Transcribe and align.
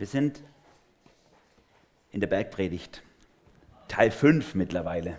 Wir 0.00 0.06
sind 0.06 0.42
in 2.10 2.20
der 2.20 2.26
Bergpredigt, 2.26 3.02
Teil 3.86 4.10
5 4.10 4.54
mittlerweile. 4.54 5.18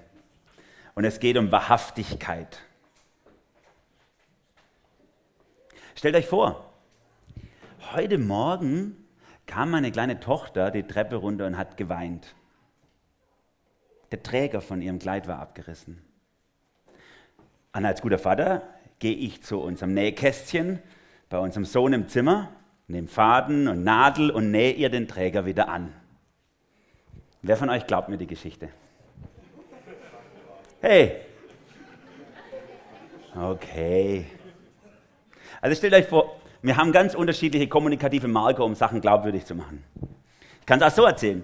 Und 0.95 1.03
es 1.03 1.19
geht 1.19 1.37
um 1.37 1.51
Wahrhaftigkeit. 1.51 2.63
Stellt 5.93 6.15
euch 6.15 6.25
vor, 6.25 6.73
heute 7.93 8.17
Morgen 8.17 9.05
kam 9.45 9.69
meine 9.69 9.91
kleine 9.91 10.19
Tochter 10.19 10.71
die 10.71 10.81
Treppe 10.81 11.17
runter 11.17 11.45
und 11.45 11.59
hat 11.59 11.77
geweint. 11.77 12.33
Der 14.09 14.23
Träger 14.23 14.61
von 14.61 14.81
ihrem 14.81 14.97
Kleid 14.97 15.27
war 15.27 15.37
abgerissen. 15.37 16.01
Und 17.71 17.85
als 17.85 18.01
guter 18.01 18.17
Vater 18.17 18.67
gehe 18.97 19.15
ich 19.15 19.43
zu 19.43 19.59
unserem 19.59 19.93
Nähkästchen 19.93 20.79
bei 21.29 21.37
unserem 21.37 21.65
Sohn 21.65 21.93
im 21.93 22.07
Zimmer, 22.07 22.51
nehme 22.91 23.07
Faden 23.07 23.67
und 23.67 23.83
Nadel 23.83 24.29
und 24.29 24.51
nähe 24.51 24.73
ihr 24.73 24.89
den 24.89 25.07
Träger 25.07 25.45
wieder 25.45 25.69
an. 25.69 25.93
Wer 27.41 27.57
von 27.57 27.69
euch 27.69 27.87
glaubt 27.87 28.09
mir 28.09 28.17
die 28.17 28.27
Geschichte? 28.27 28.69
Hey! 30.81 31.21
Okay. 33.35 34.25
Also 35.61 35.75
stellt 35.75 35.93
euch 35.93 36.07
vor, 36.07 36.35
wir 36.61 36.77
haben 36.77 36.91
ganz 36.91 37.15
unterschiedliche 37.15 37.67
kommunikative 37.67 38.27
Marker, 38.27 38.65
um 38.65 38.75
Sachen 38.75 38.99
glaubwürdig 38.99 39.45
zu 39.45 39.55
machen. 39.55 39.83
Ich 40.59 40.65
kann 40.65 40.79
es 40.79 40.85
auch 40.85 40.95
so 40.95 41.05
erzählen. 41.05 41.43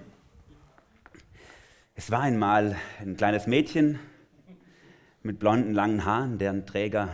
Es 1.94 2.10
war 2.10 2.20
einmal 2.20 2.76
ein 3.00 3.16
kleines 3.16 3.46
Mädchen 3.46 3.98
mit 5.22 5.38
blonden, 5.38 5.72
langen 5.72 6.04
Haaren, 6.04 6.38
deren 6.38 6.66
Träger 6.66 7.08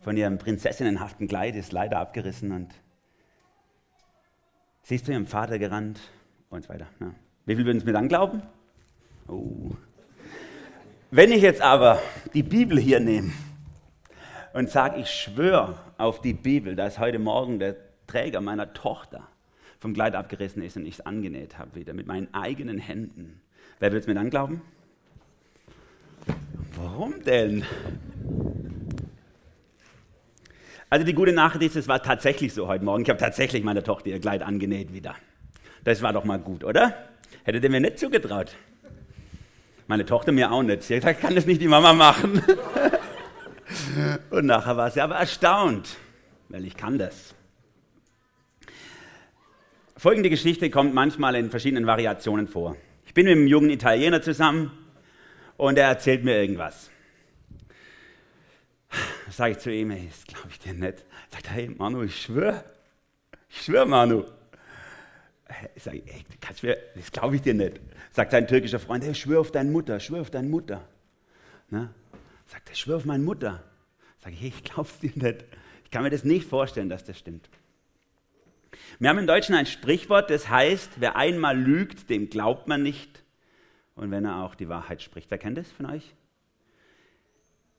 von 0.00 0.16
ihrem 0.16 0.38
prinzessinnenhaften 0.38 1.26
Kleid 1.26 1.56
ist 1.56 1.72
leider 1.72 1.98
abgerissen 1.98 2.52
und 2.52 2.72
sie 4.82 4.96
ist 4.96 5.06
zu 5.06 5.12
ihrem 5.12 5.26
Vater 5.26 5.58
gerannt 5.58 6.00
und 6.50 6.64
so 6.64 6.68
weiter. 6.68 6.86
Ja. 7.00 7.14
Wie 7.46 7.56
viel 7.56 7.64
würden 7.64 7.78
es 7.78 7.84
mir 7.84 7.92
dann 7.92 8.08
glauben? 8.08 8.42
Oh. 9.28 9.72
Wenn 11.10 11.32
ich 11.32 11.42
jetzt 11.42 11.60
aber 11.60 12.00
die 12.34 12.42
Bibel 12.42 12.78
hier 12.78 13.00
nehme 13.00 13.32
und 14.52 14.70
sage, 14.70 15.00
ich 15.00 15.10
schwöre 15.10 15.78
auf 15.98 16.20
die 16.20 16.32
Bibel, 16.32 16.76
dass 16.76 16.98
heute 16.98 17.18
Morgen 17.18 17.58
der 17.58 17.76
Träger 18.06 18.40
meiner 18.40 18.72
Tochter 18.72 19.28
vom 19.78 19.94
Kleid 19.94 20.14
abgerissen 20.14 20.62
ist 20.62 20.76
und 20.76 20.86
ich 20.86 20.94
es 20.94 21.00
angenäht 21.06 21.58
habe 21.58 21.74
wieder 21.74 21.92
mit 21.92 22.06
meinen 22.06 22.32
eigenen 22.32 22.78
Händen, 22.78 23.40
wer 23.80 23.92
wird 23.92 24.02
es 24.02 24.06
mir 24.06 24.14
dann 24.14 24.30
glauben? 24.30 24.62
Warum 26.76 27.22
denn? 27.24 27.64
Also 30.92 31.06
die 31.06 31.14
gute 31.14 31.32
Nachricht 31.32 31.62
ist, 31.62 31.76
es 31.76 31.88
war 31.88 32.02
tatsächlich 32.02 32.52
so 32.52 32.68
heute 32.68 32.84
Morgen. 32.84 33.02
Ich 33.02 33.08
habe 33.08 33.18
tatsächlich 33.18 33.64
meiner 33.64 33.82
Tochter 33.82 34.10
ihr 34.10 34.20
Kleid 34.20 34.42
angenäht 34.42 34.92
wieder. 34.92 35.14
Das 35.84 36.02
war 36.02 36.12
doch 36.12 36.24
mal 36.24 36.38
gut, 36.38 36.64
oder? 36.64 36.92
Hättet 37.44 37.64
ihr 37.64 37.70
mir 37.70 37.80
nicht 37.80 37.98
zugetraut. 37.98 38.54
Meine 39.86 40.04
Tochter 40.04 40.32
mir 40.32 40.52
auch 40.52 40.62
nicht. 40.62 40.82
Sie 40.82 40.94
hat 40.94 41.00
gesagt, 41.00 41.22
kann 41.22 41.34
das 41.34 41.46
nicht 41.46 41.62
die 41.62 41.66
Mama 41.66 41.94
machen? 41.94 42.42
Und 44.30 44.44
nachher 44.44 44.76
war 44.76 44.90
sie 44.90 45.00
aber 45.00 45.14
erstaunt, 45.14 45.96
weil 46.50 46.66
ich 46.66 46.76
kann 46.76 46.98
das. 46.98 47.34
Folgende 49.96 50.28
Geschichte 50.28 50.68
kommt 50.68 50.92
manchmal 50.92 51.36
in 51.36 51.48
verschiedenen 51.48 51.86
Variationen 51.86 52.46
vor. 52.46 52.76
Ich 53.06 53.14
bin 53.14 53.24
mit 53.24 53.32
einem 53.32 53.46
jungen 53.46 53.70
Italiener 53.70 54.20
zusammen 54.20 54.70
und 55.56 55.78
er 55.78 55.88
erzählt 55.88 56.22
mir 56.22 56.36
irgendwas. 56.36 56.91
Sage 59.32 59.52
ich 59.52 59.58
zu 59.58 59.72
ihm, 59.72 59.90
hey, 59.90 60.08
das 60.08 60.24
glaube 60.26 60.48
ich 60.50 60.58
dir 60.58 60.74
nicht. 60.74 61.04
Sagt 61.30 61.46
er, 61.46 61.52
hey 61.52 61.68
Manu, 61.70 62.02
ich 62.02 62.22
schwöre, 62.22 62.64
ich 63.48 63.62
schwöre 63.62 63.86
Manu. 63.86 64.24
Ich 65.74 65.82
sage, 65.82 66.02
ey, 66.06 66.24
das 66.94 67.10
glaube 67.10 67.36
ich 67.36 67.42
dir 67.42 67.54
nicht. 67.54 67.80
Sagt 68.10 68.32
sein 68.32 68.46
türkischer 68.46 68.78
Freund, 68.78 69.04
hey, 69.04 69.14
schwör 69.14 69.40
auf 69.40 69.50
deine 69.50 69.70
Mutter, 69.70 70.00
schwör 70.00 70.20
auf 70.20 70.30
deine 70.30 70.48
Mutter. 70.48 70.86
Ne? 71.70 71.88
Sagt 72.46 72.68
er, 72.68 72.74
schwör 72.74 72.98
auf 72.98 73.06
meine 73.06 73.24
Mutter. 73.24 73.64
Sage 74.18 74.34
ich, 74.34 74.40
hey, 74.42 74.52
ich 74.54 74.64
glaube 74.64 74.88
es 74.90 74.98
dir 74.98 75.12
nicht. 75.14 75.44
Ich 75.84 75.90
kann 75.90 76.02
mir 76.02 76.10
das 76.10 76.24
nicht 76.24 76.46
vorstellen, 76.46 76.90
dass 76.90 77.04
das 77.04 77.18
stimmt. 77.18 77.48
Wir 78.98 79.08
haben 79.08 79.18
im 79.18 79.26
Deutschen 79.26 79.54
ein 79.54 79.66
Sprichwort, 79.66 80.30
das 80.30 80.50
heißt, 80.50 80.92
wer 80.98 81.16
einmal 81.16 81.58
lügt, 81.58 82.10
dem 82.10 82.28
glaubt 82.28 82.68
man 82.68 82.82
nicht. 82.82 83.22
Und 83.94 84.10
wenn 84.10 84.26
er 84.26 84.42
auch 84.42 84.54
die 84.54 84.68
Wahrheit 84.68 85.00
spricht. 85.00 85.30
Wer 85.30 85.38
kennt 85.38 85.56
das 85.56 85.70
von 85.70 85.86
euch? 85.86 86.14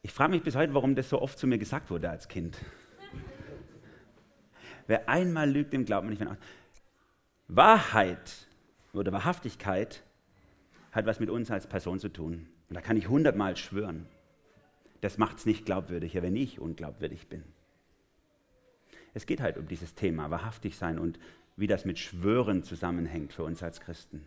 Ich 0.06 0.12
frage 0.12 0.32
mich 0.32 0.44
bis 0.44 0.56
heute, 0.56 0.74
warum 0.74 0.96
das 0.96 1.10
so 1.10 1.22
oft 1.22 1.40
zu 1.40 1.48
mir 1.48 1.58
gesagt 1.58 1.90
wurde 1.90 2.10
als 2.10 2.28
Kind. 2.28 2.58
wer 4.88 5.08
einmal 5.08 5.50
lügt, 5.50 5.72
dem 5.72 5.86
glaubt 5.86 6.04
man 6.04 6.12
nicht. 6.12 6.20
Wenn 6.20 6.28
auch 6.28 6.38
Wahrheit 7.48 8.48
oder 8.92 9.14
Wahrhaftigkeit 9.14 10.04
hat 10.92 11.06
was 11.06 11.22
mit 11.22 11.30
uns 11.30 11.50
als 11.50 11.68
Person 11.68 12.00
zu 12.00 12.10
tun. 12.10 12.48
Und 12.68 12.76
da 12.76 12.82
kann 12.82 12.98
ich 12.98 13.08
hundertmal 13.08 13.56
schwören. 13.56 14.06
Das 15.00 15.18
macht 15.18 15.38
es 15.38 15.46
nicht 15.46 15.66
glaubwürdiger, 15.66 16.22
wenn 16.22 16.36
ich 16.36 16.60
unglaubwürdig 16.60 17.30
bin. 17.30 17.44
Es 19.14 19.26
geht 19.26 19.40
halt 19.40 19.58
um 19.58 19.68
dieses 19.68 19.96
Thema, 19.96 20.30
wahrhaftig 20.30 20.78
sein 20.78 21.00
und 21.00 21.18
wie 21.56 21.68
das 21.68 21.86
mit 21.86 21.98
Schwören 21.98 22.64
zusammenhängt 22.64 23.32
für 23.32 23.44
uns 23.44 23.64
als 23.64 23.80
Christen. 23.80 24.26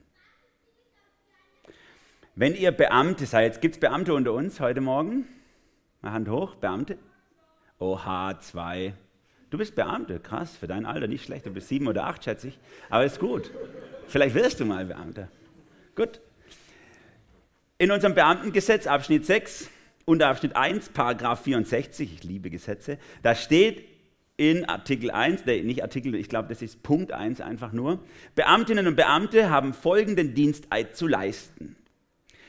Wenn 2.35 2.55
ihr 2.55 2.73
Beamte 2.73 3.27
seid, 3.27 3.61
gibt 3.61 3.75
es 3.75 3.81
Beamte 3.81 4.15
unter 4.15 4.33
uns 4.33 4.59
heute 4.59 4.81
Morgen? 4.81 5.27
Mal 6.03 6.13
Hand 6.13 6.29
hoch, 6.29 6.55
Beamte. 6.57 6.99
Oha, 7.79 8.39
zwei. 8.41 8.95
Du 9.51 9.59
bist 9.59 9.75
Beamte, 9.75 10.19
krass, 10.21 10.57
für 10.57 10.67
dein 10.67 10.87
Alter 10.87 11.07
nicht 11.07 11.25
schlecht. 11.25 11.47
Du 11.47 11.51
bist 11.51 11.69
sieben 11.69 11.87
oder 11.87 12.05
acht, 12.05 12.25
schätze 12.25 12.49
ich. 12.49 12.59
Aber 12.91 13.05
ist 13.05 13.21
gut. 13.21 13.51
Vielleicht 14.09 14.35
wirst 14.35 14.61
du 14.61 14.65
mal 14.65 14.85
Beamter. 14.85 15.29
Gut. 15.95 16.21
In 17.79 17.91
unserem 17.91 18.15
Beamtengesetz, 18.15 18.87
Abschnitt 18.87 19.27
6, 19.27 19.71
Unterabschnitt 20.05 20.57
1, 20.57 20.91
Paragraph 20.91 21.43
64, 21.43 22.15
ich 22.15 22.25
liebe 22.25 22.49
Gesetze, 22.49 22.99
da 23.23 23.35
steht 23.35 23.85
in 24.37 24.65
Artikel 24.67 25.11
1, 25.11 25.45
nee, 25.47 25.63
nicht 25.63 25.83
Artikel, 25.83 26.15
ich 26.15 26.29
glaube, 26.29 26.49
das 26.49 26.63
ist 26.63 26.83
Punkt 26.83 27.13
1 27.13 27.41
einfach 27.41 27.73
nur, 27.73 27.99
Beamtinnen 28.35 28.87
und 28.87 28.97
Beamte 28.97 29.51
haben 29.51 29.75
folgenden 29.75 30.35
Diensteid 30.35 30.97
zu 30.97 31.07
leisten. 31.07 31.77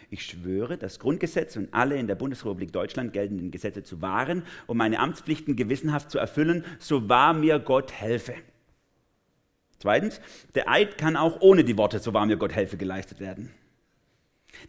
Ich 0.09 0.23
schwöre, 0.23 0.77
das 0.77 0.99
Grundgesetz 0.99 1.57
und 1.57 1.73
alle 1.73 1.97
in 1.97 2.07
der 2.07 2.15
Bundesrepublik 2.15 2.71
Deutschland 2.71 3.13
geltenden 3.13 3.51
Gesetze 3.51 3.83
zu 3.83 4.01
wahren 4.01 4.43
und 4.65 4.77
meine 4.77 4.99
Amtspflichten 4.99 5.55
gewissenhaft 5.55 6.11
zu 6.11 6.17
erfüllen, 6.17 6.63
so 6.79 7.09
wahr 7.09 7.33
mir 7.33 7.59
Gott 7.59 7.91
helfe. 7.91 8.33
Zweitens, 9.79 10.21
der 10.55 10.69
Eid 10.69 10.97
kann 10.97 11.17
auch 11.17 11.41
ohne 11.41 11.63
die 11.63 11.77
Worte, 11.77 11.99
so 11.99 12.13
wahr 12.13 12.25
mir 12.25 12.37
Gott 12.37 12.53
helfe, 12.53 12.77
geleistet 12.77 13.19
werden. 13.19 13.51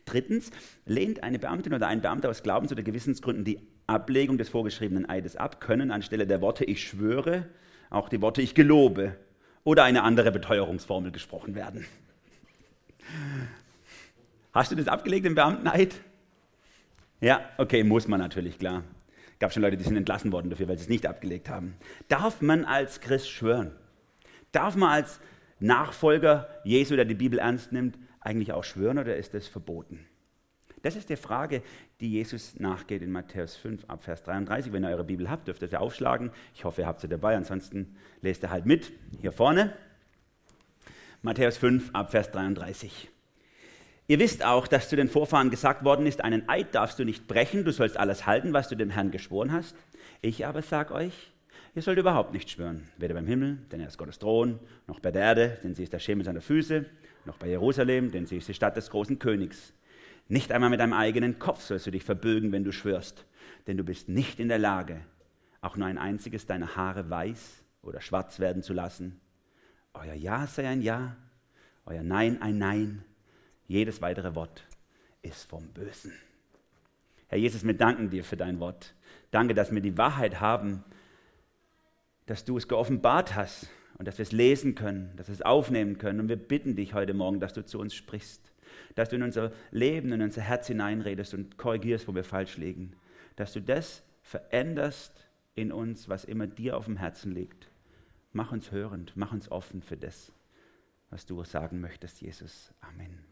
Drittens, 0.05 0.51
lehnt 0.85 1.23
eine 1.23 1.39
Beamtin 1.39 1.73
oder 1.73 1.87
ein 1.87 2.03
Beamter 2.03 2.29
aus 2.29 2.43
Glaubens- 2.43 2.73
oder 2.73 2.83
Gewissensgründen 2.83 3.45
die 3.45 3.61
Ablegung 3.87 4.37
des 4.37 4.49
vorgeschriebenen 4.49 5.09
Eides 5.09 5.37
ab, 5.37 5.61
können 5.61 5.91
anstelle 5.91 6.27
der 6.27 6.41
Worte 6.41 6.65
ich 6.65 6.83
schwöre 6.83 7.47
auch 7.91 8.09
die 8.09 8.21
Worte 8.21 8.43
ich 8.43 8.55
gelobe 8.55 9.17
oder 9.65 9.85
eine 9.85 10.03
andere 10.03 10.31
Beteuerungsformel 10.31 11.11
gesprochen 11.11 11.55
werden. 11.55 11.87
Hast 14.59 14.73
du 14.73 14.75
das 14.75 14.89
abgelegt 14.89 15.25
im 15.25 15.37
Beamteneid? 15.37 15.95
Ja, 17.21 17.49
okay, 17.59 17.85
muss 17.85 18.09
man 18.09 18.19
natürlich, 18.19 18.59
klar. 18.59 18.83
Gab 19.39 19.53
schon 19.53 19.63
Leute, 19.63 19.77
die 19.77 19.85
sind 19.85 19.97
entlassen 19.97 20.33
worden 20.33 20.51
dafür, 20.51 20.67
weil 20.67 20.77
sie 20.77 20.83
es 20.83 20.89
nicht 20.89 21.07
abgelegt 21.07 21.49
haben. 21.49 21.77
Darf 22.09 22.43
man 22.43 22.65
als 22.65 23.01
Christ 23.01 23.31
schwören? 23.31 23.71
Darf 24.51 24.75
man 24.75 24.91
als 24.91 25.21
Nachfolger 25.61 26.49
Jesu, 26.65 26.97
der 26.97 27.05
die 27.05 27.15
Bibel 27.15 27.39
ernst 27.39 27.71
nimmt, 27.71 28.01
eigentlich 28.19 28.51
auch 28.53 28.65
schwören 28.65 28.99
oder 28.99 29.15
ist 29.15 29.33
das 29.33 29.47
verboten? 29.47 30.05
Das 30.83 30.97
ist 30.97 31.09
die 31.09 31.15
Frage, 31.15 31.63
die 32.01 32.11
Jesus 32.11 32.59
nachgeht 32.59 33.03
in 33.03 33.13
Matthäus 33.13 33.55
5 33.55 33.85
ab 33.85 34.03
Vers 34.03 34.25
33. 34.25 34.73
Wenn 34.73 34.83
ihr 34.83 34.91
eure 34.91 35.05
Bibel 35.05 35.31
habt, 35.31 35.47
dürft 35.47 35.63
ihr 35.63 35.69
sie 35.69 35.79
aufschlagen. 35.79 36.33
Ich 36.57 36.65
hoffe, 36.65 36.81
ihr 36.81 36.89
habt 36.89 37.01
sie 37.01 37.09
dabei, 37.09 37.37
ansonsten 37.37 37.95
lest 38.23 38.43
ihr 38.43 38.51
halt 38.51 38.67
mit. 38.67 38.91
Hier 39.21 39.31
vorne. 39.31 39.73
Matthäus 41.23 41.57
5 41.59 41.91
ab 41.93 42.11
Vers 42.11 42.33
33. 42.33 43.09
Ihr 44.11 44.19
wisst 44.19 44.43
auch, 44.43 44.67
dass 44.67 44.89
zu 44.89 44.97
den 44.97 45.11
Vorfahren 45.11 45.51
gesagt 45.51 45.85
worden 45.85 46.07
ist, 46.07 46.25
einen 46.25 46.49
Eid 46.49 46.75
darfst 46.75 46.99
du 46.99 47.05
nicht 47.05 47.29
brechen, 47.29 47.67
du 47.67 47.73
sollst 47.73 47.99
alles 47.99 48.25
halten, 48.25 48.55
was 48.55 48.71
du 48.71 48.75
dem 48.75 48.89
Herrn 48.89 49.11
geschworen 49.11 49.53
hast. 49.53 49.77
Ich 50.23 50.47
aber 50.47 50.63
sage 50.63 50.95
euch, 50.95 51.31
ihr 51.75 51.83
sollt 51.83 51.99
überhaupt 51.99 52.33
nicht 52.33 52.49
schwören, 52.49 52.89
weder 52.97 53.13
beim 53.13 53.27
Himmel, 53.27 53.59
denn 53.71 53.81
er 53.81 53.89
ist 53.89 53.99
Gottes 53.99 54.19
Thron, 54.19 54.61
noch 54.87 54.99
bei 55.01 55.11
der 55.11 55.21
Erde, 55.21 55.59
denn 55.63 55.75
sie 55.75 55.83
ist 55.83 55.93
der 55.93 55.99
Schemel 55.99 56.25
seiner 56.25 56.41
Füße, 56.41 56.87
noch 57.27 57.37
bei 57.37 57.49
Jerusalem, 57.49 58.11
denn 58.11 58.25
sie 58.25 58.39
ist 58.39 58.49
die 58.49 58.55
Stadt 58.55 58.79
des 58.79 58.89
großen 58.89 59.19
Königs. 59.19 59.75
Nicht 60.27 60.53
einmal 60.53 60.71
mit 60.71 60.81
deinem 60.81 60.95
eigenen 60.95 61.39
Kopf 61.39 61.61
sollst 61.61 61.87
du 61.87 61.91
dich 61.91 62.03
verbögen, 62.03 62.51
wenn 62.51 62.65
du 62.65 62.73
schwörst, 62.73 63.27
denn 63.67 63.77
du 63.77 63.85
bist 63.85 64.09
nicht 64.09 64.41
in 64.41 64.49
der 64.49 64.59
Lage, 64.59 65.03
auch 65.61 65.77
nur 65.77 65.87
ein 65.87 65.99
einziges 65.99 66.47
deiner 66.47 66.77
Haare 66.77 67.11
weiß 67.11 67.63
oder 67.83 68.01
schwarz 68.01 68.41
werden 68.41 68.63
zu 68.63 68.73
lassen. 68.73 69.21
Euer 69.93 70.15
Ja 70.15 70.47
sei 70.47 70.67
ein 70.67 70.81
Ja, 70.81 71.15
euer 71.85 72.03
Nein 72.03 72.41
ein 72.41 72.57
Nein 72.57 73.05
jedes 73.69 74.03
weitere 74.03 74.35
Wort 74.35 74.67
ist 75.23 75.49
vom 75.49 75.69
Bösen. 75.69 76.13
Herr 77.29 77.39
Jesus, 77.39 77.65
wir 77.65 77.75
danken 77.75 78.11
dir 78.11 78.25
für 78.25 78.37
dein 78.37 78.59
Wort. 78.59 78.95
Danke, 79.31 79.55
dass 79.55 79.73
wir 79.73 79.83
die 79.83 79.99
Wahrheit 79.99 80.41
haben, 80.41 80.83
dass 82.27 82.45
du 82.45 82.57
es 82.57 82.67
geoffenbart 82.67 83.35
hast 83.35 83.69
und 83.99 84.09
dass 84.09 84.19
wir 84.19 84.23
es 84.23 84.33
lesen 84.33 84.75
können, 84.75 85.13
dass 85.17 85.29
wir 85.29 85.35
es 85.35 85.43
aufnehmen 85.43 85.99
können. 85.99 86.21
Und 86.21 86.29
wir 86.29 86.37
bitten 86.37 86.75
dich 86.75 86.95
heute 86.95 87.13
Morgen, 87.15 87.41
dass 87.41 87.53
du 87.53 87.65
zu 87.65 87.79
uns 87.79 87.95
sprichst, 87.95 88.53
dass 88.95 89.11
du 89.11 89.17
in 89.17 89.23
unser 89.23 89.53
Leben, 89.71 90.13
in 90.13 90.23
unser 90.23 90.43
Herz 90.43 90.67
hineinredest 90.67 91.35
und 91.35 91.59
korrigierst, 91.59 92.09
wo 92.09 92.15
wir 92.15 92.25
falsch 92.25 92.57
liegen, 92.57 92.95
dass 93.37 93.53
du 93.53 93.61
das 93.61 94.03
veränderst 94.23 95.29
in 95.55 95.73
uns, 95.73 96.09
was 96.09 96.25
immer 96.25 96.47
dir 96.47 96.77
auf 96.77 96.87
dem 96.87 96.97
Herzen 96.97 97.33
liegt. 97.33 97.71
Mach 98.33 98.53
uns 98.53 98.73
hörend, 98.73 99.13
mach 99.17 99.33
uns 99.33 99.51
offen 99.51 99.83
für 99.83 99.97
das, 99.97 100.33
was 101.11 101.27
du 101.27 101.43
sagen 101.45 101.81
möchtest, 101.81 102.21
Jesus. 102.21 102.73
Amen. 102.81 103.28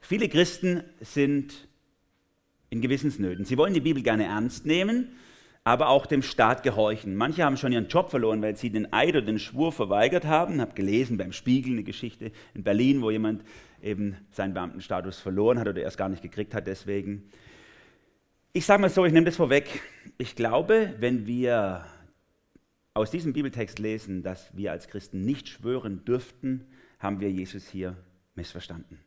Viele 0.00 0.28
Christen 0.28 0.82
sind 1.00 1.68
in 2.70 2.80
Gewissensnöten. 2.80 3.44
Sie 3.44 3.56
wollen 3.56 3.74
die 3.74 3.80
Bibel 3.80 4.02
gerne 4.02 4.24
ernst 4.24 4.66
nehmen, 4.66 5.08
aber 5.64 5.88
auch 5.88 6.06
dem 6.06 6.22
Staat 6.22 6.62
gehorchen. 6.62 7.16
Manche 7.16 7.44
haben 7.44 7.56
schon 7.56 7.72
ihren 7.72 7.88
Job 7.88 8.10
verloren, 8.10 8.40
weil 8.42 8.56
sie 8.56 8.70
den 8.70 8.92
Eid 8.92 9.10
oder 9.10 9.22
den 9.22 9.38
Schwur 9.38 9.72
verweigert 9.72 10.24
haben. 10.24 10.54
Ich 10.54 10.60
habe 10.60 10.74
gelesen 10.74 11.18
beim 11.18 11.32
Spiegel 11.32 11.72
eine 11.72 11.82
Geschichte 11.82 12.32
in 12.54 12.62
Berlin, 12.62 13.02
wo 13.02 13.10
jemand 13.10 13.44
eben 13.82 14.16
seinen 14.30 14.54
Beamtenstatus 14.54 15.18
verloren 15.18 15.58
hat 15.58 15.68
oder 15.68 15.82
erst 15.82 15.98
gar 15.98 16.08
nicht 16.08 16.22
gekriegt 16.22 16.54
hat 16.54 16.66
deswegen. 16.66 17.30
Ich 18.52 18.66
sage 18.66 18.80
mal 18.80 18.90
so, 18.90 19.04
ich 19.04 19.12
nehme 19.12 19.26
das 19.26 19.36
vorweg. 19.36 19.80
Ich 20.18 20.34
glaube, 20.34 20.94
wenn 20.98 21.26
wir 21.26 21.84
aus 22.94 23.10
diesem 23.10 23.32
Bibeltext 23.32 23.78
lesen, 23.78 24.22
dass 24.22 24.56
wir 24.56 24.72
als 24.72 24.88
Christen 24.88 25.24
nicht 25.24 25.48
schwören 25.48 26.04
dürften, 26.04 26.66
haben 26.98 27.20
wir 27.20 27.30
Jesus 27.30 27.68
hier 27.68 27.96
missverstanden. 28.34 28.98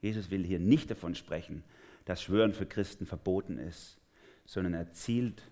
Jesus 0.00 0.30
will 0.30 0.44
hier 0.44 0.58
nicht 0.58 0.90
davon 0.90 1.14
sprechen, 1.14 1.62
dass 2.04 2.22
Schwören 2.22 2.54
für 2.54 2.66
Christen 2.66 3.06
verboten 3.06 3.58
ist, 3.58 3.98
sondern 4.44 4.74
er 4.74 4.92
zielt 4.92 5.42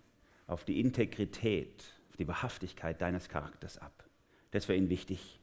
auf 0.47 0.65
die 0.65 0.81
Integrität, 0.81 1.85
auf 2.11 2.17
die 2.17 2.27
Wahrhaftigkeit 2.27 3.01
deines 3.01 3.29
Charakters 3.29 3.79
ab. 3.79 4.05
Das 4.51 4.69
wäre 4.69 4.79
ihm 4.79 4.89
wichtig. 4.89 5.39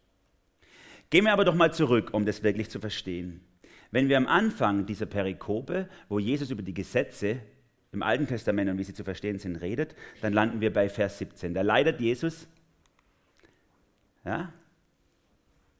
Gehen 1.10 1.25
wir 1.25 1.34
aber 1.34 1.46
doch 1.46 1.56
mal 1.56 1.74
zurück, 1.74 2.10
um 2.13 2.25
das 2.25 2.44
wirklich 2.44 2.69
zu 2.69 2.80
verstehen. 2.80 3.42
Wenn 3.92 4.10
wir 4.10 4.18
am 4.18 4.28
Anfang 4.28 4.86
dieser 4.86 5.06
Perikope, 5.06 5.88
wo 6.10 6.19
Jesus 6.19 6.50
über 6.50 6.63
die 6.63 6.74
Gesetze 6.74 7.40
im 7.92 8.02
Alten 8.02 8.28
Testament 8.28 8.69
und 8.69 8.78
wie 8.78 8.84
sie 8.84 8.94
zu 8.94 9.04
verstehen 9.04 9.40
sind, 9.40 9.57
redet, 9.57 9.96
dann 10.22 10.34
landen 10.34 10.60
wir 10.60 10.74
bei 10.74 10.90
Vers 10.90 11.19
17. 11.19 11.54
Da 11.54 11.62
leidet 11.62 12.02
Jesus, 12.02 12.48
ja, 14.25 14.52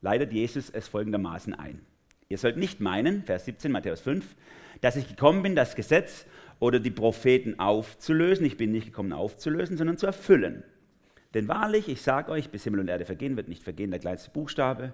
leidet 0.02 0.32
Jesus 0.32 0.70
es 0.70 0.88
folgendermaßen 0.88 1.54
ein. 1.56 1.82
Ihr 2.28 2.38
sollt 2.38 2.58
nicht 2.58 2.80
meinen, 2.80 3.24
Vers 3.24 3.46
17, 3.46 3.72
Matthäus 3.72 4.02
5, 4.02 4.36
dass 4.82 4.96
ich 4.96 5.08
gekommen 5.08 5.44
bin, 5.44 5.56
das 5.56 5.76
Gesetz 5.76 6.26
oder 6.60 6.80
die 6.80 6.92
Propheten 6.92 7.60
aufzulösen. 7.60 8.46
Ich 8.46 8.58
bin 8.58 8.72
nicht 8.72 8.88
gekommen, 8.88 9.14
aufzulösen, 9.14 9.78
sondern 9.78 9.98
zu 9.98 10.08
erfüllen. 10.08 10.64
Denn 11.34 11.48
wahrlich, 11.48 11.88
ich 11.88 12.02
sage 12.02 12.32
euch, 12.32 12.50
bis 12.50 12.64
Himmel 12.64 12.80
und 12.80 12.88
Erde 12.88 13.06
vergehen, 13.06 13.38
wird 13.38 13.48
nicht 13.48 13.64
vergehen 13.64 13.92
der 13.92 14.00
kleinste 14.00 14.32
Buchstabe, 14.32 14.94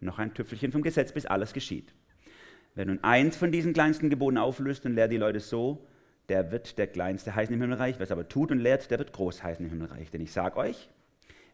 noch 0.00 0.18
ein 0.18 0.34
Tüpfelchen 0.34 0.72
vom 0.72 0.82
Gesetz, 0.82 1.12
bis 1.12 1.26
alles 1.26 1.52
geschieht. 1.52 1.94
Wer 2.74 2.86
nun 2.86 3.04
eins 3.04 3.36
von 3.36 3.52
diesen 3.52 3.74
kleinsten 3.74 4.10
Geboten 4.10 4.38
auflöst 4.38 4.84
und 4.86 4.94
lehrt 4.94 5.12
die 5.12 5.18
Leute 5.18 5.40
so, 5.40 5.86
der 6.28 6.50
wird 6.50 6.78
der 6.78 6.86
Kleinste 6.86 7.34
heißen 7.34 7.54
im 7.54 7.60
Himmelreich. 7.60 7.96
Wer 7.98 8.04
es 8.04 8.10
aber 8.10 8.28
tut 8.28 8.50
und 8.50 8.58
lehrt, 8.58 8.90
der 8.90 8.98
wird 8.98 9.12
groß 9.12 9.42
heißen 9.42 9.64
im 9.64 9.70
Himmelreich. 9.70 10.10
Denn 10.10 10.22
ich 10.22 10.32
sage 10.32 10.56
euch, 10.56 10.88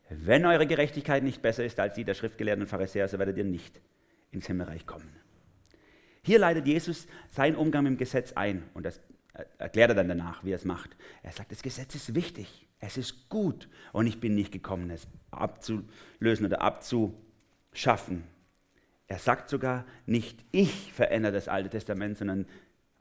wenn 0.08 0.46
eure 0.46 0.66
Gerechtigkeit 0.66 1.22
nicht 1.22 1.42
besser 1.42 1.64
ist 1.64 1.80
als 1.80 1.94
die 1.94 2.04
der 2.04 2.14
Schriftgelehrten 2.14 2.62
und 2.62 2.69
Pharisäer, 2.69 3.08
so 3.08 3.19
werdet 3.19 3.36
ihr 3.36 3.44
nicht 3.44 3.80
ins 4.30 4.46
Himmelreich 4.46 4.86
kommen. 4.86 5.12
Hier 6.22 6.38
leitet 6.38 6.66
Jesus 6.66 7.06
seinen 7.30 7.56
Umgang 7.56 7.84
mit 7.84 7.92
dem 7.92 7.98
Gesetz 7.98 8.32
ein 8.32 8.64
und 8.75 8.84
das 8.84 9.00
erklärt 9.58 9.90
er 9.90 9.94
dann 9.94 10.08
danach, 10.08 10.44
wie 10.44 10.52
er 10.52 10.56
es 10.56 10.64
macht. 10.64 10.96
Er 11.22 11.32
sagt, 11.32 11.52
das 11.52 11.62
Gesetz 11.62 11.94
ist 11.94 12.14
wichtig, 12.14 12.66
es 12.80 12.96
ist 12.96 13.28
gut 13.28 13.69
und 13.92 14.06
ich 14.06 14.20
bin 14.20 14.34
nicht 14.34 14.52
gekommen, 14.52 14.90
es 14.90 15.06
abzulösen 15.30 16.46
oder 16.46 16.60
abzuschaffen. 16.60 18.25
Er 19.06 19.19
sagt 19.19 19.48
sogar, 19.48 19.86
nicht 20.06 20.44
ich 20.52 20.92
verändere 20.92 21.32
das 21.32 21.48
Alte 21.48 21.70
Testament, 21.70 22.19
sondern 22.19 22.46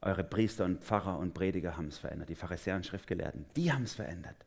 eure 0.01 0.24
Priester 0.24 0.65
und 0.65 0.83
Pfarrer 0.83 1.18
und 1.19 1.33
Prediger 1.33 1.75
haben 1.75 1.88
es 1.88 1.97
verändert, 1.97 2.29
die 2.29 2.35
Pharisäer 2.35 2.75
und 2.75 2.85
Schriftgelehrten, 2.85 3.45
die 3.56 3.74
haben 3.74 3.83
es 3.83 3.95
verändert. 3.95 4.45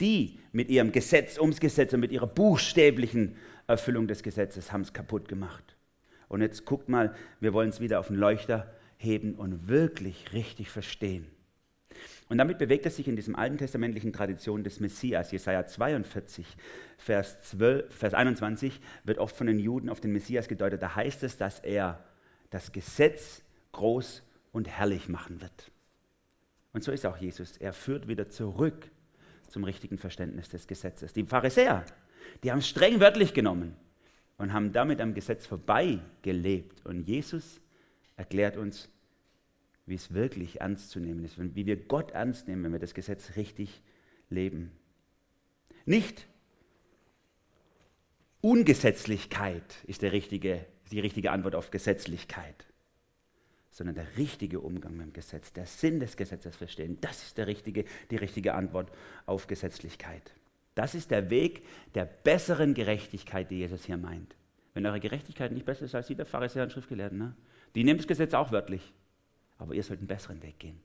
Die 0.00 0.38
mit 0.52 0.68
ihrem 0.70 0.92
Gesetz 0.92 1.38
ums 1.38 1.60
Gesetz 1.60 1.92
und 1.92 2.00
mit 2.00 2.10
ihrer 2.10 2.26
buchstäblichen 2.26 3.36
Erfüllung 3.66 4.08
des 4.08 4.22
Gesetzes 4.22 4.72
haben 4.72 4.80
es 4.80 4.92
kaputt 4.92 5.28
gemacht. 5.28 5.76
Und 6.30 6.42
jetzt 6.42 6.64
guckt 6.64 6.88
mal, 6.88 7.12
wir 7.40 7.52
wollen 7.52 7.70
es 7.70 7.80
wieder 7.80 7.98
auf 7.98 8.06
den 8.06 8.14
Leuchter 8.14 8.72
heben 8.98 9.34
und 9.34 9.66
wirklich 9.66 10.32
richtig 10.32 10.70
verstehen. 10.70 11.26
Und 12.28 12.38
damit 12.38 12.58
bewegt 12.58 12.84
er 12.84 12.92
sich 12.92 13.08
in 13.08 13.16
diesem 13.16 13.34
alten 13.34 13.58
testamentlichen 13.58 14.12
Tradition 14.12 14.62
des 14.62 14.78
Messias. 14.78 15.32
Jesaja 15.32 15.66
42, 15.66 16.46
Vers, 16.98 17.42
12, 17.42 17.92
Vers 17.92 18.14
21 18.14 18.80
wird 19.02 19.18
oft 19.18 19.34
von 19.34 19.48
den 19.48 19.58
Juden 19.58 19.88
auf 19.88 20.00
den 20.00 20.12
Messias 20.12 20.46
gedeutet. 20.46 20.80
Da 20.80 20.94
heißt 20.94 21.24
es, 21.24 21.36
dass 21.36 21.58
er 21.58 22.04
das 22.50 22.70
Gesetz 22.70 23.42
groß 23.72 24.22
und 24.52 24.68
herrlich 24.68 25.08
machen 25.08 25.40
wird. 25.40 25.72
Und 26.72 26.84
so 26.84 26.92
ist 26.92 27.04
auch 27.06 27.16
Jesus. 27.16 27.56
Er 27.56 27.72
führt 27.72 28.06
wieder 28.06 28.28
zurück 28.28 28.88
zum 29.48 29.64
richtigen 29.64 29.98
Verständnis 29.98 30.48
des 30.48 30.68
Gesetzes. 30.68 31.12
Die 31.12 31.24
Pharisäer, 31.24 31.84
die 32.44 32.52
haben 32.52 32.60
es 32.60 32.68
streng 32.68 33.00
wörtlich 33.00 33.34
genommen 33.34 33.74
und 34.40 34.54
haben 34.54 34.72
damit 34.72 35.02
am 35.02 35.12
Gesetz 35.12 35.46
vorbei 35.46 36.00
gelebt. 36.22 36.86
Und 36.86 37.02
Jesus 37.02 37.60
erklärt 38.16 38.56
uns, 38.56 38.88
wie 39.84 39.96
es 39.96 40.14
wirklich 40.14 40.62
ernst 40.62 40.88
zu 40.88 40.98
nehmen 40.98 41.22
ist, 41.26 41.38
wie 41.38 41.66
wir 41.66 41.76
Gott 41.76 42.12
ernst 42.12 42.48
nehmen, 42.48 42.64
wenn 42.64 42.72
wir 42.72 42.78
das 42.78 42.94
Gesetz 42.94 43.36
richtig 43.36 43.82
leben. 44.30 44.72
Nicht 45.84 46.26
Ungesetzlichkeit 48.40 49.76
ist 49.86 50.02
richtige, 50.02 50.64
die 50.90 51.00
richtige 51.00 51.32
Antwort 51.32 51.54
auf 51.54 51.70
Gesetzlichkeit, 51.70 52.64
sondern 53.70 53.94
der 53.94 54.16
richtige 54.16 54.60
Umgang 54.60 54.96
mit 54.96 55.06
dem 55.08 55.12
Gesetz, 55.12 55.52
der 55.52 55.66
Sinn 55.66 56.00
des 56.00 56.16
Gesetzes 56.16 56.56
verstehen. 56.56 56.96
Das 57.02 57.24
ist 57.24 57.36
der 57.36 57.46
richtige, 57.46 57.84
die 58.10 58.16
richtige 58.16 58.54
Antwort 58.54 58.90
auf 59.26 59.48
Gesetzlichkeit. 59.48 60.32
Das 60.74 60.94
ist 60.94 61.10
der 61.10 61.30
Weg 61.30 61.66
der 61.94 62.04
besseren 62.04 62.74
Gerechtigkeit, 62.74 63.50
die 63.50 63.58
Jesus 63.58 63.84
hier 63.84 63.96
meint. 63.96 64.36
Wenn 64.74 64.86
eure 64.86 65.00
Gerechtigkeit 65.00 65.52
nicht 65.52 65.66
besser 65.66 65.84
ist 65.84 65.94
als 65.94 66.06
die 66.06 66.14
der 66.14 66.26
Pharisäer 66.26 66.62
und 66.62 66.72
Schriftgelehrten, 66.72 67.18
ne? 67.18 67.34
die 67.74 67.84
nehmen 67.84 67.98
das 67.98 68.06
Gesetz 68.06 68.34
auch 68.34 68.52
wörtlich. 68.52 68.92
Aber 69.58 69.74
ihr 69.74 69.82
sollt 69.82 69.98
einen 69.98 70.08
besseren 70.08 70.42
Weg 70.42 70.58
gehen. 70.58 70.80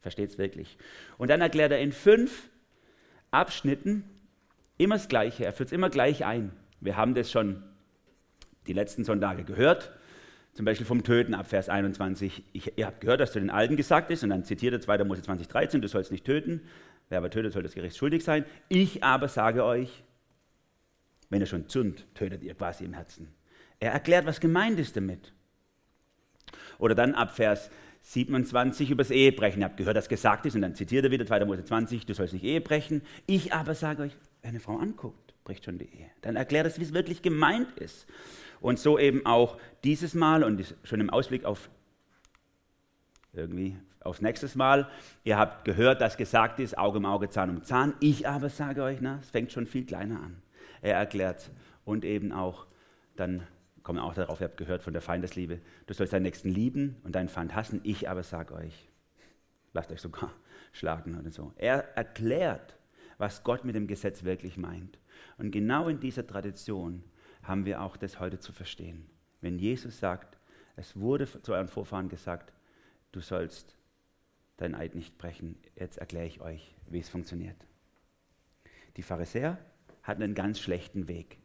Versteht 0.00 0.30
es 0.30 0.38
wirklich. 0.38 0.78
Und 1.18 1.30
dann 1.30 1.40
erklärt 1.40 1.72
er 1.72 1.80
in 1.80 1.92
fünf 1.92 2.48
Abschnitten 3.30 4.04
immer 4.78 4.96
das 4.96 5.08
Gleiche. 5.08 5.44
Er 5.44 5.52
führt 5.52 5.68
es 5.68 5.72
immer 5.72 5.90
gleich 5.90 6.24
ein. 6.24 6.52
Wir 6.80 6.96
haben 6.96 7.14
das 7.14 7.30
schon 7.30 7.62
die 8.66 8.72
letzten 8.72 9.04
Sonntage 9.04 9.44
gehört. 9.44 9.92
Zum 10.52 10.64
Beispiel 10.64 10.86
vom 10.86 11.02
Töten 11.04 11.34
ab 11.34 11.48
Vers 11.48 11.68
21. 11.68 12.44
Ich, 12.52 12.78
ihr 12.78 12.86
habt 12.86 13.00
gehört, 13.00 13.20
dass 13.20 13.32
zu 13.32 13.40
den 13.40 13.50
Alten 13.50 13.76
gesagt 13.76 14.10
ist, 14.10 14.22
und 14.22 14.30
dann 14.30 14.44
zitiert 14.44 14.72
er 14.72 14.80
2. 14.80 15.04
Mose 15.04 15.22
20, 15.22 15.48
13, 15.48 15.82
du 15.82 15.88
sollst 15.88 16.10
nicht 16.10 16.24
töten. 16.24 16.62
Wer 17.08 17.18
aber 17.18 17.30
tötet, 17.30 17.52
soll 17.52 17.62
das 17.62 17.74
Gericht 17.74 17.96
schuldig 17.96 18.24
sein. 18.24 18.44
Ich 18.68 19.04
aber 19.04 19.28
sage 19.28 19.64
euch, 19.64 20.02
wenn 21.30 21.40
ihr 21.40 21.46
schon 21.46 21.68
zündet, 21.68 22.06
tötet 22.14 22.42
ihr 22.42 22.54
quasi 22.54 22.84
im 22.84 22.94
Herzen. 22.94 23.28
Er 23.78 23.92
erklärt, 23.92 24.26
was 24.26 24.40
gemeint 24.40 24.78
ist 24.78 24.96
damit. 24.96 25.32
Oder 26.78 26.94
dann 26.94 27.14
ab 27.14 27.34
Vers 27.34 27.70
27 28.02 28.90
über 28.90 29.02
das 29.02 29.10
Ehebrechen. 29.10 29.60
Ihr 29.60 29.66
habt 29.66 29.76
gehört, 29.76 29.96
dass 29.96 30.08
gesagt 30.08 30.46
ist, 30.46 30.54
und 30.54 30.62
dann 30.62 30.74
zitiert 30.74 31.04
er 31.04 31.10
wieder 31.10 31.26
2. 31.26 31.44
Mose 31.44 31.64
20, 31.64 32.06
du 32.06 32.14
sollst 32.14 32.34
nicht 32.34 32.44
Ehe 32.44 32.60
brechen. 32.60 33.02
Ich 33.26 33.52
aber 33.52 33.74
sage 33.74 34.02
euch, 34.02 34.16
wer 34.42 34.50
eine 34.50 34.60
Frau 34.60 34.78
anguckt, 34.78 35.34
bricht 35.44 35.64
schon 35.64 35.78
die 35.78 35.86
Ehe. 35.86 36.10
Dann 36.22 36.36
erklärt 36.36 36.66
es, 36.66 36.78
wie 36.78 36.84
es 36.84 36.94
wirklich 36.94 37.22
gemeint 37.22 37.72
ist. 37.78 38.06
Und 38.60 38.78
so 38.78 38.98
eben 38.98 39.26
auch 39.26 39.58
dieses 39.84 40.14
Mal 40.14 40.44
und 40.44 40.76
schon 40.84 41.00
im 41.00 41.10
Ausblick 41.10 41.44
auf 41.44 41.68
irgendwie 43.32 43.76
aufs 44.06 44.20
nächste 44.20 44.48
Mal. 44.56 44.88
Ihr 45.24 45.38
habt 45.38 45.64
gehört, 45.64 46.00
dass 46.00 46.16
gesagt 46.16 46.60
ist, 46.60 46.78
Auge 46.78 46.98
um 46.98 47.06
Auge, 47.06 47.28
Zahn 47.28 47.50
um 47.50 47.62
Zahn. 47.62 47.94
Ich 48.00 48.28
aber 48.28 48.48
sage 48.48 48.82
euch, 48.82 49.00
na, 49.00 49.18
es 49.20 49.30
fängt 49.30 49.52
schon 49.52 49.66
viel 49.66 49.84
kleiner 49.84 50.20
an. 50.20 50.42
Er 50.80 50.96
erklärt 50.96 51.50
und 51.84 52.04
eben 52.04 52.32
auch, 52.32 52.66
dann 53.16 53.42
kommen 53.82 53.98
auch 53.98 54.14
darauf, 54.14 54.40
ihr 54.40 54.48
habt 54.48 54.56
gehört 54.56 54.82
von 54.82 54.92
der 54.92 55.02
Feindesliebe, 55.02 55.60
du 55.86 55.94
sollst 55.94 56.12
deinen 56.12 56.24
Nächsten 56.24 56.48
lieben 56.48 56.96
und 57.04 57.14
deinen 57.14 57.28
Feind 57.28 57.54
hassen. 57.54 57.80
Ich 57.84 58.08
aber 58.08 58.22
sage 58.22 58.54
euch, 58.54 58.88
lasst 59.72 59.92
euch 59.92 60.00
sogar 60.00 60.32
schlagen 60.72 61.18
oder 61.18 61.30
so. 61.30 61.52
Er 61.56 61.96
erklärt, 61.96 62.76
was 63.18 63.44
Gott 63.44 63.64
mit 63.64 63.74
dem 63.74 63.86
Gesetz 63.86 64.24
wirklich 64.24 64.56
meint. 64.56 64.98
Und 65.38 65.50
genau 65.50 65.88
in 65.88 66.00
dieser 66.00 66.26
Tradition 66.26 67.04
haben 67.42 67.64
wir 67.64 67.80
auch 67.80 67.96
das 67.96 68.20
heute 68.20 68.38
zu 68.38 68.52
verstehen. 68.52 69.06
Wenn 69.40 69.58
Jesus 69.58 69.98
sagt, 69.98 70.38
es 70.76 70.98
wurde 70.98 71.26
zu 71.42 71.52
euren 71.52 71.68
Vorfahren 71.68 72.08
gesagt, 72.08 72.52
du 73.12 73.20
sollst 73.20 73.75
dein 74.56 74.74
Eid 74.74 74.94
nicht 74.94 75.18
brechen. 75.18 75.56
Jetzt 75.74 75.98
erkläre 75.98 76.26
ich 76.26 76.40
euch, 76.40 76.74
wie 76.88 77.00
es 77.00 77.08
funktioniert. 77.08 77.56
Die 78.96 79.02
Pharisäer 79.02 79.58
hatten 80.02 80.22
einen 80.22 80.34
ganz 80.34 80.60
schlechten 80.60 81.08
Weg, 81.08 81.38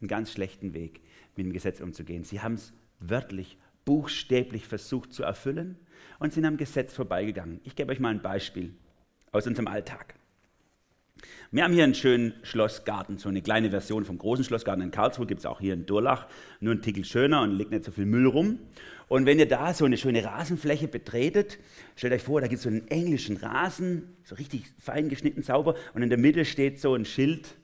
einen 0.00 0.08
ganz 0.08 0.32
schlechten 0.32 0.74
Weg, 0.74 1.00
mit 1.36 1.46
dem 1.46 1.52
Gesetz 1.52 1.80
umzugehen. 1.80 2.24
Sie 2.24 2.40
haben 2.40 2.54
es 2.54 2.72
wörtlich, 3.00 3.58
buchstäblich 3.84 4.66
versucht 4.66 5.12
zu 5.12 5.22
erfüllen 5.22 5.78
und 6.18 6.32
sind 6.32 6.44
am 6.44 6.56
Gesetz 6.56 6.92
vorbeigegangen. 6.92 7.60
Ich 7.64 7.76
gebe 7.76 7.92
euch 7.92 8.00
mal 8.00 8.10
ein 8.10 8.22
Beispiel 8.22 8.74
aus 9.32 9.46
unserem 9.46 9.68
Alltag. 9.68 10.17
Wir 11.50 11.64
haben 11.64 11.72
hier 11.72 11.84
einen 11.84 11.94
schönen 11.94 12.34
Schlossgarten, 12.42 13.18
so 13.18 13.28
eine 13.28 13.40
kleine 13.40 13.70
Version 13.70 14.04
vom 14.04 14.18
großen 14.18 14.44
Schlossgarten 14.44 14.82
in 14.82 14.90
Karlsruhe, 14.90 15.26
gibt 15.26 15.40
es 15.40 15.46
auch 15.46 15.60
hier 15.60 15.74
in 15.74 15.86
Durlach, 15.86 16.26
nur 16.60 16.74
ein 16.74 16.82
Tickel 16.82 17.04
schöner 17.04 17.42
und 17.42 17.52
liegt 17.56 17.70
nicht 17.70 17.84
so 17.84 17.90
viel 17.90 18.06
Müll 18.06 18.26
rum. 18.26 18.58
Und 19.08 19.24
wenn 19.24 19.38
ihr 19.38 19.48
da 19.48 19.72
so 19.72 19.86
eine 19.86 19.96
schöne 19.96 20.22
Rasenfläche 20.22 20.88
betretet, 20.88 21.58
stellt 21.96 22.12
euch 22.12 22.22
vor, 22.22 22.42
da 22.42 22.46
gibt 22.46 22.58
es 22.58 22.64
so 22.64 22.68
einen 22.68 22.86
englischen 22.88 23.38
Rasen, 23.38 24.14
so 24.24 24.34
richtig 24.34 24.64
fein 24.78 25.08
geschnitten, 25.08 25.42
sauber, 25.42 25.74
und 25.94 26.02
in 26.02 26.10
der 26.10 26.18
Mitte 26.18 26.44
steht 26.44 26.80
so 26.80 26.94
ein 26.94 27.06
Schild, 27.06 27.54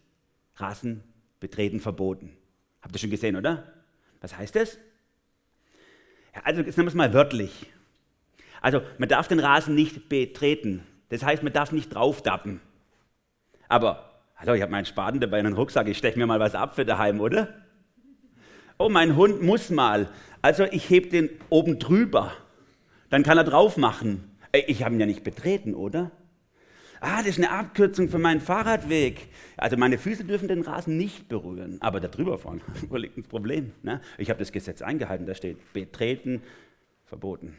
Rasen 0.56 1.02
betreten 1.40 1.80
verboten. 1.80 2.30
Habt 2.80 2.94
ihr 2.94 3.00
schon 3.00 3.10
gesehen, 3.10 3.36
oder? 3.36 3.72
Was 4.22 4.36
heißt 4.38 4.56
das? 4.56 4.78
Ja, 6.34 6.40
also 6.44 6.62
jetzt 6.62 6.78
nehmen 6.78 6.86
wir 6.86 6.90
es 6.90 6.94
mal 6.94 7.12
wörtlich. 7.12 7.66
Also 8.62 8.80
man 8.96 9.10
darf 9.10 9.28
den 9.28 9.40
Rasen 9.40 9.74
nicht 9.74 10.08
betreten. 10.08 10.82
Das 11.10 11.22
heißt, 11.22 11.42
man 11.42 11.52
darf 11.52 11.72
nicht 11.72 11.94
draufdappen. 11.94 12.60
Aber, 13.68 14.10
hallo, 14.36 14.54
ich 14.54 14.62
habe 14.62 14.72
meinen 14.72 14.86
Spaten 14.86 15.20
dabei 15.20 15.38
in 15.38 15.44
den 15.44 15.54
Rucksack, 15.54 15.88
ich 15.88 15.98
steche 15.98 16.18
mir 16.18 16.26
mal 16.26 16.40
was 16.40 16.54
ab 16.54 16.74
für 16.74 16.84
daheim, 16.84 17.20
oder? 17.20 17.48
Oh, 18.78 18.88
mein 18.88 19.16
Hund 19.16 19.42
muss 19.42 19.70
mal. 19.70 20.08
Also 20.42 20.64
ich 20.64 20.90
hebe 20.90 21.08
den 21.08 21.30
oben 21.48 21.78
drüber. 21.78 22.32
Dann 23.10 23.22
kann 23.22 23.38
er 23.38 23.44
drauf 23.44 23.76
machen. 23.76 24.36
Ich 24.52 24.84
habe 24.84 24.94
ihn 24.94 25.00
ja 25.00 25.06
nicht 25.06 25.24
betreten, 25.24 25.74
oder? 25.74 26.10
Ah, 27.00 27.18
das 27.18 27.26
ist 27.26 27.38
eine 27.38 27.50
Abkürzung 27.50 28.08
für 28.08 28.18
meinen 28.18 28.40
Fahrradweg. 28.40 29.28
Also 29.58 29.76
meine 29.76 29.98
Füße 29.98 30.24
dürfen 30.24 30.48
den 30.48 30.62
Rasen 30.62 30.96
nicht 30.96 31.28
berühren, 31.28 31.76
aber 31.80 32.00
da 32.00 32.08
drüber 32.08 32.38
fahren, 32.38 32.62
wo 32.88 32.96
liegt 32.96 33.18
das 33.18 33.26
Problem? 33.26 33.72
Ne? 33.82 34.00
Ich 34.16 34.30
habe 34.30 34.38
das 34.38 34.52
Gesetz 34.52 34.80
eingehalten, 34.80 35.26
da 35.26 35.34
steht 35.34 35.72
betreten, 35.74 36.42
verboten. 37.04 37.56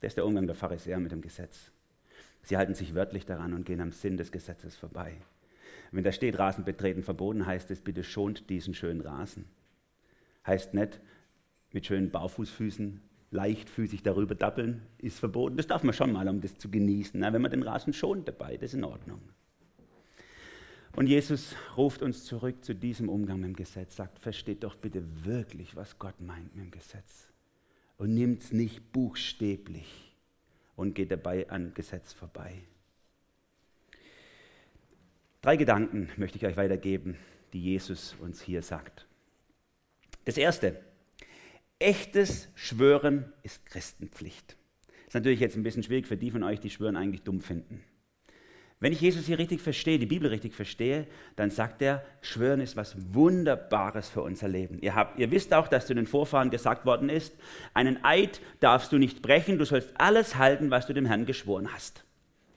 Das 0.00 0.08
ist 0.08 0.16
der 0.16 0.26
Umgang 0.26 0.46
der 0.46 0.56
Pharisäer 0.56 0.98
mit 0.98 1.12
dem 1.12 1.20
Gesetz. 1.20 1.70
Sie 2.42 2.56
halten 2.56 2.74
sich 2.74 2.94
wörtlich 2.94 3.26
daran 3.26 3.54
und 3.54 3.64
gehen 3.64 3.80
am 3.80 3.92
Sinn 3.92 4.16
des 4.16 4.32
Gesetzes 4.32 4.76
vorbei. 4.76 5.16
Wenn 5.92 6.04
da 6.04 6.12
steht, 6.12 6.38
Rasen 6.38 6.64
betreten 6.64 7.02
verboten, 7.02 7.46
heißt 7.46 7.70
es, 7.70 7.80
bitte 7.80 8.04
schont 8.04 8.48
diesen 8.48 8.74
schönen 8.74 9.00
Rasen. 9.00 9.46
Heißt 10.46 10.74
nicht, 10.74 11.00
mit 11.72 11.86
schönen 11.86 12.10
Barfußfüßen 12.10 13.00
leichtfüßig 13.32 14.02
darüber 14.02 14.34
dappeln, 14.34 14.82
ist 14.98 15.18
verboten. 15.18 15.56
Das 15.56 15.66
darf 15.66 15.82
man 15.82 15.94
schon 15.94 16.12
mal, 16.12 16.28
um 16.28 16.40
das 16.40 16.58
zu 16.58 16.70
genießen. 16.70 17.20
wenn 17.20 17.42
man 17.42 17.50
den 17.50 17.62
Rasen 17.62 17.92
schont 17.92 18.26
dabei, 18.26 18.56
das 18.56 18.70
ist 18.70 18.74
in 18.74 18.84
Ordnung. 18.84 19.20
Und 20.96 21.06
Jesus 21.06 21.54
ruft 21.76 22.02
uns 22.02 22.24
zurück 22.24 22.64
zu 22.64 22.74
diesem 22.74 23.08
Umgang 23.08 23.40
mit 23.40 23.50
dem 23.50 23.56
Gesetz, 23.56 23.94
sagt, 23.96 24.18
versteht 24.18 24.64
doch 24.64 24.74
bitte 24.74 25.04
wirklich, 25.24 25.76
was 25.76 25.98
Gott 25.98 26.20
meint 26.20 26.54
mit 26.56 26.64
dem 26.64 26.70
Gesetz. 26.72 27.28
Und 27.96 28.14
nimmt 28.14 28.42
es 28.42 28.52
nicht 28.52 28.92
buchstäblich 28.92 30.09
und 30.80 30.94
geht 30.94 31.10
dabei 31.10 31.48
an 31.50 31.74
Gesetz 31.74 32.14
vorbei. 32.14 32.62
Drei 35.42 35.56
Gedanken 35.56 36.08
möchte 36.16 36.38
ich 36.38 36.46
euch 36.46 36.56
weitergeben, 36.56 37.18
die 37.52 37.62
Jesus 37.62 38.16
uns 38.18 38.40
hier 38.40 38.62
sagt. 38.62 39.06
Das 40.24 40.38
erste, 40.38 40.80
echtes 41.78 42.48
Schwören 42.54 43.30
ist 43.42 43.66
Christenpflicht. 43.66 44.56
Das 44.86 45.08
ist 45.08 45.14
natürlich 45.14 45.40
jetzt 45.40 45.56
ein 45.56 45.62
bisschen 45.62 45.82
schwierig 45.82 46.06
für 46.06 46.16
die 46.16 46.30
von 46.30 46.42
euch, 46.42 46.60
die 46.60 46.70
Schwören 46.70 46.96
eigentlich 46.96 47.22
dumm 47.22 47.42
finden. 47.42 47.84
Wenn 48.82 48.94
ich 48.94 49.02
Jesus 49.02 49.26
hier 49.26 49.38
richtig 49.38 49.60
verstehe, 49.60 49.98
die 49.98 50.06
Bibel 50.06 50.30
richtig 50.30 50.54
verstehe, 50.54 51.06
dann 51.36 51.50
sagt 51.50 51.82
er, 51.82 52.02
Schwören 52.22 52.62
ist 52.62 52.76
was 52.76 52.96
Wunderbares 53.12 54.08
für 54.08 54.22
unser 54.22 54.48
Leben. 54.48 54.78
Ihr, 54.80 54.94
habt, 54.94 55.18
ihr 55.18 55.30
wisst 55.30 55.52
auch, 55.52 55.68
dass 55.68 55.86
zu 55.86 55.94
den 55.94 56.06
Vorfahren 56.06 56.48
gesagt 56.48 56.86
worden 56.86 57.10
ist, 57.10 57.34
einen 57.74 58.02
Eid 58.02 58.40
darfst 58.60 58.90
du 58.90 58.96
nicht 58.96 59.20
brechen, 59.20 59.58
du 59.58 59.66
sollst 59.66 59.92
alles 59.98 60.36
halten, 60.36 60.70
was 60.70 60.86
du 60.86 60.94
dem 60.94 61.04
Herrn 61.04 61.26
geschworen 61.26 61.70
hast. 61.74 62.04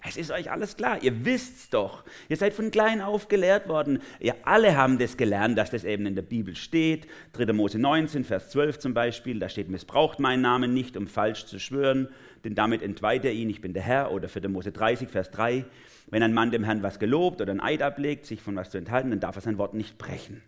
Es 0.05 0.17
ist 0.17 0.31
euch 0.31 0.51
alles 0.51 0.75
klar, 0.75 1.01
ihr 1.01 1.25
wisst's 1.25 1.69
doch. 1.69 2.03
Ihr 2.27 2.35
seid 2.35 2.53
von 2.53 2.71
klein 2.71 3.01
auf 3.01 3.29
gelehrt 3.29 3.69
worden. 3.69 4.01
Ihr 4.19 4.35
alle 4.43 4.75
haben 4.75 4.99
das 4.99 5.15
gelernt, 5.15 5.57
dass 5.57 5.71
das 5.71 5.85
eben 5.85 6.05
in 6.05 6.15
der 6.15 6.23
Bibel 6.23 6.57
steht. 6.57 7.07
3. 7.33 7.51
Mose 7.53 7.79
19, 7.79 8.25
Vers 8.25 8.49
12 8.49 8.79
zum 8.79 8.93
Beispiel, 8.93 9.39
da 9.39 9.47
steht, 9.47 9.69
missbraucht 9.69 10.19
meinen 10.19 10.41
Namen 10.41 10.73
nicht, 10.73 10.97
um 10.97 11.07
falsch 11.07 11.45
zu 11.45 11.57
schwören, 11.57 12.09
denn 12.43 12.55
damit 12.55 12.81
entweiht 12.81 13.23
er 13.25 13.31
ihn, 13.31 13.49
ich 13.49 13.61
bin 13.61 13.73
der 13.73 13.83
Herr. 13.83 14.11
Oder 14.11 14.27
4. 14.27 14.49
Mose 14.49 14.71
30, 14.71 15.09
Vers 15.09 15.31
3, 15.31 15.65
wenn 16.07 16.23
ein 16.23 16.33
Mann 16.33 16.51
dem 16.51 16.63
Herrn 16.63 16.83
was 16.83 16.99
gelobt 16.99 17.41
oder 17.41 17.51
ein 17.51 17.61
Eid 17.61 17.81
ablegt, 17.81 18.25
sich 18.25 18.41
von 18.41 18.55
was 18.55 18.69
zu 18.69 18.77
enthalten, 18.77 19.09
dann 19.09 19.19
darf 19.19 19.35
er 19.35 19.41
sein 19.41 19.57
Wort 19.57 19.73
nicht 19.73 19.97
brechen. 19.97 20.41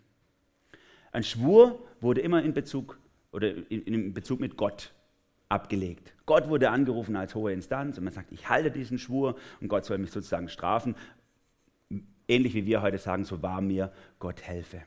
Ein 1.12 1.22
Schwur 1.22 1.82
wurde 2.00 2.20
immer 2.20 2.42
in 2.42 2.52
Bezug 2.52 2.98
oder 3.32 3.52
in, 3.70 4.12
Bezug 4.12 4.40
mit 4.40 4.56
Gott 4.56 4.92
abgelegt. 5.48 6.12
Gott 6.26 6.48
wurde 6.48 6.70
angerufen 6.70 7.16
als 7.16 7.34
hohe 7.34 7.52
Instanz 7.52 7.96
und 7.96 8.04
man 8.04 8.12
sagt, 8.12 8.32
ich 8.32 8.48
halte 8.48 8.70
diesen 8.70 8.98
Schwur 8.98 9.36
und 9.60 9.68
Gott 9.68 9.84
soll 9.84 9.98
mich 9.98 10.10
sozusagen 10.10 10.48
strafen. 10.48 10.94
Ähnlich 12.28 12.54
wie 12.54 12.66
wir 12.66 12.82
heute 12.82 12.98
sagen, 12.98 13.24
so 13.24 13.42
wahr 13.42 13.60
mir 13.60 13.92
Gott 14.18 14.42
helfe. 14.42 14.82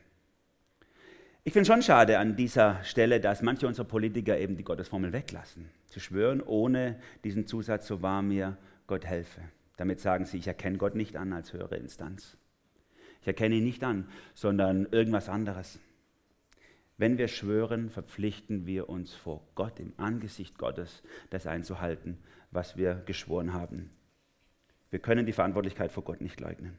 Ich 1.42 1.54
finde 1.54 1.66
schon 1.66 1.80
schade 1.80 2.18
an 2.18 2.36
dieser 2.36 2.84
Stelle, 2.84 3.18
dass 3.18 3.40
manche 3.40 3.66
unserer 3.66 3.86
Politiker 3.86 4.38
eben 4.38 4.56
die 4.56 4.64
Gottesformel 4.64 5.14
weglassen. 5.14 5.70
Zu 5.86 5.98
schwören 5.98 6.42
ohne 6.42 7.00
diesen 7.24 7.46
Zusatz, 7.46 7.86
so 7.86 8.02
wahr 8.02 8.20
mir 8.20 8.58
Gott 8.86 9.06
helfe. 9.06 9.40
Damit 9.78 10.00
sagen 10.00 10.26
sie, 10.26 10.36
ich 10.36 10.46
erkenne 10.46 10.76
Gott 10.76 10.94
nicht 10.94 11.16
an 11.16 11.32
als 11.32 11.54
höhere 11.54 11.76
Instanz. 11.76 12.36
Ich 13.22 13.26
erkenne 13.26 13.54
ihn 13.54 13.64
nicht 13.64 13.82
an, 13.84 14.06
sondern 14.34 14.86
irgendwas 14.90 15.30
anderes. 15.30 15.78
Wenn 16.98 17.16
wir 17.16 17.28
schwören, 17.28 17.88
verpflichten 17.88 18.66
wir 18.66 18.90
uns 18.90 19.14
vor 19.14 19.42
Gott, 19.54 19.80
im 19.80 19.94
Angesicht 19.96 20.58
Gottes, 20.58 21.02
das 21.30 21.46
einzuhalten, 21.46 22.18
was 22.50 22.76
wir 22.76 22.96
geschworen 23.06 23.54
haben. 23.54 23.88
Wir 24.90 24.98
können 24.98 25.24
die 25.24 25.32
Verantwortlichkeit 25.32 25.90
vor 25.90 26.04
Gott 26.04 26.20
nicht 26.20 26.38
leugnen. 26.40 26.76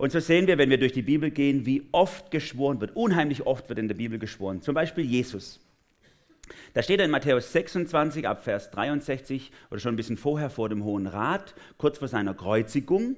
Und 0.00 0.12
so 0.12 0.18
sehen 0.18 0.46
wir, 0.46 0.56
wenn 0.56 0.70
wir 0.70 0.78
durch 0.78 0.92
die 0.92 1.02
Bibel 1.02 1.30
gehen, 1.30 1.66
wie 1.66 1.86
oft 1.92 2.30
geschworen 2.30 2.80
wird. 2.80 2.96
Unheimlich 2.96 3.44
oft 3.44 3.68
wird 3.68 3.78
in 3.78 3.86
der 3.86 3.96
Bibel 3.96 4.18
geschworen. 4.18 4.62
Zum 4.62 4.74
Beispiel 4.74 5.04
Jesus. 5.04 5.60
Da 6.72 6.82
steht 6.82 7.00
er 7.00 7.04
in 7.04 7.10
Matthäus 7.10 7.52
26 7.52 8.26
ab 8.26 8.42
Vers 8.42 8.70
63 8.70 9.52
oder 9.70 9.78
schon 9.78 9.92
ein 9.92 9.96
bisschen 9.96 10.16
vorher 10.16 10.48
vor 10.48 10.70
dem 10.70 10.84
Hohen 10.84 11.06
Rat, 11.06 11.54
kurz 11.76 11.98
vor 11.98 12.08
seiner 12.08 12.32
Kreuzigung. 12.32 13.16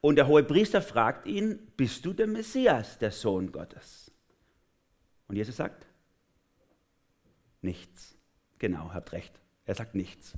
Und 0.00 0.16
der 0.16 0.26
hohe 0.26 0.42
Priester 0.42 0.80
fragt 0.80 1.26
ihn, 1.26 1.58
bist 1.76 2.06
du 2.06 2.14
der 2.14 2.28
Messias, 2.28 2.96
der 2.96 3.10
Sohn 3.10 3.52
Gottes? 3.52 4.10
Und 5.28 5.36
Jesus 5.36 5.56
sagt, 5.56 5.86
nichts. 7.60 8.16
Genau, 8.58 8.94
habt 8.94 9.12
recht. 9.12 9.38
Er 9.66 9.74
sagt 9.74 9.94
nichts. 9.94 10.32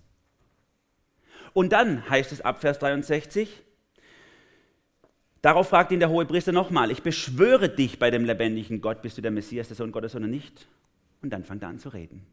Und 1.52 1.72
dann 1.72 2.10
heißt 2.10 2.32
es 2.32 2.40
ab 2.40 2.62
Vers 2.62 2.80
63, 2.80 3.62
darauf 5.42 5.68
fragt 5.68 5.92
ihn 5.92 6.00
der 6.00 6.08
hohe 6.08 6.24
Priester 6.24 6.52
nochmal, 6.52 6.90
ich 6.90 7.02
beschwöre 7.02 7.68
dich 7.68 7.98
bei 7.98 8.10
dem 8.10 8.24
lebendigen 8.24 8.80
Gott, 8.80 9.02
bist 9.02 9.18
du 9.18 9.22
der 9.22 9.30
Messias, 9.30 9.68
der 9.68 9.76
Sohn 9.76 9.92
Gottes 9.92 10.16
oder 10.16 10.26
nicht? 10.26 10.66
Und 11.20 11.30
dann 11.30 11.44
fängt 11.44 11.62
er 11.62 11.68
an 11.68 11.78
zu 11.78 11.90
reden. 11.90 12.26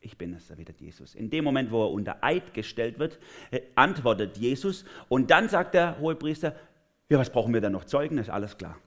Ich 0.00 0.16
bin 0.16 0.32
es, 0.34 0.48
erwidert 0.50 0.80
Jesus. 0.80 1.14
In 1.14 1.30
dem 1.30 1.44
Moment, 1.44 1.70
wo 1.70 1.84
er 1.84 1.90
unter 1.90 2.22
Eid 2.22 2.54
gestellt 2.54 2.98
wird, 2.98 3.18
äh, 3.50 3.60
antwortet 3.74 4.36
Jesus 4.36 4.84
und 5.08 5.30
dann 5.30 5.48
sagt 5.48 5.74
der 5.74 5.98
Hohepriester, 5.98 6.54
ja, 7.08 7.18
was 7.18 7.30
brauchen 7.30 7.54
wir 7.54 7.60
dann 7.60 7.72
noch 7.72 7.84
Zeugen? 7.84 8.18
ist 8.18 8.30
alles 8.30 8.56
klar. 8.56 8.78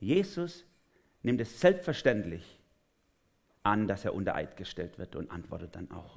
Jesus 0.00 0.64
nimmt 1.22 1.40
es 1.40 1.60
selbstverständlich 1.60 2.58
an, 3.62 3.86
dass 3.86 4.04
er 4.04 4.14
unter 4.14 4.34
Eid 4.34 4.56
gestellt 4.56 4.98
wird 4.98 5.16
und 5.16 5.30
antwortet 5.30 5.74
dann 5.74 5.90
auch. 5.90 6.16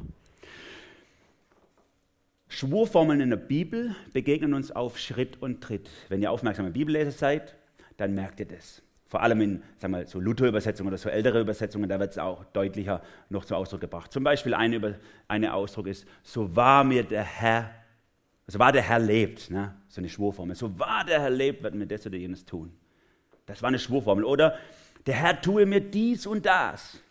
Schwurformeln 2.51 3.21
in 3.21 3.29
der 3.29 3.37
Bibel 3.37 3.95
begegnen 4.11 4.53
uns 4.53 4.71
auf 4.71 4.99
Schritt 4.99 5.41
und 5.41 5.61
Tritt. 5.61 5.89
Wenn 6.09 6.21
ihr 6.21 6.31
aufmerksame 6.31 6.69
Bibelleser 6.69 7.11
seid, 7.11 7.55
dann 7.95 8.13
merkt 8.13 8.41
ihr 8.41 8.45
das. 8.45 8.81
Vor 9.07 9.21
allem 9.21 9.39
in 9.39 9.63
sagen 9.77 9.93
wir, 9.93 10.05
so 10.05 10.19
Luther-Übersetzungen 10.19 10.89
oder 10.89 10.97
so 10.97 11.07
ältere 11.07 11.39
Übersetzungen, 11.39 11.89
da 11.89 11.97
wird 11.97 12.11
es 12.11 12.17
auch 12.17 12.43
deutlicher 12.43 13.01
noch 13.29 13.45
zum 13.45 13.55
Ausdruck 13.55 13.79
gebracht. 13.79 14.11
Zum 14.11 14.25
Beispiel 14.25 14.53
ein 14.53 14.95
eine 15.29 15.53
Ausdruck 15.53 15.87
ist, 15.87 16.05
so 16.23 16.53
wahr 16.53 16.83
mir 16.83 17.03
der 17.03 17.23
Herr, 17.23 17.71
so 18.47 18.59
wahr 18.59 18.73
der 18.73 18.81
Herr 18.81 18.99
lebt, 18.99 19.49
ne? 19.49 19.73
so 19.87 20.01
eine 20.01 20.09
Schwurformel, 20.09 20.55
so 20.55 20.77
wahr 20.77 21.05
der 21.05 21.21
Herr 21.21 21.29
lebt, 21.29 21.63
wird 21.63 21.73
mir 21.75 21.87
das 21.87 22.05
oder 22.05 22.17
jenes 22.17 22.45
tun. 22.45 22.73
Das 23.45 23.61
war 23.61 23.69
eine 23.69 23.79
Schwurformel. 23.79 24.25
Oder 24.25 24.57
der 25.05 25.15
Herr 25.15 25.41
tue 25.41 25.65
mir 25.65 25.79
dies 25.79 26.27
und 26.27 26.45
das. 26.45 27.01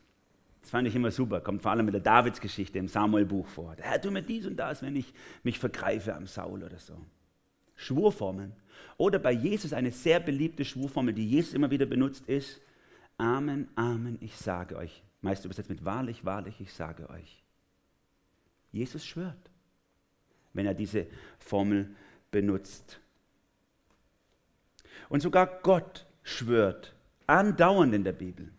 Das 0.61 0.71
fand 0.71 0.87
ich 0.87 0.95
immer 0.95 1.11
super, 1.11 1.41
kommt 1.41 1.63
vor 1.63 1.71
allem 1.71 1.87
mit 1.87 1.95
der 1.95 2.03
Davidsgeschichte 2.03 2.79
im 2.79 2.89
Samuel-Buch 2.89 3.47
vor. 3.47 3.77
Der 3.77 3.87
Herr 3.87 4.01
tue 4.01 4.11
mir 4.11 4.23
dies 4.23 4.47
und 4.47 4.57
das, 4.57 4.83
wenn 4.83 4.95
ich 4.95 5.13
mich 5.43 5.59
vergreife 5.59 6.15
am 6.15 6.27
Saul 6.27 6.63
oder 6.63 6.79
so. 6.79 6.95
Schwurformeln. 7.77 8.53
Oder 8.99 9.19
bei 9.19 9.33
Jesus 9.33 9.73
eine 9.73 9.91
sehr 9.91 10.21
beliebte 10.21 10.65
Schwurformel, 10.65 11.15
die 11.15 11.29
Jesus 11.29 11.55
immer 11.55 11.71
wieder 11.71 11.87
benutzt, 11.87 12.27
ist 12.27 12.61
Amen, 13.17 13.69
Amen, 13.75 14.19
ich 14.21 14.37
sage 14.37 14.77
euch. 14.77 15.03
Meist 15.23 15.45
übersetzt 15.45 15.71
mit 15.71 15.85
wahrlich, 15.85 16.25
wahrlich, 16.25 16.61
ich 16.61 16.73
sage 16.73 17.09
euch. 17.11 17.43
Jesus 18.73 19.05
schwört, 19.05 19.51
wenn 20.53 20.67
er 20.67 20.75
diese 20.75 21.07
Formel 21.39 21.95
benutzt. 22.31 23.01
Und 25.09 25.21
sogar 25.21 25.47
Gott 25.63 26.07
schwört 26.23 26.95
andauernd 27.27 27.95
in 27.95 28.05
der 28.05 28.13
Bibel. 28.13 28.51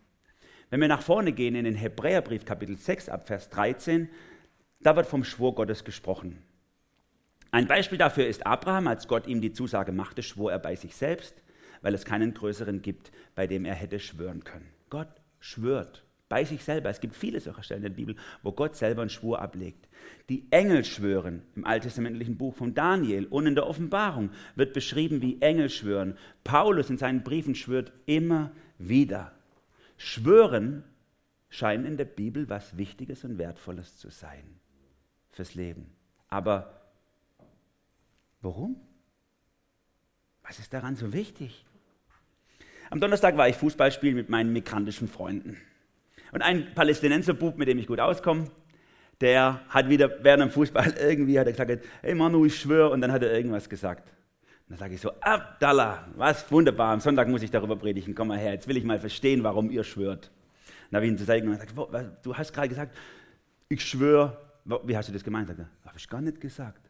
Wenn 0.72 0.80
wir 0.80 0.88
nach 0.88 1.02
vorne 1.02 1.32
gehen 1.32 1.54
in 1.54 1.66
den 1.66 1.74
Hebräerbrief 1.74 2.46
Kapitel 2.46 2.78
6 2.78 3.10
ab 3.10 3.26
Vers 3.26 3.50
13, 3.50 4.08
da 4.80 4.96
wird 4.96 5.04
vom 5.06 5.22
Schwur 5.22 5.54
Gottes 5.54 5.84
gesprochen. 5.84 6.38
Ein 7.50 7.66
Beispiel 7.66 7.98
dafür 7.98 8.26
ist 8.26 8.46
Abraham, 8.46 8.86
als 8.86 9.06
Gott 9.06 9.26
ihm 9.26 9.42
die 9.42 9.52
Zusage 9.52 9.92
machte, 9.92 10.22
schwor 10.22 10.50
er 10.50 10.58
bei 10.58 10.74
sich 10.74 10.96
selbst, 10.96 11.42
weil 11.82 11.92
es 11.92 12.06
keinen 12.06 12.32
größeren 12.32 12.80
gibt, 12.80 13.12
bei 13.34 13.46
dem 13.46 13.66
er 13.66 13.74
hätte 13.74 14.00
schwören 14.00 14.44
können. 14.44 14.66
Gott 14.88 15.10
schwört 15.40 16.06
bei 16.30 16.42
sich 16.42 16.64
selber. 16.64 16.88
Es 16.88 17.00
gibt 17.00 17.16
viele 17.16 17.38
solcher 17.40 17.62
Stellen 17.62 17.84
in 17.84 17.90
der 17.90 17.96
Bibel, 17.96 18.16
wo 18.42 18.52
Gott 18.52 18.74
selber 18.74 19.02
einen 19.02 19.10
Schwur 19.10 19.42
ablegt. 19.42 19.90
Die 20.30 20.46
Engel 20.50 20.86
schwören 20.86 21.42
im 21.54 21.66
alttestamentlichen 21.66 22.38
Buch 22.38 22.54
von 22.54 22.72
Daniel 22.72 23.26
und 23.26 23.46
in 23.46 23.56
der 23.56 23.66
Offenbarung 23.66 24.30
wird 24.56 24.72
beschrieben, 24.72 25.20
wie 25.20 25.38
Engel 25.42 25.68
schwören. 25.68 26.16
Paulus 26.44 26.88
in 26.88 26.96
seinen 26.96 27.24
Briefen 27.24 27.54
schwört 27.54 27.92
immer 28.06 28.52
wieder. 28.78 29.32
Schwören 30.04 30.82
scheint 31.48 31.86
in 31.86 31.96
der 31.96 32.04
Bibel 32.04 32.48
was 32.48 32.76
Wichtiges 32.76 33.22
und 33.22 33.38
Wertvolles 33.38 33.98
zu 33.98 34.10
sein 34.10 34.42
fürs 35.30 35.54
Leben. 35.54 35.94
Aber 36.28 36.82
warum? 38.40 38.80
Was 40.42 40.58
ist 40.58 40.72
daran 40.72 40.96
so 40.96 41.12
wichtig? 41.12 41.64
Am 42.90 42.98
Donnerstag 43.00 43.36
war 43.36 43.48
ich 43.48 43.56
Fußball 43.56 43.92
spielen 43.92 44.16
mit 44.16 44.28
meinen 44.28 44.52
migrantischen 44.52 45.06
Freunden. 45.06 45.56
Und 46.32 46.42
ein 46.42 46.74
Palästinenserbub, 46.74 47.56
mit 47.56 47.68
dem 47.68 47.78
ich 47.78 47.86
gut 47.86 48.00
auskomme, 48.00 48.50
der 49.20 49.64
hat 49.68 49.88
wieder 49.88 50.24
während 50.24 50.42
dem 50.42 50.50
Fußball 50.50 50.94
irgendwie 51.00 51.38
hat 51.38 51.46
er 51.46 51.52
gesagt, 51.52 51.84
hey 52.00 52.14
Manu, 52.16 52.44
ich 52.44 52.58
schwöre, 52.58 52.90
und 52.90 53.02
dann 53.02 53.12
hat 53.12 53.22
er 53.22 53.32
irgendwas 53.32 53.68
gesagt. 53.68 54.12
Dann 54.72 54.78
sage 54.78 54.94
ich 54.94 55.02
so, 55.02 55.12
Abdallah, 55.20 56.08
was 56.16 56.50
wunderbar, 56.50 56.94
am 56.94 57.00
Sonntag 57.00 57.28
muss 57.28 57.42
ich 57.42 57.50
darüber 57.50 57.76
predigen, 57.76 58.14
komm 58.14 58.28
mal 58.28 58.38
her, 58.38 58.54
jetzt 58.54 58.66
will 58.66 58.78
ich 58.78 58.84
mal 58.84 58.98
verstehen, 58.98 59.44
warum 59.44 59.70
ihr 59.70 59.84
schwört. 59.84 60.30
Dann 60.90 60.96
habe 60.96 61.04
ich 61.04 61.12
ihn 61.12 61.18
zu 61.18 61.26
zeigen 61.26 61.46
und 61.46 61.60
gesagt, 61.60 62.24
du 62.24 62.34
hast 62.34 62.54
gerade 62.54 62.70
gesagt, 62.70 62.96
ich 63.68 63.84
schwöre, 63.84 64.40
wie 64.84 64.96
hast 64.96 65.10
du 65.10 65.12
das 65.12 65.22
gemeint? 65.22 65.50
Habe 65.50 65.68
ich 65.94 66.08
gar 66.08 66.22
nicht 66.22 66.40
gesagt. 66.40 66.88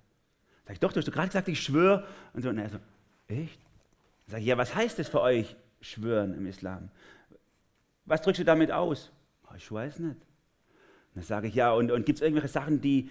Sag 0.65 0.75
ich, 0.75 0.79
doch, 0.79 0.93
du 0.93 1.01
hast 1.01 1.11
gerade 1.11 1.27
gesagt, 1.27 1.49
ich 1.49 1.61
schwöre. 1.61 2.07
Und 2.33 2.43
so, 2.43 2.51
und 2.51 2.59
er 2.59 2.69
so, 2.71 2.79
echt? 3.27 3.59
Sag 4.29 4.39
ich, 4.39 4.47
ja, 4.47 4.57
was 4.57 4.73
heißt 4.73 5.01
das 5.01 5.09
für 5.09 5.21
euch, 5.21 5.57
schwören 5.81 6.35
im 6.35 6.47
Islam? 6.47 6.89
Was 8.05 8.23
drückst 8.23 8.43
du 8.43 8.45
damit 8.45 8.71
aus? 8.71 9.11
Ich 9.57 9.73
weiß 9.73 9.99
nicht. 9.99 10.21
Dann 11.17 11.25
sage 11.25 11.49
ich, 11.49 11.57
ja, 11.57 11.73
und, 11.73 11.91
und 11.91 12.07
gibt 12.07 12.19
es 12.19 12.23
irgendwelche 12.23 12.47
Sachen, 12.47 12.81
die, 12.81 13.11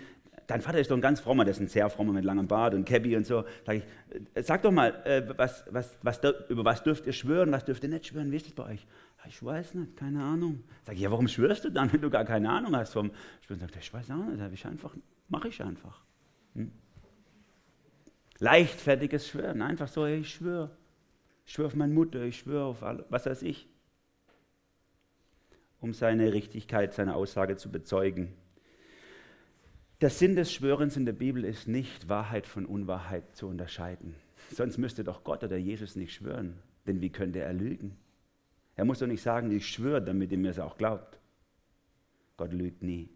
dein 0.51 0.62
Vater 0.62 0.79
ist 0.79 0.91
doch 0.91 0.98
ein 0.98 1.01
ganz 1.01 1.22
frommer, 1.22 1.46
der 1.46 1.53
ist 1.53 1.62
ein 1.62 1.67
sehr 1.67 1.89
frommer 1.89 2.12
mit 2.12 2.25
langem 2.25 2.46
Bart 2.46 2.74
und 2.74 2.84
Cabby 2.84 3.15
und 3.15 3.25
so. 3.25 3.46
Sag 3.65 3.77
ich, 3.77 3.84
äh, 4.34 4.43
sag 4.43 4.62
doch 4.62 4.72
mal, 4.72 4.89
äh, 5.05 5.24
was, 5.38 5.63
was, 5.70 5.98
was, 6.01 6.20
über 6.50 6.65
was 6.65 6.84
dürft 6.84 7.08
ihr 7.08 7.13
schwören, 7.13 7.51
was 7.53 7.63
dürft 7.63 7.84
ihr 7.84 7.89
nicht 7.89 8.08
schwören, 8.08 8.31
wie 8.31 8.36
ist 8.36 8.48
das 8.48 8.53
bei 8.53 8.65
euch? 8.65 8.86
Ich 9.27 9.43
weiß 9.43 9.75
nicht, 9.75 9.96
keine 9.96 10.22
Ahnung. 10.22 10.63
Sag 10.84 10.96
ich, 10.96 11.01
ja, 11.01 11.10
warum 11.10 11.29
schwörst 11.29 11.63
du 11.63 11.70
dann, 11.70 11.93
wenn 11.93 12.01
du 12.01 12.10
gar 12.10 12.25
keine 12.25 12.50
Ahnung 12.50 12.75
hast 12.75 12.91
vom 12.93 13.12
Schwören? 13.46 13.62
Sagt 13.62 13.75
er, 13.75 13.81
ich 13.81 13.93
weiß 13.93 14.12
auch 14.12 14.17
nicht, 14.17 14.53
ich 14.53 14.65
einfach, 14.65 14.93
mache 15.29 15.48
ich 15.48 15.63
einfach. 15.63 16.03
Hm? 16.55 16.72
Leichtfertiges 18.39 19.29
Schwören, 19.29 19.62
einfach 19.62 19.88
so, 19.88 20.05
ich 20.05 20.29
schwöre. 20.29 20.72
Ich 21.46 21.53
schwöre 21.53 21.67
auf 21.67 21.75
meine 21.75 21.93
Mutter, 21.93 22.24
ich 22.24 22.39
schwöre 22.39 22.65
auf 22.65 22.84
alle, 22.84 23.05
was 23.10 23.25
weiß 23.25 23.43
ich 23.43 23.70
um 25.81 25.93
seine 25.93 26.31
Richtigkeit 26.31 26.93
seiner 26.93 27.15
Aussage 27.15 27.58
zu 27.58 27.72
bezeugen. 27.72 28.34
Der 30.01 30.10
Sinn 30.10 30.36
des 30.36 30.51
Schwörens 30.51 30.98
in 30.98 31.05
der 31.05 31.13
Bibel 31.13 31.46
ist 31.46 31.67
nicht, 31.67 32.10
Wahrheit 32.10 32.48
von 32.48 32.65
Unwahrheit 32.65 33.36
zu 33.36 33.48
unterscheiden. 33.48 34.15
Sonst 34.51 34.79
müsste 34.79 35.03
doch 35.03 35.24
Gott 35.24 35.43
oder 35.43 35.58
Jesus 35.58 35.96
nicht 35.96 36.15
schwören, 36.15 36.58
denn 36.88 37.01
wie 37.01 37.12
könnte 37.12 37.38
er 37.38 37.53
lügen? 37.53 37.96
Er 38.75 38.86
muss 38.86 38.98
doch 38.98 39.05
nicht 39.05 39.22
sagen, 39.22 39.51
ich 39.51 39.67
schwöre, 39.67 40.01
damit 40.01 40.31
ihr 40.31 40.39
mir 40.39 40.50
es 40.50 40.58
auch 40.58 40.75
glaubt. 40.75 41.20
Gott 42.36 42.51
lügt 42.51 42.81
nie. 42.81 43.10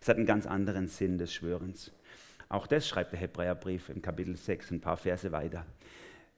Es 0.00 0.08
hat 0.08 0.16
einen 0.16 0.26
ganz 0.26 0.46
anderen 0.46 0.88
Sinn 0.88 1.16
des 1.16 1.32
Schwörens. 1.32 1.92
Auch 2.48 2.66
das 2.66 2.88
schreibt 2.88 3.12
der 3.12 3.20
Hebräerbrief 3.20 3.88
in 3.88 4.02
Kapitel 4.02 4.34
6, 4.34 4.72
ein 4.72 4.80
paar 4.80 4.96
Verse 4.96 5.30
weiter. 5.30 5.64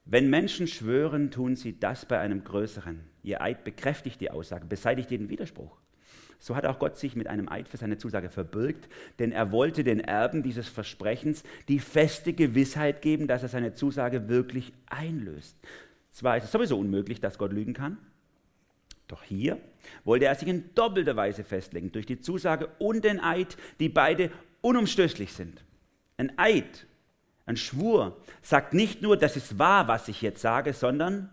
Wenn 0.05 0.29
Menschen 0.29 0.67
schwören, 0.67 1.31
tun 1.31 1.57
sie 1.57 1.81
das 1.81 2.05
bei 2.05 2.19
einem 2.19 2.45
Größeren. 2.45 3.01
Ihr 3.23 3.41
Eid 3.41 3.65
bekräftigt 3.65 4.21
die 4.21 4.31
Aussage, 4.31 4.67
beseitigt 4.67 5.11
jeden 5.11 5.31
Widerspruch. 5.31 5.79
So 6.39 6.55
hat 6.55 6.67
auch 6.67 6.79
Gott 6.79 6.97
sich 6.97 7.17
mit 7.17 7.27
einem 7.27 7.49
Eid 7.49 7.69
für 7.69 7.77
seine 7.77 7.99
Zusage 7.99 8.29
verbürgt, 8.29 8.89
denn 9.19 9.33
er 9.33 9.53
wollte 9.53 9.85
den 9.85 10.01
Erben 10.01 10.43
dieses 10.43 10.69
Versprechens 10.69 11.43
die 11.69 11.79
feste 11.79 12.33
Gewissheit 12.33 13.03
geben, 13.03 13.27
dass 13.27 13.43
er 13.43 13.49
seine 13.49 13.75
Zusage 13.75 14.29
wirklich 14.29 14.73
einlöst. 14.87 15.57
Zwar 16.11 16.37
ist 16.37 16.45
es 16.45 16.53
sowieso 16.53 16.79
unmöglich, 16.79 17.21
dass 17.21 17.39
Gott 17.39 17.53
lügen 17.53 17.75
kann, 17.75 17.99
doch 19.09 19.23
hier 19.23 19.59
wollte 20.05 20.25
er 20.25 20.35
sich 20.35 20.49
in 20.49 20.75
doppelter 20.75 21.17
Weise 21.17 21.45
festlegen, 21.45 21.93
durch 21.93 22.07
die 22.07 22.21
Zusage 22.21 22.69
und 22.79 23.05
den 23.05 23.21
Eid, 23.21 23.57
die 23.79 23.89
beide 23.89 24.31
unumstößlich 24.63 25.33
sind. 25.33 25.65
Ein 26.17 26.33
Eid 26.39 26.87
ein 27.47 27.57
Schwur 27.57 28.17
sagt 28.43 28.75
nicht 28.75 29.03
nur, 29.03 29.17
das 29.17 29.37
ist 29.37 29.59
wahr, 29.59 29.87
was 29.87 30.09
ich 30.09 30.21
jetzt 30.21 30.41
sage, 30.43 30.73
sondern 30.73 31.31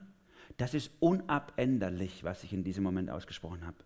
das 0.57 0.75
ist 0.75 0.91
unabänderlich, 0.99 2.23
was 2.23 2.43
ich 2.43 2.53
in 2.53 2.63
diesem 2.63 2.83
Moment 2.83 3.09
ausgesprochen 3.09 3.65
habe. 3.65 3.77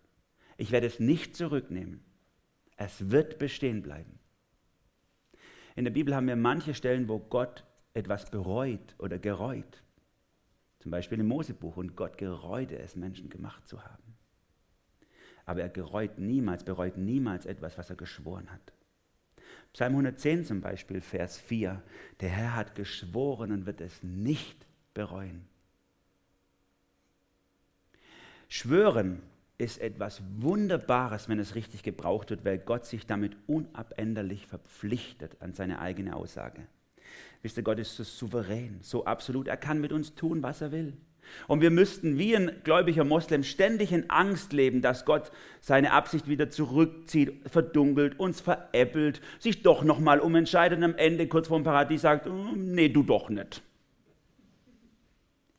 Ich 0.57 0.71
werde 0.71 0.87
es 0.87 0.99
nicht 0.99 1.35
zurücknehmen. 1.35 2.03
Es 2.75 3.11
wird 3.11 3.37
bestehen 3.37 3.81
bleiben. 3.81 4.19
In 5.75 5.83
der 5.83 5.91
Bibel 5.91 6.15
haben 6.15 6.27
wir 6.27 6.35
manche 6.35 6.73
Stellen, 6.73 7.07
wo 7.07 7.19
Gott 7.19 7.63
etwas 7.93 8.29
bereut 8.29 8.95
oder 8.97 9.19
gereut. 9.19 9.83
Zum 10.79 10.91
Beispiel 10.91 11.19
im 11.19 11.27
Mosebuch. 11.27 11.77
Und 11.77 11.95
Gott 11.95 12.17
gereute 12.17 12.77
es, 12.79 12.95
Menschen 12.95 13.29
gemacht 13.29 13.67
zu 13.67 13.83
haben. 13.83 14.15
Aber 15.45 15.61
er 15.61 15.69
gereut 15.69 16.17
niemals, 16.17 16.63
bereut 16.63 16.97
niemals 16.97 17.45
etwas, 17.45 17.77
was 17.77 17.89
er 17.89 17.95
geschworen 17.95 18.51
hat. 18.51 18.73
Psalm 19.73 19.93
110 19.93 20.45
zum 20.45 20.61
Beispiel, 20.61 21.01
Vers 21.01 21.37
4. 21.37 21.81
Der 22.19 22.29
Herr 22.29 22.55
hat 22.55 22.75
geschworen 22.75 23.51
und 23.51 23.65
wird 23.65 23.81
es 23.81 24.01
nicht 24.03 24.65
bereuen. 24.93 25.47
Schwören 28.49 29.21
ist 29.57 29.81
etwas 29.81 30.21
Wunderbares, 30.37 31.29
wenn 31.29 31.39
es 31.39 31.55
richtig 31.55 31.81
gebraucht 31.83 32.29
wird, 32.29 32.45
weil 32.45 32.59
Gott 32.59 32.85
sich 32.85 33.05
damit 33.05 33.35
unabänderlich 33.47 34.45
verpflichtet 34.45 35.37
an 35.39 35.53
seine 35.53 35.79
eigene 35.79 36.15
Aussage. 36.15 36.67
Wisst 37.41 37.57
ihr, 37.57 37.63
Gott 37.63 37.79
ist 37.79 37.95
so 37.95 38.03
souverän, 38.03 38.79
so 38.81 39.05
absolut. 39.05 39.47
Er 39.47 39.57
kann 39.57 39.81
mit 39.81 39.91
uns 39.91 40.15
tun, 40.15 40.43
was 40.43 40.61
er 40.61 40.71
will. 40.71 40.93
Und 41.47 41.61
wir 41.61 41.71
müssten 41.71 42.17
wie 42.17 42.35
ein 42.35 42.61
gläubiger 42.63 43.03
Moslem 43.03 43.43
ständig 43.43 43.91
in 43.91 44.09
Angst 44.09 44.53
leben, 44.53 44.81
dass 44.81 45.05
Gott 45.05 45.31
seine 45.59 45.91
Absicht 45.91 46.27
wieder 46.27 46.49
zurückzieht, 46.49 47.49
verdunkelt, 47.49 48.19
uns 48.19 48.39
veräppelt, 48.39 49.21
sich 49.39 49.63
doch 49.63 49.83
nochmal 49.83 50.19
umentscheidet 50.19 50.77
und 50.77 50.83
am 50.83 50.95
Ende 50.95 51.27
kurz 51.27 51.47
vor 51.47 51.59
dem 51.59 51.63
Paradies 51.63 52.01
sagt, 52.01 52.27
oh, 52.27 52.53
nee, 52.55 52.89
du 52.89 53.03
doch 53.03 53.29
nicht. 53.29 53.61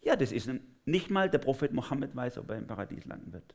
Ja, 0.00 0.16
das 0.16 0.32
ist 0.32 0.48
nicht 0.86 1.10
mal 1.10 1.28
der 1.28 1.38
Prophet 1.38 1.72
Mohammed 1.72 2.16
weiß, 2.16 2.38
ob 2.38 2.50
er 2.50 2.56
im 2.56 2.66
Paradies 2.66 3.04
landen 3.04 3.32
wird. 3.32 3.54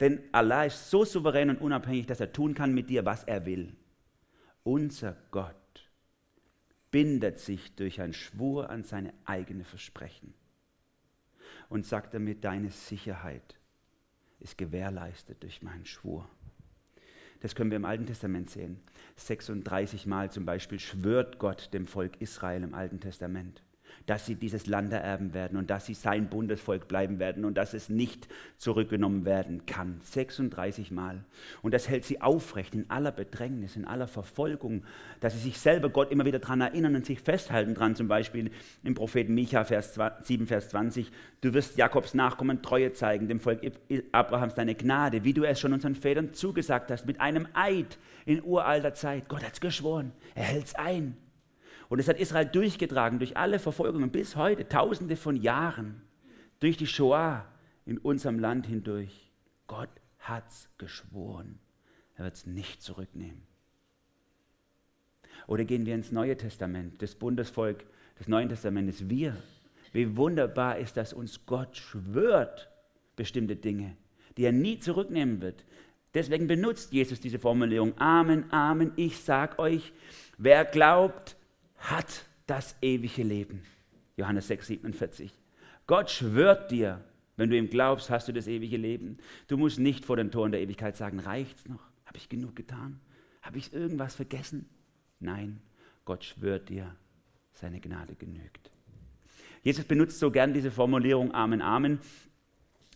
Denn 0.00 0.20
Allah 0.32 0.64
ist 0.64 0.90
so 0.90 1.04
souverän 1.04 1.50
und 1.50 1.60
unabhängig, 1.60 2.06
dass 2.06 2.20
er 2.20 2.32
tun 2.32 2.54
kann 2.54 2.74
mit 2.74 2.90
dir, 2.90 3.04
was 3.04 3.24
er 3.24 3.46
will. 3.46 3.74
Unser 4.62 5.16
Gott 5.30 5.56
bindet 6.90 7.38
sich 7.38 7.74
durch 7.76 8.00
einen 8.00 8.12
Schwur 8.12 8.70
an 8.70 8.82
seine 8.82 9.12
eigene 9.24 9.64
Versprechen 9.64 10.34
und 11.68 11.86
sagt 11.86 12.14
damit, 12.14 12.44
deine 12.44 12.70
Sicherheit 12.70 13.58
ist 14.40 14.58
gewährleistet 14.58 15.42
durch 15.42 15.62
meinen 15.62 15.86
Schwur. 15.86 16.28
Das 17.40 17.54
können 17.54 17.70
wir 17.70 17.76
im 17.76 17.84
Alten 17.84 18.06
Testament 18.06 18.50
sehen. 18.50 18.80
36 19.16 20.06
Mal 20.06 20.30
zum 20.30 20.46
Beispiel 20.46 20.80
schwört 20.80 21.38
Gott 21.38 21.72
dem 21.72 21.86
Volk 21.86 22.20
Israel 22.20 22.62
im 22.62 22.74
Alten 22.74 23.00
Testament 23.00 23.62
dass 24.06 24.26
sie 24.26 24.34
dieses 24.34 24.66
Land 24.66 24.92
ererben 24.92 25.34
werden 25.34 25.56
und 25.58 25.70
dass 25.70 25.86
sie 25.86 25.94
sein 25.94 26.28
Bundesvolk 26.28 26.88
bleiben 26.88 27.18
werden 27.18 27.44
und 27.44 27.56
dass 27.56 27.74
es 27.74 27.88
nicht 27.88 28.28
zurückgenommen 28.58 29.24
werden 29.24 29.66
kann. 29.66 30.00
36 30.02 30.90
Mal. 30.90 31.24
Und 31.62 31.74
das 31.74 31.88
hält 31.88 32.04
sie 32.04 32.20
aufrecht 32.20 32.74
in 32.74 32.90
aller 32.90 33.12
Bedrängnis, 33.12 33.76
in 33.76 33.84
aller 33.84 34.06
Verfolgung, 34.06 34.84
dass 35.20 35.32
sie 35.32 35.40
sich 35.40 35.58
selber 35.58 35.88
Gott 35.88 36.10
immer 36.10 36.24
wieder 36.24 36.38
daran 36.38 36.60
erinnern 36.60 36.94
und 36.94 37.06
sich 37.06 37.20
festhalten 37.20 37.74
dran. 37.74 37.96
Zum 37.96 38.08
Beispiel 38.08 38.50
im 38.84 38.94
Propheten 38.94 39.34
Micha, 39.34 39.64
Vers 39.64 39.98
7, 40.22 40.46
Vers 40.46 40.68
20. 40.70 41.10
Du 41.40 41.54
wirst 41.54 41.76
Jakobs 41.76 42.14
Nachkommen 42.14 42.62
Treue 42.62 42.92
zeigen, 42.92 43.28
dem 43.28 43.40
Volk 43.40 43.60
Abrahams 44.12 44.54
deine 44.54 44.74
Gnade, 44.74 45.24
wie 45.24 45.32
du 45.32 45.44
es 45.44 45.58
schon 45.60 45.72
unseren 45.72 45.94
Vätern 45.94 46.32
zugesagt 46.32 46.90
hast, 46.90 47.06
mit 47.06 47.20
einem 47.20 47.48
Eid 47.54 47.98
in 48.24 48.42
uralter 48.42 48.94
Zeit. 48.94 49.28
Gott 49.28 49.44
hat 49.44 49.54
es 49.54 49.60
geschworen. 49.60 50.12
Er 50.34 50.44
hält 50.44 50.66
es 50.66 50.74
ein. 50.74 51.16
Und 51.88 51.98
es 51.98 52.08
hat 52.08 52.18
Israel 52.18 52.46
durchgetragen 52.46 53.18
durch 53.18 53.36
alle 53.36 53.58
Verfolgungen 53.58 54.10
bis 54.10 54.36
heute, 54.36 54.68
tausende 54.68 55.16
von 55.16 55.36
Jahren, 55.36 56.02
durch 56.60 56.76
die 56.76 56.86
Shoah 56.86 57.46
in 57.84 57.98
unserem 57.98 58.38
Land 58.38 58.66
hindurch. 58.66 59.30
Gott 59.66 59.90
hat's 60.18 60.68
geschworen. 60.78 61.58
Er 62.16 62.24
wird 62.24 62.34
es 62.34 62.46
nicht 62.46 62.82
zurücknehmen. 62.82 63.42
Oder 65.46 65.64
gehen 65.64 65.86
wir 65.86 65.94
ins 65.94 66.10
Neue 66.10 66.36
Testament, 66.36 67.00
das 67.02 67.14
Bundesvolk 67.14 67.84
des 68.18 68.26
Neuen 68.26 68.48
Testamentes, 68.48 69.08
wir. 69.08 69.36
Wie 69.92 70.16
wunderbar 70.16 70.78
ist, 70.78 70.96
dass 70.96 71.12
uns 71.12 71.46
Gott 71.46 71.76
schwört 71.76 72.68
bestimmte 73.14 73.54
Dinge, 73.54 73.96
die 74.36 74.44
er 74.44 74.52
nie 74.52 74.78
zurücknehmen 74.78 75.40
wird. 75.40 75.64
Deswegen 76.14 76.46
benutzt 76.46 76.92
Jesus 76.92 77.20
diese 77.20 77.38
Formulierung, 77.38 77.96
Amen, 77.98 78.50
Amen, 78.50 78.92
ich 78.96 79.18
sag 79.18 79.58
euch, 79.58 79.92
Wer 80.38 80.64
glaubt, 80.64 81.36
hat 81.90 82.24
das 82.46 82.76
ewige 82.82 83.22
Leben. 83.22 83.62
Johannes 84.16 84.48
6, 84.48 84.66
47. 84.68 85.32
Gott 85.86 86.10
schwört 86.10 86.70
dir, 86.70 87.04
wenn 87.36 87.50
du 87.50 87.56
ihm 87.56 87.70
glaubst, 87.70 88.10
hast 88.10 88.28
du 88.28 88.32
das 88.32 88.46
ewige 88.46 88.76
Leben. 88.76 89.18
Du 89.46 89.56
musst 89.56 89.78
nicht 89.78 90.04
vor 90.04 90.16
den 90.16 90.30
Toren 90.30 90.52
der 90.52 90.60
Ewigkeit 90.60 90.96
sagen, 90.96 91.20
reicht's 91.20 91.68
noch? 91.68 91.82
Habe 92.06 92.18
ich 92.18 92.28
genug 92.28 92.56
getan? 92.56 93.00
Habe 93.42 93.58
ich 93.58 93.72
irgendwas 93.72 94.14
vergessen? 94.14 94.68
Nein, 95.20 95.60
Gott 96.04 96.24
schwört 96.24 96.68
dir, 96.68 96.96
seine 97.52 97.80
Gnade 97.80 98.14
genügt. 98.14 98.70
Jesus 99.62 99.84
benutzt 99.84 100.18
so 100.18 100.30
gern 100.30 100.54
diese 100.54 100.70
Formulierung 100.70 101.34
Amen, 101.34 101.62
Amen. 101.62 102.00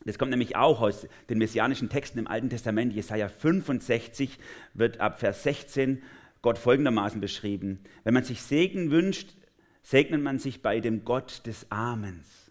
Das 0.05 0.19
kommt 0.19 0.31
nämlich 0.31 0.57
auch 0.57 0.81
aus 0.81 1.07
den 1.29 1.39
messianischen 1.39 1.91
Texten 1.91 2.19
im 2.19 2.27
Alten 2.27 2.49
Testament. 2.49 2.95
Jesaja 2.95 3.29
65 3.29 4.39
wird 4.73 4.99
ab 4.99 5.21
Vers 5.21 5.43
16 5.43 6.03
Gott 6.43 6.59
folgendermaßen 6.59 7.21
beschrieben: 7.21 7.81
Wenn 8.05 8.15
man 8.15 8.25
sich 8.25 8.43
Segen 8.43 8.91
wünscht, 8.91 9.35
segnet 9.83 10.23
man 10.23 10.39
sich 10.39 10.63
bei 10.63 10.81
dem 10.81 11.05
Gott 11.05 11.47
des 11.47 11.71
Amens. 11.71 12.51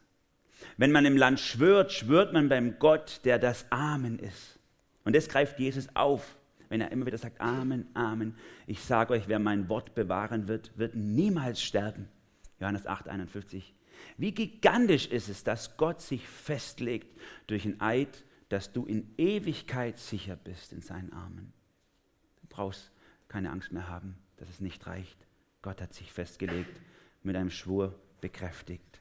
Wenn 0.77 0.91
man 0.91 1.05
im 1.05 1.17
Land 1.17 1.39
schwört, 1.39 1.91
schwört 1.91 2.33
man 2.33 2.49
beim 2.49 2.79
Gott, 2.79 3.21
der 3.23 3.39
das 3.39 3.65
Amen 3.71 4.19
ist. 4.19 4.59
Und 5.03 5.15
das 5.15 5.29
greift 5.29 5.59
Jesus 5.59 5.87
auf, 5.95 6.37
wenn 6.69 6.81
er 6.81 6.91
immer 6.91 7.05
wieder 7.05 7.17
sagt: 7.17 7.41
Amen, 7.41 7.87
Amen. 7.93 8.35
Ich 8.67 8.81
sage 8.81 9.13
euch, 9.13 9.27
wer 9.27 9.39
mein 9.39 9.69
Wort 9.69 9.95
bewahren 9.95 10.47
wird, 10.47 10.77
wird 10.77 10.95
niemals 10.95 11.61
sterben. 11.61 12.07
Johannes 12.59 12.85
8, 12.85 13.07
51. 13.07 13.73
Wie 14.17 14.33
gigantisch 14.33 15.07
ist 15.07 15.29
es, 15.29 15.43
dass 15.43 15.77
Gott 15.77 16.01
sich 16.01 16.27
festlegt 16.27 17.17
durch 17.47 17.65
ein 17.65 17.81
Eid, 17.81 18.23
dass 18.49 18.71
du 18.71 18.85
in 18.85 19.13
Ewigkeit 19.17 19.97
sicher 19.97 20.35
bist 20.35 20.73
in 20.73 20.81
seinen 20.81 21.13
Armen. 21.13 21.53
Du 22.41 22.47
brauchst 22.49 22.91
keine 23.29 23.51
Angst 23.51 23.71
mehr 23.71 23.87
haben, 23.87 24.17
dass 24.37 24.49
es 24.49 24.59
nicht 24.59 24.85
reicht. 24.85 25.17
Gott 25.61 25.81
hat 25.81 25.93
sich 25.93 26.11
festgelegt, 26.11 26.81
mit 27.23 27.35
einem 27.35 27.49
Schwur 27.49 27.95
bekräftigt. 28.19 28.99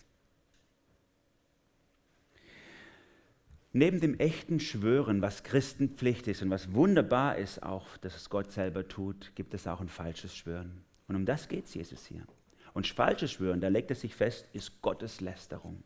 Neben 3.72 4.00
dem 4.00 4.18
echten 4.18 4.60
Schwören, 4.60 5.20
was 5.20 5.42
Christenpflicht 5.42 6.26
ist 6.26 6.42
und 6.42 6.50
was 6.50 6.72
wunderbar 6.72 7.36
ist 7.36 7.62
auch, 7.62 7.96
dass 7.98 8.16
es 8.16 8.30
Gott 8.30 8.50
selber 8.50 8.88
tut, 8.88 9.32
gibt 9.34 9.54
es 9.54 9.66
auch 9.66 9.80
ein 9.80 9.88
falsches 9.88 10.34
Schwören. 10.34 10.84
Und 11.06 11.16
um 11.16 11.26
das 11.26 11.48
geht 11.48 11.66
es 11.66 11.74
Jesus 11.74 12.06
hier. 12.06 12.24
Und 12.74 12.86
falsches 12.86 13.32
Schwören, 13.32 13.60
da 13.60 13.68
legt 13.68 13.90
es 13.90 14.00
sich 14.00 14.14
fest, 14.14 14.48
ist 14.52 14.80
Gotteslästerung. 14.82 15.82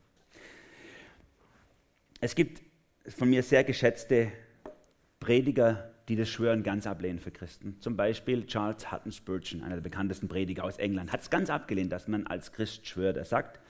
Es 2.20 2.34
gibt 2.34 2.62
von 3.08 3.28
mir 3.28 3.42
sehr 3.42 3.64
geschätzte 3.64 4.30
Prediger, 5.18 5.91
die 6.08 6.16
das 6.16 6.28
Schwören 6.28 6.62
ganz 6.62 6.86
ablehnen 6.86 7.18
für 7.18 7.30
Christen. 7.30 7.76
Zum 7.80 7.96
Beispiel 7.96 8.46
Charles 8.46 8.90
Hutton 8.90 9.12
Spurgeon, 9.12 9.62
einer 9.62 9.76
der 9.76 9.82
bekanntesten 9.82 10.28
Prediger 10.28 10.64
aus 10.64 10.78
England, 10.78 11.12
hat 11.12 11.20
es 11.20 11.30
ganz 11.30 11.50
abgelehnt, 11.50 11.92
dass 11.92 12.08
man 12.08 12.26
als 12.26 12.52
Christ 12.52 12.86
schwört. 12.86 13.16
Er 13.16 13.24
sagt, 13.24 13.60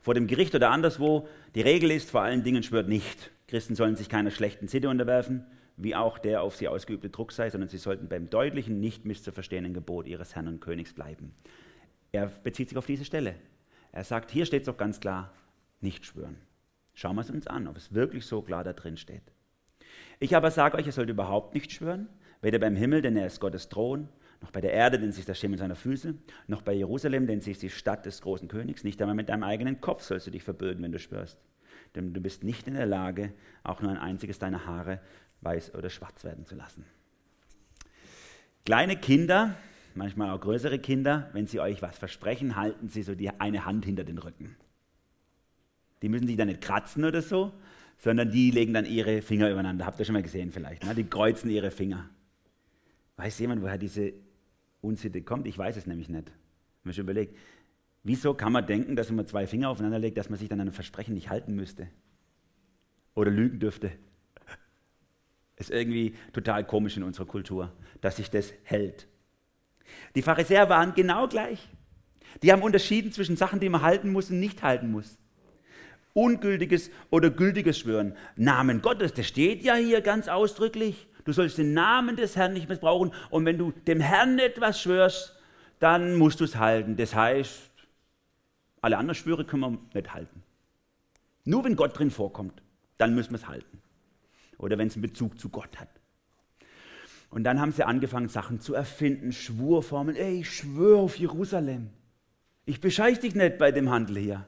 vor 0.00 0.14
dem 0.14 0.26
Gericht 0.26 0.54
oder 0.54 0.70
anderswo, 0.70 1.28
die 1.54 1.60
Regel 1.60 1.90
ist, 1.90 2.10
vor 2.10 2.22
allen 2.22 2.42
Dingen 2.42 2.62
schwört 2.62 2.88
nicht. 2.88 3.30
Christen 3.48 3.74
sollen 3.74 3.96
sich 3.96 4.08
keiner 4.08 4.30
schlechten 4.30 4.68
Sitte 4.68 4.88
unterwerfen, 4.88 5.44
wie 5.76 5.94
auch 5.94 6.18
der 6.18 6.42
auf 6.42 6.56
sie 6.56 6.68
ausgeübte 6.68 7.10
Druck 7.10 7.32
sei, 7.32 7.50
sondern 7.50 7.68
sie 7.68 7.78
sollten 7.78 8.08
beim 8.08 8.30
deutlichen, 8.30 8.80
nicht 8.80 9.04
misszuverstehenden 9.04 9.74
Gebot 9.74 10.06
ihres 10.06 10.34
Herrn 10.34 10.48
und 10.48 10.60
Königs 10.60 10.92
bleiben. 10.92 11.34
Er 12.12 12.26
bezieht 12.26 12.68
sich 12.68 12.78
auf 12.78 12.86
diese 12.86 13.04
Stelle. 13.04 13.34
Er 13.92 14.04
sagt, 14.04 14.30
hier 14.30 14.46
steht 14.46 14.62
es 14.62 14.66
doch 14.66 14.76
ganz 14.76 15.00
klar, 15.00 15.32
nicht 15.80 16.06
schwören. 16.06 16.36
Schauen 16.94 17.16
wir 17.16 17.22
es 17.22 17.30
uns 17.30 17.46
an, 17.46 17.66
ob 17.66 17.76
es 17.76 17.92
wirklich 17.92 18.24
so 18.24 18.42
klar 18.42 18.64
da 18.64 18.72
drin 18.72 18.96
steht. 18.96 19.22
Ich 20.18 20.36
aber 20.36 20.50
sage 20.50 20.76
euch, 20.76 20.86
ihr 20.86 20.92
sollt 20.92 21.10
überhaupt 21.10 21.54
nicht 21.54 21.72
schwören, 21.72 22.08
weder 22.42 22.58
beim 22.58 22.76
Himmel, 22.76 23.02
denn 23.02 23.16
er 23.16 23.26
ist 23.26 23.40
Gottes 23.40 23.68
Thron, 23.68 24.08
noch 24.40 24.50
bei 24.50 24.60
der 24.60 24.72
Erde, 24.72 24.98
denn 24.98 25.12
sie 25.12 25.20
ist 25.20 25.28
der 25.28 25.34
Schemel 25.34 25.58
seiner 25.58 25.76
Füße, 25.76 26.14
noch 26.46 26.62
bei 26.62 26.72
Jerusalem, 26.72 27.26
denn 27.26 27.40
sie 27.40 27.52
ist 27.52 27.62
die 27.62 27.70
Stadt 27.70 28.06
des 28.06 28.22
großen 28.22 28.48
Königs. 28.48 28.84
Nicht 28.84 29.00
einmal 29.00 29.14
mit 29.14 29.28
deinem 29.28 29.42
eigenen 29.42 29.80
Kopf 29.80 30.02
sollst 30.02 30.26
du 30.26 30.30
dich 30.30 30.42
verbürden, 30.42 30.82
wenn 30.82 30.92
du 30.92 30.98
schwörst. 30.98 31.38
Denn 31.94 32.14
du 32.14 32.20
bist 32.20 32.44
nicht 32.44 32.66
in 32.66 32.74
der 32.74 32.86
Lage, 32.86 33.32
auch 33.64 33.82
nur 33.82 33.90
ein 33.90 33.98
einziges 33.98 34.38
deiner 34.38 34.66
Haare 34.66 35.00
weiß 35.42 35.74
oder 35.74 35.90
schwarz 35.90 36.24
werden 36.24 36.46
zu 36.46 36.54
lassen. 36.54 36.84
Kleine 38.64 38.96
Kinder 38.96 39.56
manchmal 39.94 40.30
auch 40.30 40.40
größere 40.40 40.78
Kinder, 40.78 41.30
wenn 41.32 41.46
sie 41.46 41.60
euch 41.60 41.82
was 41.82 41.98
versprechen, 41.98 42.56
halten 42.56 42.88
sie 42.88 43.02
so 43.02 43.14
die 43.14 43.30
eine 43.30 43.64
Hand 43.64 43.84
hinter 43.84 44.04
den 44.04 44.18
Rücken. 44.18 44.56
Die 46.02 46.08
müssen 46.08 46.26
sich 46.26 46.36
dann 46.36 46.48
nicht 46.48 46.62
kratzen 46.62 47.04
oder 47.04 47.22
so, 47.22 47.52
sondern 48.00 48.30
die 48.30 48.50
legen 48.50 48.72
dann 48.72 48.86
ihre 48.86 49.22
Finger 49.22 49.50
übereinander. 49.50 49.84
Habt 49.84 50.00
ihr 50.00 50.06
schon 50.06 50.14
mal 50.14 50.22
gesehen 50.22 50.50
vielleicht? 50.50 50.84
Ne? 50.84 50.94
Die 50.94 51.04
kreuzen 51.04 51.50
ihre 51.50 51.70
Finger. 51.70 52.08
Weiß 53.16 53.38
jemand, 53.38 53.62
woher 53.62 53.76
diese 53.76 54.14
Unsitte 54.80 55.20
kommt? 55.22 55.46
Ich 55.46 55.56
weiß 55.56 55.76
es 55.76 55.86
nämlich 55.86 56.08
nicht. 56.08 56.28
Ich 56.28 56.32
habe 56.32 56.88
mir 56.88 56.92
schon 56.94 57.04
überlegt, 57.04 57.36
wieso 58.02 58.32
kann 58.32 58.52
man 58.52 58.66
denken, 58.66 58.96
dass 58.96 59.10
wenn 59.10 59.16
man 59.16 59.26
zwei 59.26 59.46
Finger 59.46 59.68
aufeinander 59.68 59.98
legt, 59.98 60.16
dass 60.16 60.30
man 60.30 60.38
sich 60.38 60.48
dann 60.48 60.60
an 60.60 60.68
ein 60.68 60.72
Versprechen 60.72 61.14
nicht 61.14 61.28
halten 61.28 61.54
müsste? 61.54 61.88
Oder 63.14 63.30
lügen 63.30 63.58
dürfte? 63.58 63.92
Ist 65.56 65.70
irgendwie 65.70 66.14
total 66.32 66.66
komisch 66.66 66.96
in 66.96 67.02
unserer 67.02 67.26
Kultur, 67.26 67.70
dass 68.00 68.16
sich 68.16 68.30
das 68.30 68.54
hält. 68.62 69.06
Die 70.14 70.22
Pharisäer 70.22 70.70
waren 70.70 70.94
genau 70.94 71.28
gleich. 71.28 71.68
Die 72.42 72.50
haben 72.50 72.62
unterschieden 72.62 73.12
zwischen 73.12 73.36
Sachen, 73.36 73.60
die 73.60 73.68
man 73.68 73.82
halten 73.82 74.10
muss 74.10 74.30
und 74.30 74.40
nicht 74.40 74.62
halten 74.62 74.90
muss. 74.90 75.18
Ungültiges 76.12 76.90
oder 77.10 77.30
gültiges 77.30 77.78
Schwören. 77.78 78.14
Namen 78.36 78.82
Gottes, 78.82 79.14
das 79.14 79.26
steht 79.26 79.62
ja 79.62 79.74
hier 79.74 80.00
ganz 80.00 80.28
ausdrücklich. 80.28 81.06
Du 81.24 81.32
sollst 81.32 81.58
den 81.58 81.74
Namen 81.74 82.16
des 82.16 82.36
Herrn 82.36 82.52
nicht 82.52 82.68
missbrauchen. 82.68 83.12
Und 83.30 83.44
wenn 83.44 83.58
du 83.58 83.72
dem 83.86 84.00
Herrn 84.00 84.38
etwas 84.38 84.80
schwörst, 84.80 85.36
dann 85.78 86.16
musst 86.16 86.40
du 86.40 86.44
es 86.44 86.56
halten. 86.56 86.96
Das 86.96 87.14
heißt, 87.14 87.70
alle 88.80 88.98
anderen 88.98 89.14
Schwüre 89.14 89.44
können 89.44 89.62
wir 89.62 89.78
nicht 89.94 90.12
halten. 90.12 90.42
Nur 91.44 91.64
wenn 91.64 91.76
Gott 91.76 91.98
drin 91.98 92.10
vorkommt, 92.10 92.62
dann 92.98 93.14
müssen 93.14 93.30
wir 93.30 93.38
es 93.38 93.48
halten. 93.48 93.80
Oder 94.58 94.78
wenn 94.78 94.88
es 94.88 94.94
einen 94.94 95.02
Bezug 95.02 95.38
zu 95.38 95.48
Gott 95.48 95.78
hat. 95.78 95.88
Und 97.30 97.44
dann 97.44 97.60
haben 97.60 97.72
sie 97.72 97.84
angefangen, 97.84 98.28
Sachen 98.28 98.60
zu 98.60 98.74
erfinden, 98.74 99.32
Schwurformeln. 99.32 100.16
Ey, 100.16 100.40
ich 100.40 100.50
schwöre 100.50 101.00
auf 101.00 101.16
Jerusalem. 101.16 101.90
Ich 102.66 102.80
bescheiß 102.80 103.20
dich 103.20 103.34
nicht 103.34 103.58
bei 103.58 103.72
dem 103.72 103.90
Handel 103.90 104.18
hier. 104.18 104.46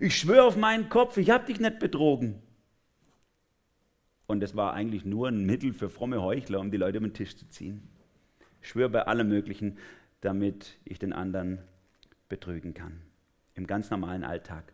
Ich 0.00 0.16
schwöre 0.16 0.44
auf 0.44 0.56
meinen 0.56 0.88
Kopf, 0.88 1.16
ich 1.16 1.30
habe 1.30 1.46
dich 1.46 1.60
nicht 1.60 1.78
betrogen. 1.78 2.42
Und 4.26 4.40
das 4.40 4.56
war 4.56 4.72
eigentlich 4.72 5.04
nur 5.04 5.28
ein 5.28 5.44
Mittel 5.44 5.72
für 5.72 5.88
fromme 5.88 6.22
Heuchler, 6.22 6.60
um 6.60 6.70
die 6.70 6.76
Leute 6.76 6.98
um 6.98 7.04
den 7.04 7.14
Tisch 7.14 7.36
zu 7.36 7.48
ziehen. 7.48 7.88
Ich 8.62 8.68
schwöre 8.70 8.88
bei 8.88 9.02
allem 9.06 9.28
Möglichen, 9.28 9.78
damit 10.20 10.78
ich 10.84 10.98
den 10.98 11.12
anderen 11.12 11.58
betrügen 12.28 12.74
kann. 12.74 13.02
Im 13.54 13.66
ganz 13.66 13.90
normalen 13.90 14.24
Alltag. 14.24 14.72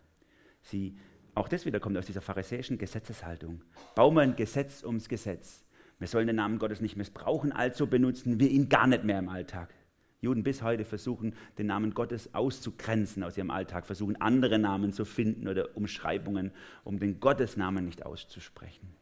Sie, 0.61 0.97
auch 1.35 1.47
das 1.47 1.65
wieder 1.65 1.79
kommt 1.79 1.97
aus 1.97 2.05
dieser 2.05 2.21
pharisäischen 2.21 2.77
Gesetzeshaltung. 2.77 3.61
Bauen 3.95 4.15
wir 4.15 4.21
ein 4.21 4.35
Gesetz 4.35 4.83
ums 4.83 5.09
Gesetz. 5.09 5.63
Wir 5.99 6.07
sollen 6.07 6.27
den 6.27 6.37
Namen 6.37 6.57
Gottes 6.57 6.81
nicht 6.81 6.95
missbrauchen, 6.95 7.51
also 7.51 7.85
benutzen 7.85 8.39
wir 8.39 8.49
ihn 8.49 8.69
gar 8.69 8.87
nicht 8.87 9.03
mehr 9.03 9.19
im 9.19 9.29
Alltag. 9.29 9.73
Juden 10.21 10.43
bis 10.43 10.61
heute 10.61 10.85
versuchen, 10.85 11.33
den 11.57 11.65
Namen 11.65 11.95
Gottes 11.95 12.33
auszugrenzen 12.35 13.23
aus 13.23 13.37
ihrem 13.37 13.49
Alltag, 13.49 13.87
versuchen 13.87 14.21
andere 14.21 14.59
Namen 14.59 14.93
zu 14.93 15.03
finden 15.03 15.47
oder 15.47 15.75
Umschreibungen, 15.75 16.51
um 16.83 16.99
den 16.99 17.19
Gottesnamen 17.19 17.85
nicht 17.85 18.05
auszusprechen. 18.05 18.93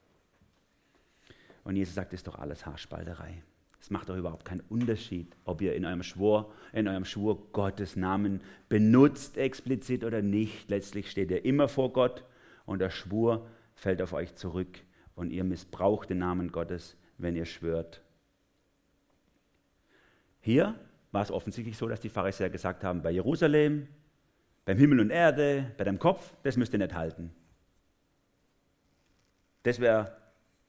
Und 1.65 1.75
Jesus 1.75 1.95
sagt, 1.95 2.13
das 2.13 2.21
ist 2.21 2.27
doch 2.27 2.39
alles 2.39 2.65
Haarspalterei. 2.65 3.43
Es 3.82 3.89
macht 3.89 4.10
doch 4.10 4.15
überhaupt 4.15 4.45
keinen 4.45 4.63
Unterschied, 4.69 5.36
ob 5.43 5.62
ihr 5.62 5.75
in 5.75 5.86
eurem 5.86 6.03
Schwur, 6.03 6.53
in 6.71 6.88
eurem 6.88 7.05
Schwur 7.05 7.51
Gottes 7.51 7.97
Namen 7.97 8.41
benutzt 8.69 9.38
explizit 9.38 10.05
oder 10.05 10.21
nicht. 10.21 10.69
Letztlich 10.69 11.12
steht 11.12 11.32
er 11.32 11.43
immer 11.43 11.67
vor 11.67 11.91
Gott 11.91 12.23
und 12.65 12.79
der 12.79 12.89
Schwur 12.89 13.47
fällt 13.75 14.01
auf 14.01 14.13
euch 14.13 14.36
zurück 14.36 14.79
und 15.15 15.32
ihr 15.32 15.43
missbraucht 15.43 16.10
den 16.10 16.19
Namen 16.19 16.51
Gottes, 16.51 16.97
wenn 17.17 17.36
ihr 17.36 17.45
schwört. 17.45 18.01
Hier 20.41 20.75
war 21.11 21.23
es 21.23 21.31
offensichtlich 21.31 21.77
so, 21.77 21.87
dass 21.87 22.01
die 22.01 22.09
Pharisäer 22.09 22.49
gesagt 22.49 22.83
haben, 22.83 23.01
bei 23.01 23.11
Jerusalem, 23.11 23.87
beim 24.65 24.77
Himmel 24.77 24.99
und 24.99 25.09
Erde, 25.09 25.71
bei 25.77 25.83
deinem 25.83 25.99
Kopf, 25.99 26.33
das 26.43 26.57
müsst 26.57 26.73
ihr 26.73 26.79
nicht 26.79 26.93
halten. 26.93 27.31
Das 29.63 29.79
wäre 29.79 30.15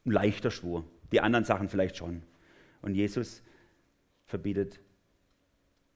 ein 0.04 0.12
leichter 0.12 0.50
Schwur. 0.50 0.84
Die 1.12 1.20
anderen 1.20 1.44
Sachen 1.44 1.68
vielleicht 1.68 1.96
schon. 1.96 2.22
Und 2.82 2.94
Jesus 2.94 3.42
verbietet 4.26 4.80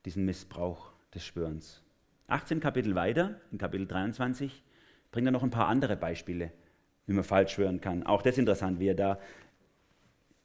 diesen 0.05 0.25
Missbrauch 0.25 0.93
des 1.15 1.25
Schwörens. 1.25 1.83
18 2.29 2.61
Kapitel 2.61 2.95
weiter, 2.95 3.41
in 3.53 3.59
Kapitel 3.59 3.87
23, 3.87 4.63
bringt 5.11 5.29
er 5.29 5.33
noch 5.33 5.43
ein 5.43 5.51
paar 5.51 5.69
andere 5.69 5.97
Beispiele 5.97 6.53
wie 7.07 7.13
man 7.13 7.25
falsch 7.25 7.53
schwören 7.53 7.81
kann. 7.81 8.05
Auch 8.05 8.23
das 8.23 8.35
ist 8.35 8.39
interessant, 8.39 8.81
wie 8.81 8.89
er 8.89 8.95
da 8.95 9.19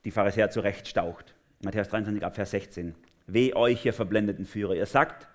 die 0.06 0.12
Pharisäer 0.12 0.50
zurechtstaucht. 0.50 1.36
Matthäus 1.64 1.90
23 1.90 2.26
ab 2.26 2.36
Vers 2.36 2.52
16. 2.52 2.96
Weh 3.34 3.54
euch, 3.54 3.86
ihr 3.86 3.94
verblendeten 3.94 4.46
Führer. 4.46 4.76
Ihr 4.76 4.86
sagt, 4.86 5.28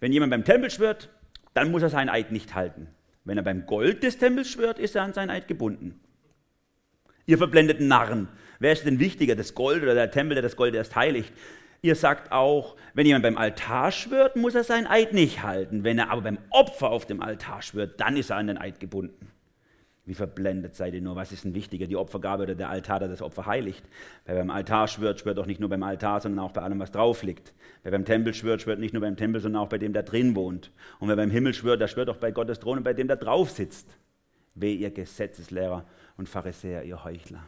wenn 0.00 0.12
jemand 0.12 0.30
beim 0.30 0.44
Tempel 0.44 0.70
schwört, 0.70 1.10
dann 1.54 1.70
muss 1.70 1.82
er 1.82 1.90
seinen 1.90 2.08
Eid 2.08 2.32
nicht 2.32 2.54
halten. 2.54 2.88
Wenn 3.24 3.36
er 3.36 3.44
beim 3.44 3.66
Gold 3.66 4.02
des 4.02 4.18
Tempels 4.18 4.50
schwört, 4.50 4.78
ist 4.78 4.96
er 4.96 5.02
an 5.02 5.12
seinen 5.12 5.30
Eid 5.30 5.48
gebunden. 5.48 6.00
Ihr 7.26 7.38
verblendeten 7.38 7.86
Narren. 7.86 8.28
Wer 8.58 8.72
ist 8.72 8.84
denn 8.84 8.98
wichtiger, 8.98 9.36
das 9.36 9.54
Gold 9.54 9.82
oder 9.82 9.94
der 9.94 10.10
Tempel, 10.10 10.34
der 10.34 10.42
das 10.42 10.56
Gold 10.56 10.74
erst 10.74 10.96
heiligt? 10.96 11.32
Ihr 11.82 11.94
sagt 11.94 12.32
auch, 12.32 12.76
wenn 12.92 13.06
jemand 13.06 13.22
beim 13.22 13.38
Altar 13.38 13.90
schwört, 13.92 14.36
muss 14.36 14.54
er 14.54 14.64
seinen 14.64 14.86
Eid 14.86 15.12
nicht 15.12 15.42
halten. 15.42 15.84
Wenn 15.84 15.98
er 15.98 16.10
aber 16.10 16.22
beim 16.22 16.38
Opfer 16.50 16.90
auf 16.90 17.06
dem 17.06 17.22
Altar 17.22 17.62
schwört, 17.62 18.00
dann 18.00 18.16
ist 18.16 18.30
er 18.30 18.36
an 18.36 18.48
den 18.48 18.58
Eid 18.58 18.80
gebunden. 18.80 19.30
Wie 20.10 20.14
verblendet 20.14 20.74
seid 20.74 20.92
ihr 20.94 21.00
nur? 21.00 21.14
Was 21.14 21.30
ist 21.30 21.44
denn 21.44 21.54
wichtiger, 21.54 21.86
die 21.86 21.94
Opfergabe 21.94 22.42
oder 22.42 22.56
der 22.56 22.68
Altar, 22.68 22.98
der 22.98 23.08
das 23.08 23.22
Opfer 23.22 23.46
heiligt? 23.46 23.84
Wer 24.24 24.34
beim 24.34 24.50
Altar 24.50 24.88
schwört, 24.88 25.20
schwört 25.20 25.38
doch 25.38 25.46
nicht 25.46 25.60
nur 25.60 25.68
beim 25.68 25.84
Altar, 25.84 26.20
sondern 26.20 26.44
auch 26.44 26.50
bei 26.50 26.62
allem, 26.62 26.80
was 26.80 26.90
drauf 26.90 27.22
liegt. 27.22 27.54
Wer 27.84 27.92
beim 27.92 28.04
Tempel 28.04 28.34
schwört, 28.34 28.60
schwört 28.60 28.80
nicht 28.80 28.92
nur 28.92 29.02
beim 29.02 29.16
Tempel, 29.16 29.40
sondern 29.40 29.62
auch 29.62 29.68
bei 29.68 29.78
dem, 29.78 29.92
der 29.92 30.02
drin 30.02 30.34
wohnt. 30.34 30.72
Und 30.98 31.06
wer 31.06 31.14
beim 31.14 31.30
Himmel 31.30 31.54
schwört, 31.54 31.80
der 31.80 31.86
schwört 31.86 32.08
auch 32.08 32.16
bei 32.16 32.32
Gottes 32.32 32.58
Thron 32.58 32.78
und 32.78 32.82
bei 32.82 32.92
dem, 32.92 33.06
der 33.06 33.18
drauf 33.18 33.52
sitzt. 33.52 33.86
Weh, 34.56 34.74
ihr 34.74 34.90
Gesetzeslehrer 34.90 35.86
und 36.16 36.28
Pharisäer, 36.28 36.82
ihr 36.82 37.04
Heuchler. 37.04 37.44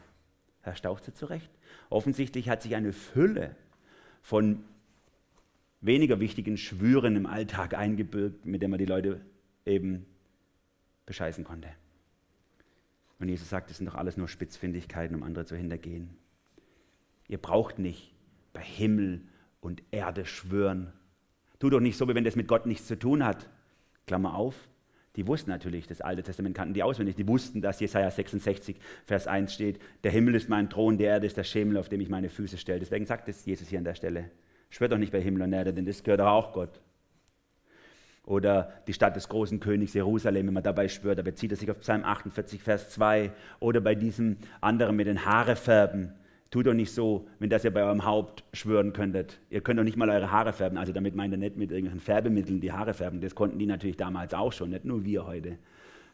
Herr 0.61 0.77
Stauchte 0.77 1.13
zurecht. 1.13 1.51
Offensichtlich 1.89 2.47
hat 2.47 2.61
sich 2.61 2.75
eine 2.75 2.93
Fülle 2.93 3.57
von 4.21 4.63
weniger 5.81 6.21
wichtigen 6.21 6.55
Schwüren 6.55 7.17
im 7.17 7.25
Alltag 7.25 7.73
eingebürgt, 7.73 8.45
mit 8.45 8.61
denen 8.61 8.71
man 8.71 8.79
die 8.79 8.85
Leute 8.85 9.19
eben 9.65 10.05
bescheißen 11.05 11.43
konnte. 11.43 11.67
Und 13.23 13.29
Jesus 13.29 13.49
sagt, 13.49 13.69
das 13.69 13.77
sind 13.77 13.85
doch 13.85 13.95
alles 13.95 14.17
nur 14.17 14.27
Spitzfindigkeiten, 14.27 15.15
um 15.15 15.23
andere 15.23 15.45
zu 15.45 15.55
hintergehen. 15.55 16.09
Ihr 17.29 17.37
braucht 17.37 17.79
nicht 17.79 18.13
bei 18.51 18.59
Himmel 18.59 19.21
und 19.61 19.81
Erde 19.91 20.25
schwören. 20.25 20.91
Tu 21.57 21.69
doch 21.69 21.79
nicht 21.79 21.95
so, 21.95 22.09
wie 22.09 22.15
wenn 22.15 22.25
das 22.25 22.35
mit 22.35 22.49
Gott 22.49 22.65
nichts 22.65 22.85
zu 22.85 22.99
tun 22.99 23.23
hat. 23.23 23.49
Klammer 24.07 24.35
auf. 24.35 24.67
Die 25.15 25.25
wussten 25.25 25.51
natürlich, 25.51 25.87
das 25.87 26.01
Alte 26.01 26.21
Testament 26.21 26.53
kannten 26.53 26.73
die 26.73 26.83
auswendig. 26.83 27.15
Die 27.15 27.25
wussten, 27.25 27.61
dass 27.61 27.79
Jesaja 27.79 28.11
66, 28.11 28.75
Vers 29.05 29.25
1 29.25 29.53
steht: 29.53 29.79
Der 30.03 30.11
Himmel 30.11 30.35
ist 30.35 30.49
mein 30.49 30.69
Thron, 30.69 30.97
die 30.97 31.05
Erde 31.05 31.25
ist 31.25 31.37
der 31.37 31.45
Schemel, 31.45 31.77
auf 31.77 31.87
dem 31.87 32.01
ich 32.01 32.09
meine 32.09 32.27
Füße 32.27 32.57
stelle. 32.57 32.81
Deswegen 32.81 33.05
sagt 33.05 33.29
es 33.29 33.45
Jesus 33.45 33.69
hier 33.69 33.79
an 33.79 33.85
der 33.85 33.95
Stelle. 33.95 34.31
Schwört 34.69 34.91
doch 34.91 34.97
nicht 34.97 35.13
bei 35.13 35.21
Himmel 35.21 35.43
und 35.43 35.53
Erde, 35.53 35.73
denn 35.73 35.85
das 35.85 36.03
gehört 36.03 36.19
auch 36.19 36.51
Gott. 36.51 36.81
Oder 38.25 38.71
die 38.87 38.93
Stadt 38.93 39.15
des 39.15 39.27
großen 39.27 39.59
Königs 39.59 39.93
Jerusalem, 39.93 40.47
wenn 40.47 40.53
man 40.53 40.63
dabei 40.63 40.87
schwört, 40.87 41.19
da 41.19 41.23
bezieht 41.23 41.51
er 41.51 41.57
sich 41.57 41.69
auf 41.69 41.79
Psalm 41.79 42.05
48, 42.05 42.61
Vers 42.63 42.89
2. 42.91 43.31
Oder 43.59 43.81
bei 43.81 43.95
diesem 43.95 44.37
anderen 44.61 44.95
mit 44.95 45.07
den 45.07 45.25
Haare 45.25 45.55
färben. 45.55 46.13
Tut 46.49 46.67
doch 46.67 46.73
nicht 46.73 46.93
so, 46.93 47.27
wenn 47.39 47.49
das 47.49 47.65
ihr 47.65 47.73
bei 47.73 47.83
eurem 47.83 48.05
Haupt 48.05 48.43
schwören 48.53 48.93
könntet. 48.93 49.39
Ihr 49.49 49.61
könnt 49.61 49.79
doch 49.79 49.83
nicht 49.83 49.97
mal 49.97 50.09
eure 50.09 50.31
Haare 50.31 50.53
färben. 50.53 50.77
Also 50.77 50.93
damit 50.93 51.15
meint 51.15 51.33
er 51.33 51.37
nicht 51.37 51.57
mit 51.57 51.71
irgendwelchen 51.71 51.99
Färbemitteln 51.99 52.61
die 52.61 52.71
Haare 52.71 52.93
färben. 52.93 53.19
Das 53.19 53.35
konnten 53.35 53.59
die 53.59 53.65
natürlich 53.65 53.97
damals 53.97 54.33
auch 54.33 54.53
schon, 54.53 54.69
nicht 54.69 54.85
nur 54.85 55.03
wir 55.03 55.25
heute. 55.25 55.57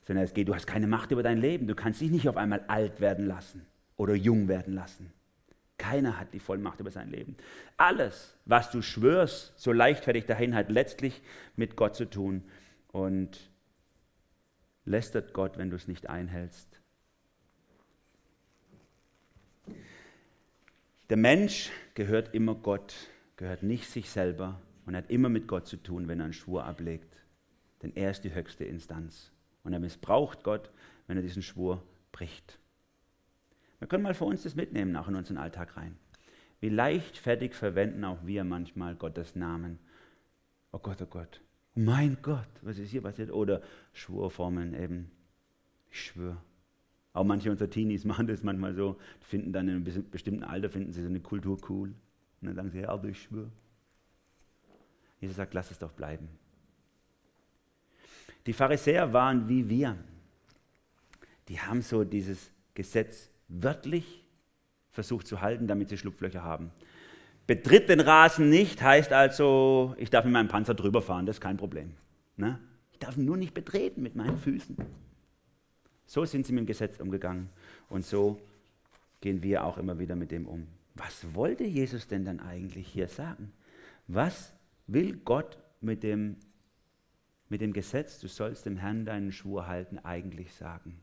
Sondern 0.07 0.23
es 0.23 0.33
geht, 0.33 0.47
du 0.47 0.55
hast 0.55 0.65
keine 0.65 0.87
Macht 0.87 1.11
über 1.11 1.21
dein 1.21 1.39
Leben. 1.39 1.67
Du 1.67 1.75
kannst 1.75 2.01
dich 2.01 2.09
nicht 2.09 2.27
auf 2.27 2.37
einmal 2.37 2.63
alt 2.67 3.01
werden 3.01 3.27
lassen 3.27 3.65
oder 3.97 4.15
jung 4.15 4.47
werden 4.47 4.73
lassen. 4.73 5.11
Keiner 5.79 6.19
hat 6.19 6.33
die 6.35 6.39
Vollmacht 6.39 6.79
über 6.79 6.91
sein 6.91 7.09
Leben. 7.09 7.35
Alles, 7.77 8.35
was 8.45 8.69
du 8.69 8.83
schwörst, 8.83 9.59
so 9.59 9.71
leichtfertig 9.71 10.25
dahin, 10.25 10.53
hat 10.53 10.69
letztlich 10.69 11.23
mit 11.55 11.75
Gott 11.75 11.95
zu 11.95 12.05
tun 12.05 12.43
und 12.91 13.49
lästert 14.85 15.33
Gott, 15.33 15.57
wenn 15.57 15.71
du 15.71 15.77
es 15.77 15.87
nicht 15.87 16.07
einhältst. 16.07 16.79
Der 21.09 21.17
Mensch 21.17 21.71
gehört 21.95 22.35
immer 22.35 22.53
Gott, 22.53 22.93
gehört 23.37 23.63
nicht 23.63 23.89
sich 23.89 24.11
selber 24.11 24.61
und 24.85 24.95
hat 24.95 25.09
immer 25.09 25.29
mit 25.29 25.47
Gott 25.47 25.65
zu 25.65 25.77
tun, 25.77 26.07
wenn 26.07 26.19
er 26.19 26.25
einen 26.25 26.33
Schwur 26.33 26.65
ablegt. 26.65 27.15
Denn 27.81 27.95
er 27.95 28.11
ist 28.11 28.23
die 28.23 28.33
höchste 28.33 28.65
Instanz. 28.65 29.31
Und 29.63 29.73
er 29.73 29.79
missbraucht 29.79 30.43
Gott, 30.43 30.69
wenn 31.07 31.17
er 31.17 31.23
diesen 31.23 31.41
Schwur 31.41 31.83
bricht. 32.11 32.59
Wir 33.79 33.87
können 33.87 34.03
mal 34.03 34.13
für 34.13 34.25
uns 34.25 34.43
das 34.43 34.55
mitnehmen, 34.55 34.91
nach 34.91 35.07
in 35.07 35.15
unseren 35.15 35.37
Alltag 35.37 35.75
rein. 35.77 35.97
Wie 36.59 36.69
leichtfertig 36.69 37.53
verwenden 37.53 38.03
auch 38.03 38.25
wir 38.25 38.43
manchmal 38.43 38.95
Gottes 38.95 39.35
Namen. 39.35 39.79
Oh 40.71 40.79
Gott, 40.79 41.01
oh 41.01 41.05
Gott. 41.05 41.41
Mein 41.75 42.17
Gott, 42.21 42.49
was 42.61 42.77
ist 42.77 42.89
hier 42.91 43.01
passiert? 43.01 43.31
Oder 43.31 43.61
Schwurformeln 43.93 44.73
eben. 44.73 45.11
Ich 45.89 46.07
schwöre. 46.07 46.37
Auch 47.13 47.23
manche 47.23 47.49
unserer 47.49 47.69
Teenies 47.69 48.03
machen 48.05 48.27
das 48.27 48.43
manchmal 48.43 48.73
so, 48.73 48.97
finden 49.21 49.53
dann 49.53 49.69
in 49.69 49.75
einem 49.75 50.11
bestimmten 50.11 50.43
Alter, 50.43 50.69
finden 50.69 50.91
sie 50.91 51.01
so 51.01 51.07
eine 51.07 51.21
Kultur 51.21 51.57
cool. 51.69 51.89
Und 52.41 52.47
dann 52.47 52.55
sagen 52.55 52.71
sie, 52.71 52.79
ja, 52.79 52.89
aber 52.89 53.07
ich 53.07 53.21
schwöre. 53.21 53.51
Jesus 55.21 55.37
sagt, 55.37 55.53
lass 55.53 55.71
es 55.71 55.79
doch 55.79 55.91
bleiben. 55.91 56.29
Die 58.45 58.53
Pharisäer 58.53 59.11
waren 59.13 59.47
wie 59.47 59.67
wir. 59.69 59.97
Die 61.47 61.59
haben 61.59 61.81
so 61.81 62.03
dieses 62.03 62.51
Gesetz 62.73 63.29
wörtlich 63.49 64.23
versucht 64.91 65.27
zu 65.27 65.41
halten, 65.41 65.67
damit 65.67 65.89
sie 65.89 65.97
Schlupflöcher 65.97 66.43
haben. 66.43 66.71
Betritt 67.47 67.89
den 67.89 67.99
Rasen 67.99 68.49
nicht, 68.49 68.81
heißt 68.81 69.11
also, 69.11 69.95
ich 69.97 70.09
darf 70.09 70.23
mit 70.23 70.33
meinem 70.33 70.47
Panzer 70.47 70.75
drüber 70.75 71.01
fahren, 71.01 71.25
das 71.25 71.37
ist 71.37 71.41
kein 71.41 71.57
Problem. 71.57 71.93
Ne? 72.37 72.59
Ich 72.91 72.99
darf 72.99 73.17
ihn 73.17 73.25
nur 73.25 73.37
nicht 73.37 73.53
betreten 73.53 74.03
mit 74.03 74.15
meinen 74.15 74.37
Füßen. 74.37 74.77
So 76.05 76.25
sind 76.25 76.45
sie 76.45 76.53
mit 76.53 76.61
dem 76.61 76.67
Gesetz 76.67 76.99
umgegangen 76.99 77.49
und 77.89 78.05
so 78.05 78.39
gehen 79.21 79.43
wir 79.43 79.63
auch 79.63 79.77
immer 79.77 79.99
wieder 79.99 80.15
mit 80.15 80.31
dem 80.31 80.47
um. 80.47 80.67
Was 80.95 81.33
wollte 81.33 81.63
Jesus 81.63 82.07
denn 82.07 82.25
dann 82.25 82.39
eigentlich 82.39 82.87
hier 82.87 83.07
sagen? 83.07 83.51
Was 84.07 84.53
will 84.87 85.17
Gott 85.17 85.57
mit 85.81 86.03
dem, 86.03 86.37
mit 87.47 87.61
dem 87.61 87.73
Gesetz, 87.73 88.19
du 88.19 88.27
sollst 88.27 88.65
dem 88.65 88.77
Herrn 88.77 89.05
deinen 89.05 89.31
Schwur 89.31 89.67
halten, 89.67 89.97
eigentlich 89.99 90.53
sagen? 90.53 90.99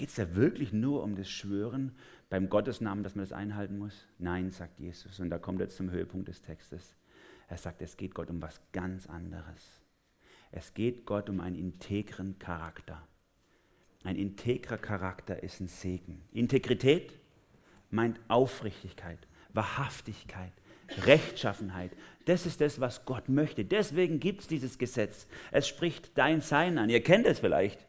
Geht 0.00 0.08
es 0.08 0.14
da 0.14 0.34
wirklich 0.34 0.72
nur 0.72 1.02
um 1.02 1.14
das 1.14 1.28
Schwören 1.28 1.94
beim 2.30 2.48
Gottesnamen, 2.48 3.04
dass 3.04 3.16
man 3.16 3.22
das 3.22 3.34
einhalten 3.34 3.76
muss? 3.76 4.06
Nein, 4.18 4.50
sagt 4.50 4.80
Jesus. 4.80 5.20
Und 5.20 5.28
da 5.28 5.38
kommt 5.38 5.60
jetzt 5.60 5.76
zum 5.76 5.90
Höhepunkt 5.90 6.26
des 6.26 6.40
Textes. 6.40 6.96
Er 7.48 7.58
sagt, 7.58 7.82
es 7.82 7.98
geht 7.98 8.14
Gott 8.14 8.30
um 8.30 8.40
was 8.40 8.62
ganz 8.72 9.06
anderes. 9.06 9.82
Es 10.52 10.72
geht 10.72 11.04
Gott 11.04 11.28
um 11.28 11.38
einen 11.38 11.54
integren 11.54 12.38
Charakter. 12.38 13.06
Ein 14.02 14.16
integrer 14.16 14.78
Charakter 14.78 15.42
ist 15.42 15.60
ein 15.60 15.68
Segen. 15.68 16.22
Integrität 16.32 17.12
meint 17.90 18.18
Aufrichtigkeit, 18.28 19.18
Wahrhaftigkeit, 19.52 20.54
Rechtschaffenheit. 21.04 21.92
Das 22.24 22.46
ist 22.46 22.62
das, 22.62 22.80
was 22.80 23.04
Gott 23.04 23.28
möchte. 23.28 23.66
Deswegen 23.66 24.18
gibt 24.18 24.40
es 24.40 24.48
dieses 24.48 24.78
Gesetz. 24.78 25.26
Es 25.50 25.68
spricht 25.68 26.16
dein 26.16 26.40
Sein 26.40 26.78
an. 26.78 26.88
Ihr 26.88 27.02
kennt 27.02 27.26
es 27.26 27.40
vielleicht. 27.40 27.86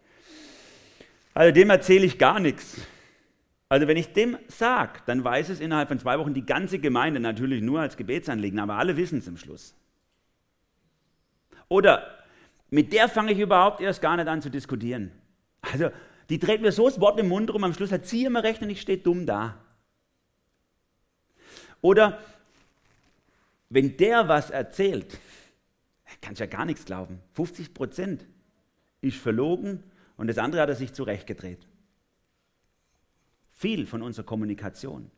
Also 1.34 1.54
dem 1.54 1.70
erzähle 1.70 2.06
ich 2.06 2.18
gar 2.18 2.40
nichts. 2.40 2.82
Also 3.70 3.88
wenn 3.88 3.98
ich 3.98 4.12
dem 4.12 4.38
sage, 4.48 5.00
dann 5.06 5.24
weiß 5.24 5.50
es 5.50 5.62
innerhalb 5.62 5.88
von 5.88 6.00
zwei 6.00 6.20
Wochen 6.20 6.34
die 6.34 6.46
ganze 6.46 6.80
Gemeinde, 6.80 7.20
natürlich 7.20 7.62
nur 7.62 7.80
als 7.80 7.96
Gebetsanliegen, 7.96 8.60
aber 8.60 8.76
alle 8.76 8.98
wissen 8.98 9.20
es 9.20 9.28
im 9.28 9.38
Schluss. 9.38 9.74
Oder 11.70 12.06
mit 12.70 12.92
der 12.92 13.08
fange 13.08 13.32
ich 13.32 13.40
überhaupt 13.40 13.80
erst 13.80 14.02
gar 14.02 14.18
nicht 14.18 14.28
an 14.28 14.42
zu 14.42 14.50
diskutieren. 14.50 15.12
Also 15.62 15.90
die 16.30 16.38
dreht 16.38 16.62
mir 16.62 16.74
so 16.74 16.90
das 16.90 17.00
Wort 17.00 17.20
im 17.20 17.30
Mund 17.30 17.54
rum, 17.54 17.64
am 17.64 17.74
Schluss 17.74 17.92
hat 17.92 18.06
sie 18.06 18.26
immer 18.26 18.44
recht 18.44 18.62
und 18.62 18.70
ich 18.70 18.82
stehe 18.82 18.98
dumm 18.98 19.26
da. 19.26 19.58
Oder 21.82 22.20
wenn 23.70 23.96
der 23.96 24.28
was 24.28 24.50
erzählt, 24.50 25.18
kannst 26.22 26.42
ja 26.42 26.46
gar 26.46 26.66
nichts 26.66 26.84
glauben. 26.84 27.20
50 27.34 27.74
Prozent 27.74 28.26
ist 29.00 29.18
verlogen 29.18 29.84
und 30.22 30.28
das 30.28 30.38
andere 30.38 30.62
hat 30.62 30.70
er 30.70 30.76
sich 30.76 30.94
zurechtgedreht. 30.94 31.68
Viel 33.50 33.88
von 33.88 34.04
unserer 34.04 34.24
Kommunikation 34.24 35.10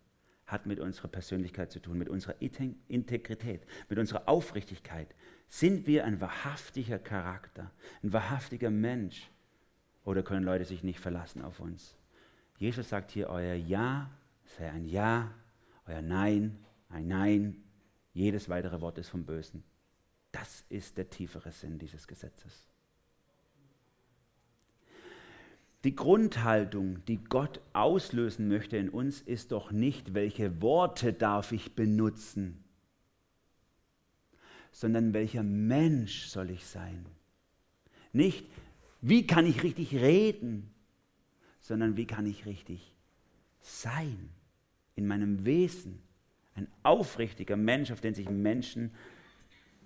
hat 0.46 0.66
mit 0.66 0.80
unserer 0.80 1.10
Persönlichkeit 1.10 1.72
zu 1.74 1.82
tun, 1.82 1.98
mit 1.98 2.08
unserer 2.08 2.36
Integrität, 2.40 3.66
mit 3.90 4.00
unserer 4.00 4.30
Aufrichtigkeit. 4.30 5.14
Sind 5.50 5.88
wir 5.88 6.06
ein 6.06 6.22
wahrhaftiger 6.22 7.00
Charakter, 7.00 7.70
ein 8.02 8.14
wahrhaftiger 8.14 8.70
Mensch 8.70 9.30
oder 10.06 10.24
können 10.24 10.46
Leute 10.46 10.64
sich 10.64 10.84
nicht 10.84 11.02
verlassen 11.02 11.42
auf 11.42 11.60
uns? 11.60 11.98
Jesus 12.58 12.88
sagt 12.88 13.12
hier, 13.12 13.28
euer 13.28 13.56
Ja 13.56 14.10
sei 14.46 14.72
ein 14.72 14.86
Ja, 14.86 15.34
euer 15.86 16.02
Nein 16.02 16.64
ein 16.94 17.08
Nein. 17.08 17.64
Jedes 18.14 18.48
weitere 18.48 18.80
Wort 18.80 18.98
ist 19.00 19.10
vom 19.10 19.26
Bösen. 19.26 19.66
Das 20.32 20.64
ist 20.70 20.98
der 20.98 21.10
tiefere 21.10 21.52
Sinn 21.52 21.78
dieses 21.78 22.08
Gesetzes. 22.08 22.73
Die 25.84 25.96
Grundhaltung, 25.96 27.04
die 27.06 27.22
Gott 27.24 27.60
auslösen 27.74 28.48
möchte 28.48 28.78
in 28.78 28.90
uns, 28.90 29.22
ist 29.22 29.52
doch 29.52 29.72
nicht, 29.72 30.14
welche 30.14 30.62
Worte 30.62 31.12
darf 31.12 31.52
ich 31.52 31.76
benutzen, 31.76 32.64
sondern 34.72 35.14
welcher 35.14 35.44
Mensch 35.44 36.28
soll 36.28 36.52
ich 36.52 36.66
sein. 36.66 37.06
Nicht, 38.14 38.46
wie 39.02 39.28
kann 39.28 39.46
ich 39.46 39.64
richtig 39.64 39.96
reden, 39.96 40.74
sondern 41.60 41.98
wie 41.98 42.06
kann 42.06 42.26
ich 42.26 42.46
richtig 42.46 42.94
sein 43.60 44.30
in 44.96 45.08
meinem 45.08 45.46
Wesen. 45.46 46.02
Ein 46.56 46.68
aufrichtiger 46.84 47.58
Mensch, 47.58 47.92
auf 47.92 48.00
den 48.00 48.14
sich 48.14 48.30
Menschen 48.30 48.92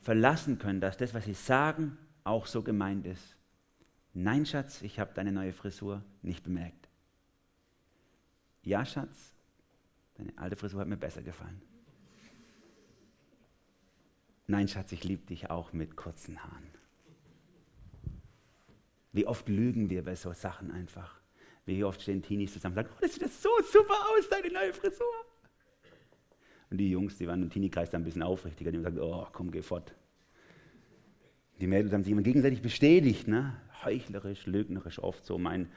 verlassen 0.01 0.60
können, 0.60 0.81
dass 0.81 0.97
das, 0.97 1.13
was 1.13 1.25
sie 1.25 1.33
sagen, 1.33 1.97
auch 2.23 2.45
so 2.45 2.62
gemeint 2.62 3.05
ist. 3.05 3.37
Nein, 4.13 4.46
Schatz, 4.46 4.82
ich 4.82 5.00
habe 5.00 5.13
deine 5.13 5.32
neue 5.32 5.54
Frisur 5.54 6.04
nicht 6.22 6.43
bemerkt. 6.43 6.89
Ja, 8.63 8.86
Schatz, 8.86 9.34
deine 10.15 10.38
alte 10.38 10.56
Frisur 10.56 10.82
hat 10.82 10.88
mir 10.88 10.98
besser 10.98 11.22
gefallen. 11.22 11.62
Nein, 14.48 14.67
Schatz, 14.67 14.91
ich 14.91 15.04
liebe 15.04 15.26
dich 15.26 15.50
auch 15.50 15.74
mit 15.74 15.96
kurzen 15.96 16.43
Haaren. 16.43 16.70
Wie 19.12 19.26
oft 19.26 19.50
lügen 19.50 19.89
wir 19.89 20.04
bei 20.04 20.15
so 20.15 20.32
Sachen 20.34 20.72
einfach. 20.72 21.20
Wie 21.65 21.84
oft 21.84 22.02
stehen 22.02 22.22
Teenies 22.22 22.54
zusammen 22.54 22.78
und 22.78 22.84
sagen, 22.84 22.96
oh, 22.96 23.02
das 23.02 23.15
sieht 23.15 23.32
so 23.32 23.50
super 23.72 23.96
aus, 24.12 24.30
deine 24.30 24.52
neue 24.52 24.74
Frisur. 24.74 25.06
Und 26.70 26.78
die 26.78 26.89
Jungs, 26.89 27.17
die 27.17 27.28
waren 27.28 27.43
im 27.43 27.50
Teenie-Kreis 27.50 27.89
da 27.89 27.98
ein 27.98 28.04
bisschen 28.04 28.24
aufrichtiger, 28.24 28.72
die 28.72 28.78
haben 28.78 28.84
gesagt, 28.84 29.02
oh, 29.02 29.28
komm, 29.32 29.52
geh 29.52 29.62
fort. 29.62 29.93
Die 31.60 31.67
Mädels 31.67 31.93
haben 31.93 32.04
sich 32.04 32.12
immer 32.12 32.22
gegenseitig 32.22 32.62
bestätigt, 32.62 33.28
ne? 33.28 33.54
heuchlerisch, 33.84 34.46
lügnerisch 34.46 35.00
oft 35.00 35.26
so 35.26 35.38
mein 35.38 35.70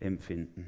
Empfinden. 0.00 0.66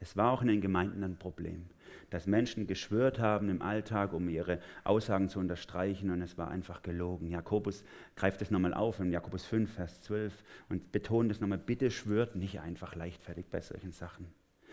Es 0.00 0.16
war 0.16 0.32
auch 0.32 0.42
in 0.42 0.48
den 0.48 0.60
Gemeinden 0.60 1.02
ein 1.02 1.16
Problem, 1.16 1.64
dass 2.10 2.26
Menschen 2.26 2.66
geschwört 2.66 3.18
haben 3.18 3.48
im 3.48 3.62
Alltag, 3.62 4.12
um 4.12 4.28
ihre 4.28 4.60
Aussagen 4.84 5.28
zu 5.28 5.38
unterstreichen 5.38 6.10
und 6.10 6.22
es 6.22 6.36
war 6.36 6.48
einfach 6.48 6.82
gelogen. 6.82 7.28
Jakobus 7.28 7.84
greift 8.16 8.42
es 8.42 8.50
nochmal 8.50 8.74
auf 8.74 9.00
in 9.00 9.10
Jakobus 9.10 9.44
5, 9.44 9.72
Vers 9.72 10.02
12 10.02 10.44
und 10.68 10.92
betont 10.92 11.30
es 11.30 11.40
nochmal, 11.40 11.58
bitte 11.58 11.90
schwört 11.90 12.36
nicht 12.36 12.60
einfach 12.60 12.94
leichtfertig 12.94 13.46
bei 13.50 13.60
solchen 13.60 13.92
Sachen. 13.92 14.26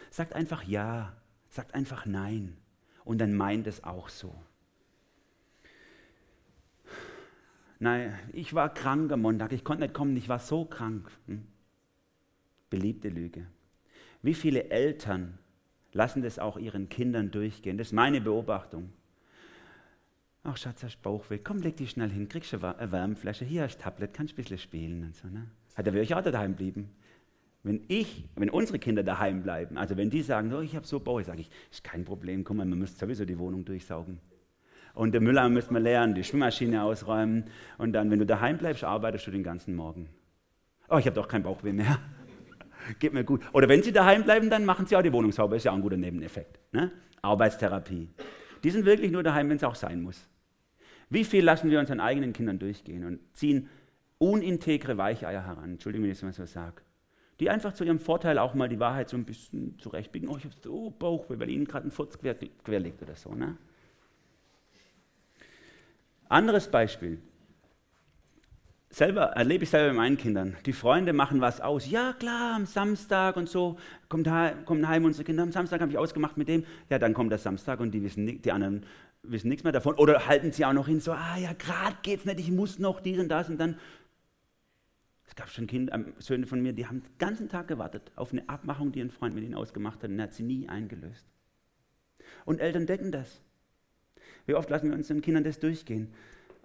Sagt 0.09 0.33
einfach 0.33 0.63
Ja, 0.63 1.15
sagt 1.49 1.75
einfach 1.75 2.05
Nein 2.05 2.57
und 3.03 3.19
dann 3.19 3.33
meint 3.33 3.67
es 3.67 3.83
auch 3.83 4.09
so. 4.09 4.35
Nein, 7.81 8.13
ich 8.31 8.53
war 8.53 8.71
krank 8.71 9.11
am 9.11 9.21
Montag, 9.21 9.51
ich 9.53 9.63
konnte 9.63 9.81
nicht 9.81 9.95
kommen, 9.95 10.15
ich 10.15 10.29
war 10.29 10.37
so 10.37 10.65
krank. 10.65 11.09
Hm? 11.25 11.41
Beliebte 12.69 13.09
Lüge. 13.09 13.47
Wie 14.21 14.35
viele 14.35 14.69
Eltern 14.69 15.39
lassen 15.91 16.21
das 16.21 16.37
auch 16.37 16.59
ihren 16.59 16.89
Kindern 16.89 17.31
durchgehen? 17.31 17.79
Das 17.79 17.87
ist 17.87 17.93
meine 17.93 18.21
Beobachtung. 18.21 18.93
Ach, 20.43 20.57
Schatz, 20.57 20.83
hast 20.83 21.01
Bauchweh. 21.01 21.39
Komm, 21.39 21.57
leg 21.57 21.75
dich 21.75 21.89
schnell 21.89 22.11
hin. 22.11 22.29
Kriegst 22.29 22.53
du 22.53 22.63
eine 22.63 22.91
Wärmflasche? 22.91 23.45
Hier 23.45 23.63
hast 23.63 23.77
du 23.77 23.81
Tablet, 23.81 24.13
kannst 24.13 24.33
ein 24.33 24.35
bisschen 24.35 24.59
spielen 24.59 25.03
und 25.03 25.15
so. 25.15 25.27
Ne? 25.27 25.47
Hat 25.73 25.87
er 25.87 25.93
wirklich 25.93 26.13
auch 26.13 26.21
daheim 26.21 26.55
bleiben? 26.55 26.87
Wenn 27.63 27.83
ich, 27.87 28.25
wenn 28.35 28.51
unsere 28.51 28.77
Kinder 28.77 29.01
daheim 29.01 29.41
bleiben, 29.41 29.79
also 29.79 29.97
wenn 29.97 30.11
die 30.11 30.21
sagen, 30.21 30.53
oh, 30.53 30.61
ich 30.61 30.75
habe 30.75 30.85
so 30.85 30.99
Bauch, 30.99 31.23
sage 31.23 31.41
ich, 31.41 31.49
ist 31.71 31.83
kein 31.83 32.05
Problem, 32.05 32.43
komm 32.43 32.57
mal, 32.57 32.65
man 32.67 32.77
müsste 32.77 32.99
sowieso 32.99 33.25
die 33.25 33.39
Wohnung 33.39 33.65
durchsaugen. 33.65 34.19
Und 34.93 35.13
den 35.13 35.23
Müller 35.23 35.47
müssen 35.49 35.73
wir 35.73 35.79
leeren, 35.79 36.15
die 36.15 36.23
Schwimmmaschine 36.23 36.83
ausräumen. 36.83 37.45
Und 37.77 37.93
dann, 37.93 38.11
wenn 38.11 38.19
du 38.19 38.25
daheim 38.25 38.57
bleibst, 38.57 38.83
arbeitest 38.83 39.27
du 39.27 39.31
den 39.31 39.43
ganzen 39.43 39.75
Morgen. 39.75 40.09
Oh, 40.89 40.97
ich 40.97 41.05
habe 41.05 41.15
doch 41.15 41.27
keinen 41.27 41.43
Bauchweh 41.43 41.71
mehr. 41.71 41.99
Geht 42.99 43.13
mir 43.13 43.23
gut. 43.23 43.41
Oder 43.53 43.69
wenn 43.69 43.83
sie 43.83 43.91
daheim 43.91 44.23
bleiben, 44.23 44.49
dann 44.49 44.65
machen 44.65 44.85
sie 44.85 44.95
auch 44.97 45.01
die 45.01 45.13
Wohnung 45.13 45.31
sauber. 45.31 45.55
Ist 45.55 45.63
ja 45.63 45.71
auch 45.71 45.75
ein 45.75 45.81
guter 45.81 45.97
Nebeneffekt. 45.97 46.59
Ne? 46.73 46.91
Arbeitstherapie. 47.21 48.09
Die 48.63 48.69
sind 48.69 48.85
wirklich 48.85 49.11
nur 49.11 49.23
daheim, 49.23 49.49
wenn 49.49 49.57
es 49.57 49.63
auch 49.63 49.75
sein 49.75 50.01
muss. 50.01 50.27
Wie 51.09 51.23
viel 51.23 51.43
lassen 51.43 51.69
wir 51.69 51.79
unseren 51.79 51.99
eigenen 51.99 52.33
Kindern 52.33 52.59
durchgehen 52.59 53.05
und 53.05 53.19
ziehen 53.33 53.69
unintegre 54.17 54.97
Weicheier 54.97 55.45
heran? 55.45 55.71
Entschuldigung, 55.71 56.03
wenn 56.05 56.11
ich 56.11 56.17
es 56.17 56.23
mal 56.23 56.33
so 56.33 56.45
sage. 56.45 56.81
Die 57.39 57.49
einfach 57.49 57.73
zu 57.73 57.83
ihrem 57.83 57.99
Vorteil 57.99 58.37
auch 58.37 58.53
mal 58.53 58.69
die 58.69 58.79
Wahrheit 58.79 59.09
so 59.09 59.17
ein 59.17 59.25
bisschen 59.25 59.77
zurechtbiegen. 59.79 60.29
Oh, 60.29 60.37
ich 60.37 60.45
habe 60.45 60.53
so 60.61 60.91
Bauchweh, 60.91 61.39
weil 61.39 61.49
ihnen 61.49 61.65
gerade 61.65 61.87
ein 61.87 61.91
Furz 61.91 62.17
quer, 62.17 62.35
quer 62.35 62.79
liegt 62.79 63.01
oder 63.01 63.15
so. 63.15 63.33
Ne? 63.33 63.57
Anderes 66.31 66.69
Beispiel. 66.69 67.21
Selber 68.89 69.23
erlebe 69.31 69.65
ich 69.65 69.69
selber 69.69 69.89
mit 69.89 69.97
meinen 69.97 70.17
Kindern. 70.17 70.55
Die 70.65 70.71
Freunde 70.71 71.11
machen 71.11 71.41
was 71.41 71.59
aus. 71.59 71.89
Ja, 71.89 72.13
klar, 72.13 72.55
am 72.55 72.65
Samstag 72.65 73.35
und 73.35 73.49
so. 73.49 73.77
Kommt 74.07 74.29
kommen 74.63 74.87
heim 74.87 75.03
unsere 75.03 75.25
Kinder. 75.25 75.43
Am 75.43 75.51
Samstag 75.51 75.81
habe 75.81 75.91
ich 75.91 75.97
ausgemacht 75.97 76.37
mit 76.37 76.47
dem. 76.47 76.63
Ja, 76.89 76.99
dann 76.99 77.13
kommt 77.13 77.31
der 77.31 77.37
Samstag 77.37 77.81
und 77.81 77.91
die, 77.91 78.01
wissen, 78.01 78.41
die 78.41 78.51
anderen 78.53 78.85
wissen 79.23 79.49
nichts 79.49 79.65
mehr 79.65 79.73
davon. 79.73 79.95
Oder 79.95 80.25
halten 80.25 80.53
sie 80.53 80.63
auch 80.63 80.71
noch 80.71 80.87
hin, 80.87 81.01
so, 81.01 81.11
ah 81.11 81.37
ja, 81.37 81.51
gerade 81.51 81.97
geht's 82.01 82.23
nicht, 82.23 82.39
ich 82.39 82.49
muss 82.49 82.79
noch 82.79 83.01
dies 83.01 83.19
und 83.19 83.27
das. 83.27 83.49
Und 83.49 83.57
dann, 83.57 83.77
es 85.27 85.35
gab 85.35 85.49
schon 85.49 85.67
Kinder, 85.67 85.93
ähm, 85.93 86.13
Söhne 86.19 86.47
von 86.47 86.61
mir, 86.61 86.71
die 86.71 86.87
haben 86.87 87.03
den 87.03 87.17
ganzen 87.17 87.49
Tag 87.49 87.67
gewartet 87.67 88.09
auf 88.15 88.31
eine 88.31 88.47
Abmachung, 88.47 88.93
die 88.93 89.01
ein 89.01 89.11
Freund 89.11 89.35
mit 89.35 89.43
ihnen 89.43 89.55
ausgemacht 89.55 90.01
hat. 90.01 90.09
Und 90.09 90.17
er 90.17 90.23
hat 90.23 90.33
sie 90.33 90.43
nie 90.43 90.69
eingelöst. 90.69 91.25
Und 92.45 92.61
Eltern 92.61 92.85
decken 92.85 93.11
das. 93.11 93.41
Wie 94.45 94.55
oft 94.55 94.69
lassen 94.69 94.89
wir 94.89 94.95
uns 94.95 95.07
den 95.07 95.21
Kindern 95.21 95.43
das 95.43 95.59
durchgehen? 95.59 96.13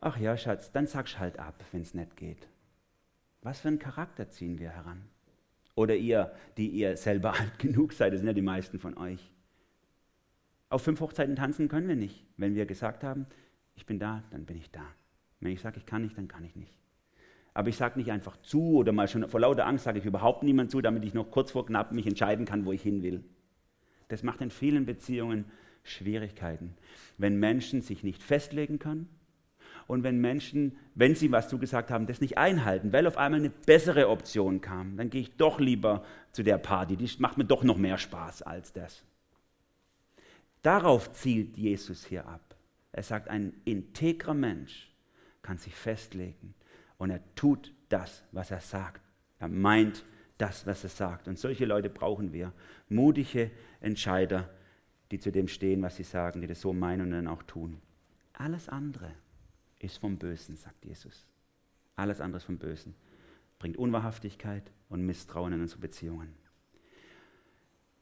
Ach 0.01 0.19
ja, 0.19 0.37
Schatz, 0.37 0.73
dann 0.73 0.87
sag's 0.87 1.19
halt 1.19 1.39
ab, 1.39 1.63
wenn 1.73 1.83
es 1.83 1.95
nicht 1.95 2.17
geht. 2.17 2.49
Was 3.43 3.61
für 3.61 3.69
einen 3.69 3.79
Charakter 3.79 4.29
ziehen 4.31 4.59
wir 4.59 4.71
heran? 4.71 5.03
Oder 5.75 5.95
ihr, 5.95 6.33
die 6.57 6.69
ihr 6.69 6.97
selber 6.97 7.35
alt 7.39 7.59
genug 7.59 7.93
seid, 7.93 8.13
das 8.13 8.21
sind 8.21 8.27
ja 8.27 8.33
die 8.33 8.43
meisten 8.43 8.79
von 8.79 8.97
euch. 8.97 9.31
Auf 10.69 10.83
fünf 10.83 11.01
Hochzeiten 11.01 11.37
tanzen 11.37 11.69
können 11.69 11.89
wir 11.89 11.97
nicht. 11.97 12.25
Wenn 12.37 12.55
wir 12.55 12.67
gesagt 12.67 13.05
haben, 13.05 13.27
ich 13.77 13.87
bin 13.87 13.99
da, 13.99 14.25
dann 14.31 14.47
bin 14.47 14.57
ich 14.57 14.71
da. 14.71 14.83
Wenn 15.41 15.53
ich 15.53 15.61
sage, 15.61 15.79
ich 15.79 15.87
kann 15.87 16.03
nicht, 16.03 16.19
dann 16.19 16.29
kann 16.29 16.45
ich 16.45 16.57
nicht. 16.57 16.77
Aber 17.55 17.69
ich 17.69 17.77
sage 17.77 17.99
nicht 17.99 18.11
einfach 18.11 18.37
zu 18.43 18.77
oder 18.77 18.93
mal 18.93 19.09
schon 19.09 19.29
vor 19.29 19.41
lauter 19.41 19.67
Angst 19.67 19.85
sage 19.85 19.99
ich 19.99 20.05
überhaupt 20.05 20.43
niemand 20.43 20.71
zu, 20.71 20.81
damit 20.83 21.05
ich 21.05 21.15
noch 21.15 21.31
kurz 21.31 21.53
vor 21.53 21.65
knapp 21.67 21.93
mich 21.93 22.07
entscheiden 22.07 22.45
kann, 22.45 22.67
wo 22.67 22.73
ich 22.73 22.83
hin 22.83 23.03
will. 23.03 23.25
Das 24.09 24.23
macht 24.23 24.41
in 24.41 24.51
vielen 24.51 24.87
Beziehungen 24.87 25.47
Schwierigkeiten, 25.89 26.75
wenn 27.19 27.39
Menschen 27.39 27.81
sich 27.81 28.03
nicht 28.03 28.23
festlegen 28.23 28.79
können 28.79 29.09
und 29.87 30.03
wenn 30.03 30.21
Menschen, 30.21 30.77
wenn 30.95 31.15
sie 31.15 31.31
was 31.33 31.49
zugesagt 31.49 31.91
haben, 31.91 32.07
das 32.07 32.21
nicht 32.21 32.39
einhalten, 32.39 32.93
weil 32.93 33.07
auf 33.07 33.17
einmal 33.17 33.41
eine 33.41 33.51
bessere 33.51 34.09
Option 34.09 34.61
kam, 34.61 34.97
dann 34.97 35.11
gehe 35.11 35.21
ich 35.21 35.37
doch 35.37 35.61
lieber 35.61 36.05
zu 36.33 36.43
der 36.43 36.59
Party, 36.59 36.97
die 36.97 37.09
macht 37.19 37.39
mir 37.39 37.45
doch 37.45 37.63
noch 37.63 37.77
mehr 37.77 37.99
Spaß 37.99 38.43
als 38.43 38.73
das. 38.73 39.05
Darauf 40.63 41.13
zielt 41.13 41.57
Jesus 41.57 42.05
hier 42.05 42.27
ab. 42.27 42.57
Er 42.91 43.03
sagt, 43.03 43.29
ein 43.29 43.53
integrer 43.65 44.35
Mensch 44.35 44.91
kann 45.43 45.59
sich 45.59 45.75
festlegen 45.75 46.55
und 46.99 47.11
er 47.11 47.21
tut 47.35 47.73
das, 47.89 48.25
was 48.33 48.51
er 48.51 48.61
sagt. 48.61 49.01
Er 49.39 49.49
meint 49.49 50.05
das, 50.39 50.67
was 50.67 50.83
er 50.83 50.91
sagt. 50.91 51.29
Und 51.29 51.39
solche 51.39 51.67
Leute 51.67 51.91
brauchen 51.91 52.33
wir. 52.33 52.53
Mutige 52.89 53.51
Entscheider, 53.81 54.51
die 55.11 55.19
zu 55.19 55.31
dem 55.31 55.49
stehen, 55.49 55.83
was 55.83 55.97
sie 55.97 56.03
sagen, 56.03 56.41
die 56.41 56.47
das 56.47 56.61
so 56.61 56.73
meinen 56.73 57.03
und 57.03 57.11
dann 57.13 57.27
auch 57.27 57.43
tun. 57.43 57.79
Alles 58.33 58.69
andere 58.69 59.13
ist 59.79 59.99
vom 59.99 60.17
Bösen, 60.17 60.57
sagt 60.57 60.85
Jesus. 60.85 61.27
Alles 61.95 62.21
andere 62.21 62.39
ist 62.39 62.45
vom 62.45 62.59
Bösen. 62.59 62.95
Bringt 63.59 63.77
Unwahrhaftigkeit 63.77 64.71
und 64.89 65.07
Misstrauen 65.07 65.53
in 65.53 65.61
unsere 65.61 65.81
Beziehungen. 65.81 66.35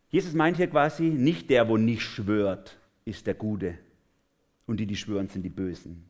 Jesus 0.09 0.33
meint 0.33 0.57
hier 0.57 0.69
quasi, 0.69 1.05
nicht 1.11 1.51
der, 1.51 1.69
wo 1.69 1.77
nicht 1.77 2.03
schwört, 2.03 2.79
ist 3.05 3.27
der 3.27 3.35
Gute. 3.35 3.79
Und 4.67 4.79
die, 4.79 4.87
die 4.87 4.97
schwören, 4.97 5.29
sind 5.29 5.43
die 5.43 5.51
Bösen. 5.51 6.05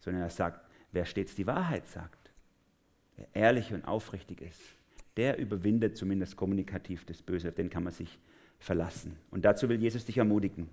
Sondern 0.00 0.22
er 0.22 0.30
sagt, 0.30 0.68
wer 0.92 1.04
stets 1.04 1.34
die 1.34 1.46
Wahrheit 1.46 1.86
sagt, 1.86 2.30
wer 3.16 3.28
ehrlich 3.34 3.72
und 3.72 3.84
aufrichtig 3.84 4.40
ist, 4.40 4.60
der 5.16 5.38
überwindet 5.38 5.96
zumindest 5.96 6.36
kommunikativ 6.36 7.04
das 7.04 7.22
Böse, 7.22 7.48
auf 7.48 7.54
den 7.54 7.70
kann 7.70 7.84
man 7.84 7.92
sich 7.92 8.18
verlassen. 8.62 9.16
Und 9.30 9.44
dazu 9.44 9.68
will 9.68 9.80
Jesus 9.80 10.04
dich 10.04 10.18
ermutigen. 10.18 10.68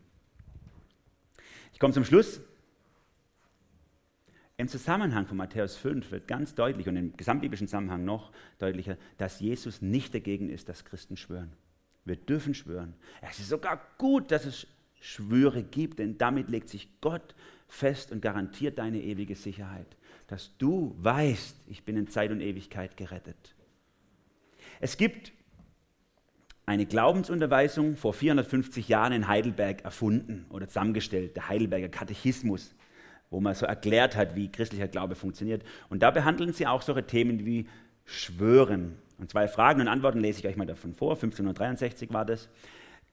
Ich 1.74 1.80
komme 1.80 1.94
zum 1.94 2.06
Schluss. 2.06 2.42
Im 4.58 4.68
Zusammenhang 4.68 5.26
von 5.26 5.38
Matthäus 5.38 5.78
5 5.78 6.12
wird 6.12 6.28
ganz 6.28 6.54
deutlich 6.54 6.88
und 6.88 6.98
im 6.98 7.16
gesamtbiblischen 7.16 7.68
Zusammenhang 7.68 8.04
noch 8.04 8.32
deutlicher, 8.58 8.98
dass 9.18 9.40
Jesus 9.40 9.82
nicht 9.82 10.14
dagegen 10.14 10.50
ist, 10.50 10.68
dass 10.68 10.84
Christen 10.84 11.16
schwören. 11.16 11.52
Wir 12.04 12.18
dürfen 12.18 12.54
schwören. 12.54 12.94
Es 13.22 13.40
ist 13.40 13.50
sogar 13.50 13.82
gut, 13.98 14.32
dass 14.32 14.46
es 14.46 14.68
Schwüre 15.00 15.64
gibt, 15.64 16.00
denn 16.00 16.18
damit 16.18 16.50
legt 16.50 16.68
sich 16.68 16.90
Gott 17.00 17.36
fest 17.70 18.12
und 18.12 18.22
garantiert 18.22 18.80
deine 18.80 19.02
ewige 19.02 19.36
Sicherheit, 19.36 19.88
dass 20.28 20.58
du 20.58 20.94
weißt, 21.00 21.56
ich 21.68 21.86
bin 21.86 21.96
in 21.96 22.10
Zeit 22.10 22.32
und 22.32 22.42
Ewigkeit 22.42 22.98
gerettet. 22.98 23.56
Es 24.82 24.98
gibt 24.98 25.32
eine 26.70 26.86
Glaubensunterweisung 26.86 27.96
vor 27.96 28.14
450 28.14 28.90
Jahren 28.90 29.12
in 29.12 29.28
Heidelberg 29.28 29.84
erfunden 29.84 30.46
oder 30.52 30.68
zusammengestellt, 30.68 31.36
der 31.36 31.50
Heidelberger 31.50 31.90
Katechismus, 31.90 32.76
wo 33.32 33.40
man 33.40 33.56
so 33.56 33.66
erklärt 33.66 34.16
hat, 34.16 34.36
wie 34.36 34.52
christlicher 34.52 34.88
Glaube 34.88 35.16
funktioniert. 35.16 35.64
Und 35.90 36.04
da 36.04 36.12
behandeln 36.12 36.54
sie 36.54 36.68
auch 36.68 36.84
solche 36.84 37.08
Themen 37.08 37.44
wie 37.44 37.68
Schwören. 38.06 39.00
Und 39.18 39.32
zwei 39.32 39.48
Fragen 39.48 39.82
und 39.82 39.88
Antworten 39.88 40.20
lese 40.20 40.42
ich 40.42 40.48
euch 40.48 40.58
mal 40.58 40.68
davon 40.68 40.94
vor. 40.94 41.14
1563 41.14 42.14
war 42.14 42.24
das. 42.24 42.50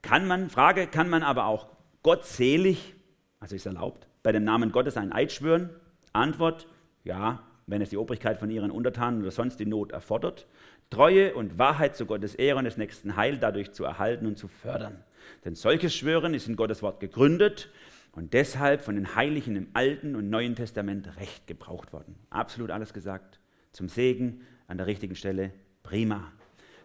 Kann 0.03 0.27
man, 0.27 0.51
Frage, 0.51 0.85
kann 0.85 1.09
man 1.09 1.23
aber 1.23 1.45
auch 1.45 1.65
gottselig, 2.03 2.93
also 3.39 3.55
ist 3.55 3.65
erlaubt, 3.65 4.07
bei 4.21 4.31
dem 4.31 4.43
Namen 4.43 4.71
Gottes 4.71 4.97
einen 4.97 5.13
Eid 5.13 5.31
schwören? 5.31 5.71
Antwort, 6.13 6.67
ja, 7.03 7.41
wenn 7.65 7.81
es 7.81 7.89
die 7.89 7.97
Obrigkeit 7.97 8.37
von 8.37 8.51
ihren 8.51 8.69
Untertanen 8.69 9.21
oder 9.21 9.31
sonst 9.31 9.59
die 9.59 9.65
Not 9.65 9.93
erfordert. 9.93 10.45
Treue 10.89 11.33
und 11.35 11.57
Wahrheit 11.57 11.95
zu 11.95 12.05
Gottes 12.05 12.35
Ehre 12.35 12.59
und 12.59 12.63
des 12.63 12.77
nächsten 12.77 13.15
Heil 13.15 13.37
dadurch 13.37 13.71
zu 13.71 13.83
erhalten 13.83 14.25
und 14.25 14.37
zu 14.37 14.47
fördern. 14.47 15.03
Denn 15.43 15.55
solches 15.55 15.95
Schwören 15.95 16.33
ist 16.33 16.47
in 16.47 16.55
Gottes 16.55 16.81
Wort 16.81 16.99
gegründet 16.99 17.69
und 18.13 18.33
deshalb 18.33 18.81
von 18.81 18.95
den 18.95 19.15
Heiligen 19.15 19.55
im 19.55 19.67
Alten 19.73 20.15
und 20.15 20.29
Neuen 20.29 20.55
Testament 20.55 21.17
recht 21.17 21.45
gebraucht 21.45 21.91
worden. 21.93 22.15
Absolut 22.29 22.71
alles 22.71 22.93
gesagt. 22.93 23.39
Zum 23.73 23.89
Segen 23.89 24.41
an 24.67 24.77
der 24.77 24.87
richtigen 24.87 25.15
Stelle. 25.15 25.51
Prima. 25.83 26.31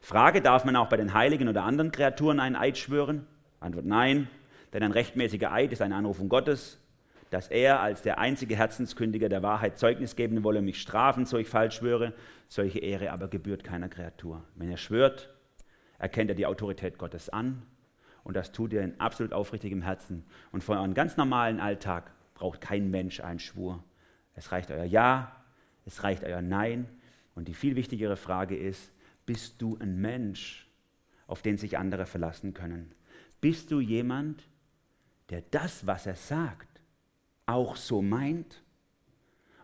Frage, 0.00 0.42
darf 0.42 0.64
man 0.64 0.74
auch 0.74 0.88
bei 0.88 0.96
den 0.96 1.14
Heiligen 1.14 1.48
oder 1.48 1.62
anderen 1.62 1.92
Kreaturen 1.92 2.40
einen 2.40 2.56
Eid 2.56 2.76
schwören? 2.76 3.26
Antwort 3.60 3.86
nein, 3.86 4.28
denn 4.72 4.82
ein 4.82 4.90
rechtmäßiger 4.90 5.52
Eid 5.52 5.72
ist 5.72 5.80
eine 5.80 5.94
Anrufung 5.94 6.28
Gottes. 6.28 6.81
Dass 7.32 7.48
er 7.48 7.80
als 7.80 8.02
der 8.02 8.18
einzige 8.18 8.56
Herzenskündiger 8.56 9.30
der 9.30 9.42
Wahrheit 9.42 9.78
Zeugnis 9.78 10.16
geben 10.16 10.44
wolle, 10.44 10.60
mich 10.60 10.78
strafen, 10.78 11.24
so 11.24 11.38
ich 11.38 11.48
falsch 11.48 11.76
schwöre. 11.76 12.12
Solche 12.46 12.78
Ehre 12.80 13.10
aber 13.10 13.28
gebührt 13.28 13.64
keiner 13.64 13.88
Kreatur. 13.88 14.44
Wenn 14.54 14.68
er 14.68 14.76
schwört, 14.76 15.34
erkennt 15.98 16.28
er 16.28 16.36
die 16.36 16.44
Autorität 16.44 16.98
Gottes 16.98 17.30
an 17.30 17.62
und 18.22 18.36
das 18.36 18.52
tut 18.52 18.74
er 18.74 18.84
in 18.84 19.00
absolut 19.00 19.32
aufrichtigem 19.32 19.80
Herzen. 19.80 20.26
Und 20.50 20.62
für 20.62 20.72
euren 20.72 20.92
ganz 20.92 21.16
normalen 21.16 21.58
Alltag 21.58 22.12
braucht 22.34 22.60
kein 22.60 22.90
Mensch 22.90 23.20
einen 23.20 23.38
Schwur. 23.38 23.82
Es 24.34 24.52
reicht 24.52 24.70
euer 24.70 24.84
Ja, 24.84 25.42
es 25.86 26.04
reicht 26.04 26.24
euer 26.24 26.42
Nein. 26.42 26.86
Und 27.34 27.48
die 27.48 27.54
viel 27.54 27.76
wichtigere 27.76 28.18
Frage 28.18 28.58
ist, 28.58 28.92
bist 29.24 29.62
du 29.62 29.78
ein 29.78 29.98
Mensch, 29.98 30.70
auf 31.26 31.40
den 31.40 31.56
sich 31.56 31.78
andere 31.78 32.04
verlassen 32.04 32.52
können? 32.52 32.94
Bist 33.40 33.70
du 33.70 33.80
jemand, 33.80 34.46
der 35.30 35.40
das, 35.50 35.86
was 35.86 36.04
er 36.04 36.16
sagt, 36.16 36.71
auch 37.46 37.76
so 37.76 38.02
meint 38.02 38.62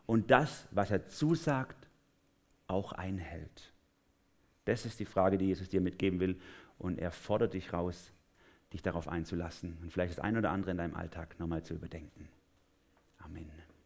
und 0.07 0.31
das, 0.31 0.67
was 0.71 0.91
er 0.91 1.07
zusagt, 1.07 1.89
auch 2.67 2.93
einhält? 2.93 3.73
Das 4.65 4.85
ist 4.85 5.01
die 5.01 5.07
Frage, 5.07 5.39
die 5.39 5.47
Jesus 5.47 5.69
dir 5.69 5.81
mitgeben 5.81 6.21
will. 6.21 6.39
Und 6.79 6.99
er 6.99 7.11
fordert 7.11 7.55
dich 7.55 7.73
raus, 7.73 8.13
dich 8.73 8.83
darauf 8.83 9.09
einzulassen 9.09 9.79
und 9.81 9.91
vielleicht 9.93 10.13
das 10.13 10.25
ein 10.25 10.37
oder 10.37 10.51
andere 10.51 10.71
in 10.71 10.77
deinem 10.77 10.95
Alltag 10.95 11.41
nochmal 11.41 11.63
zu 11.65 11.75
überdenken. 11.75 12.29
Amen. 13.19 13.68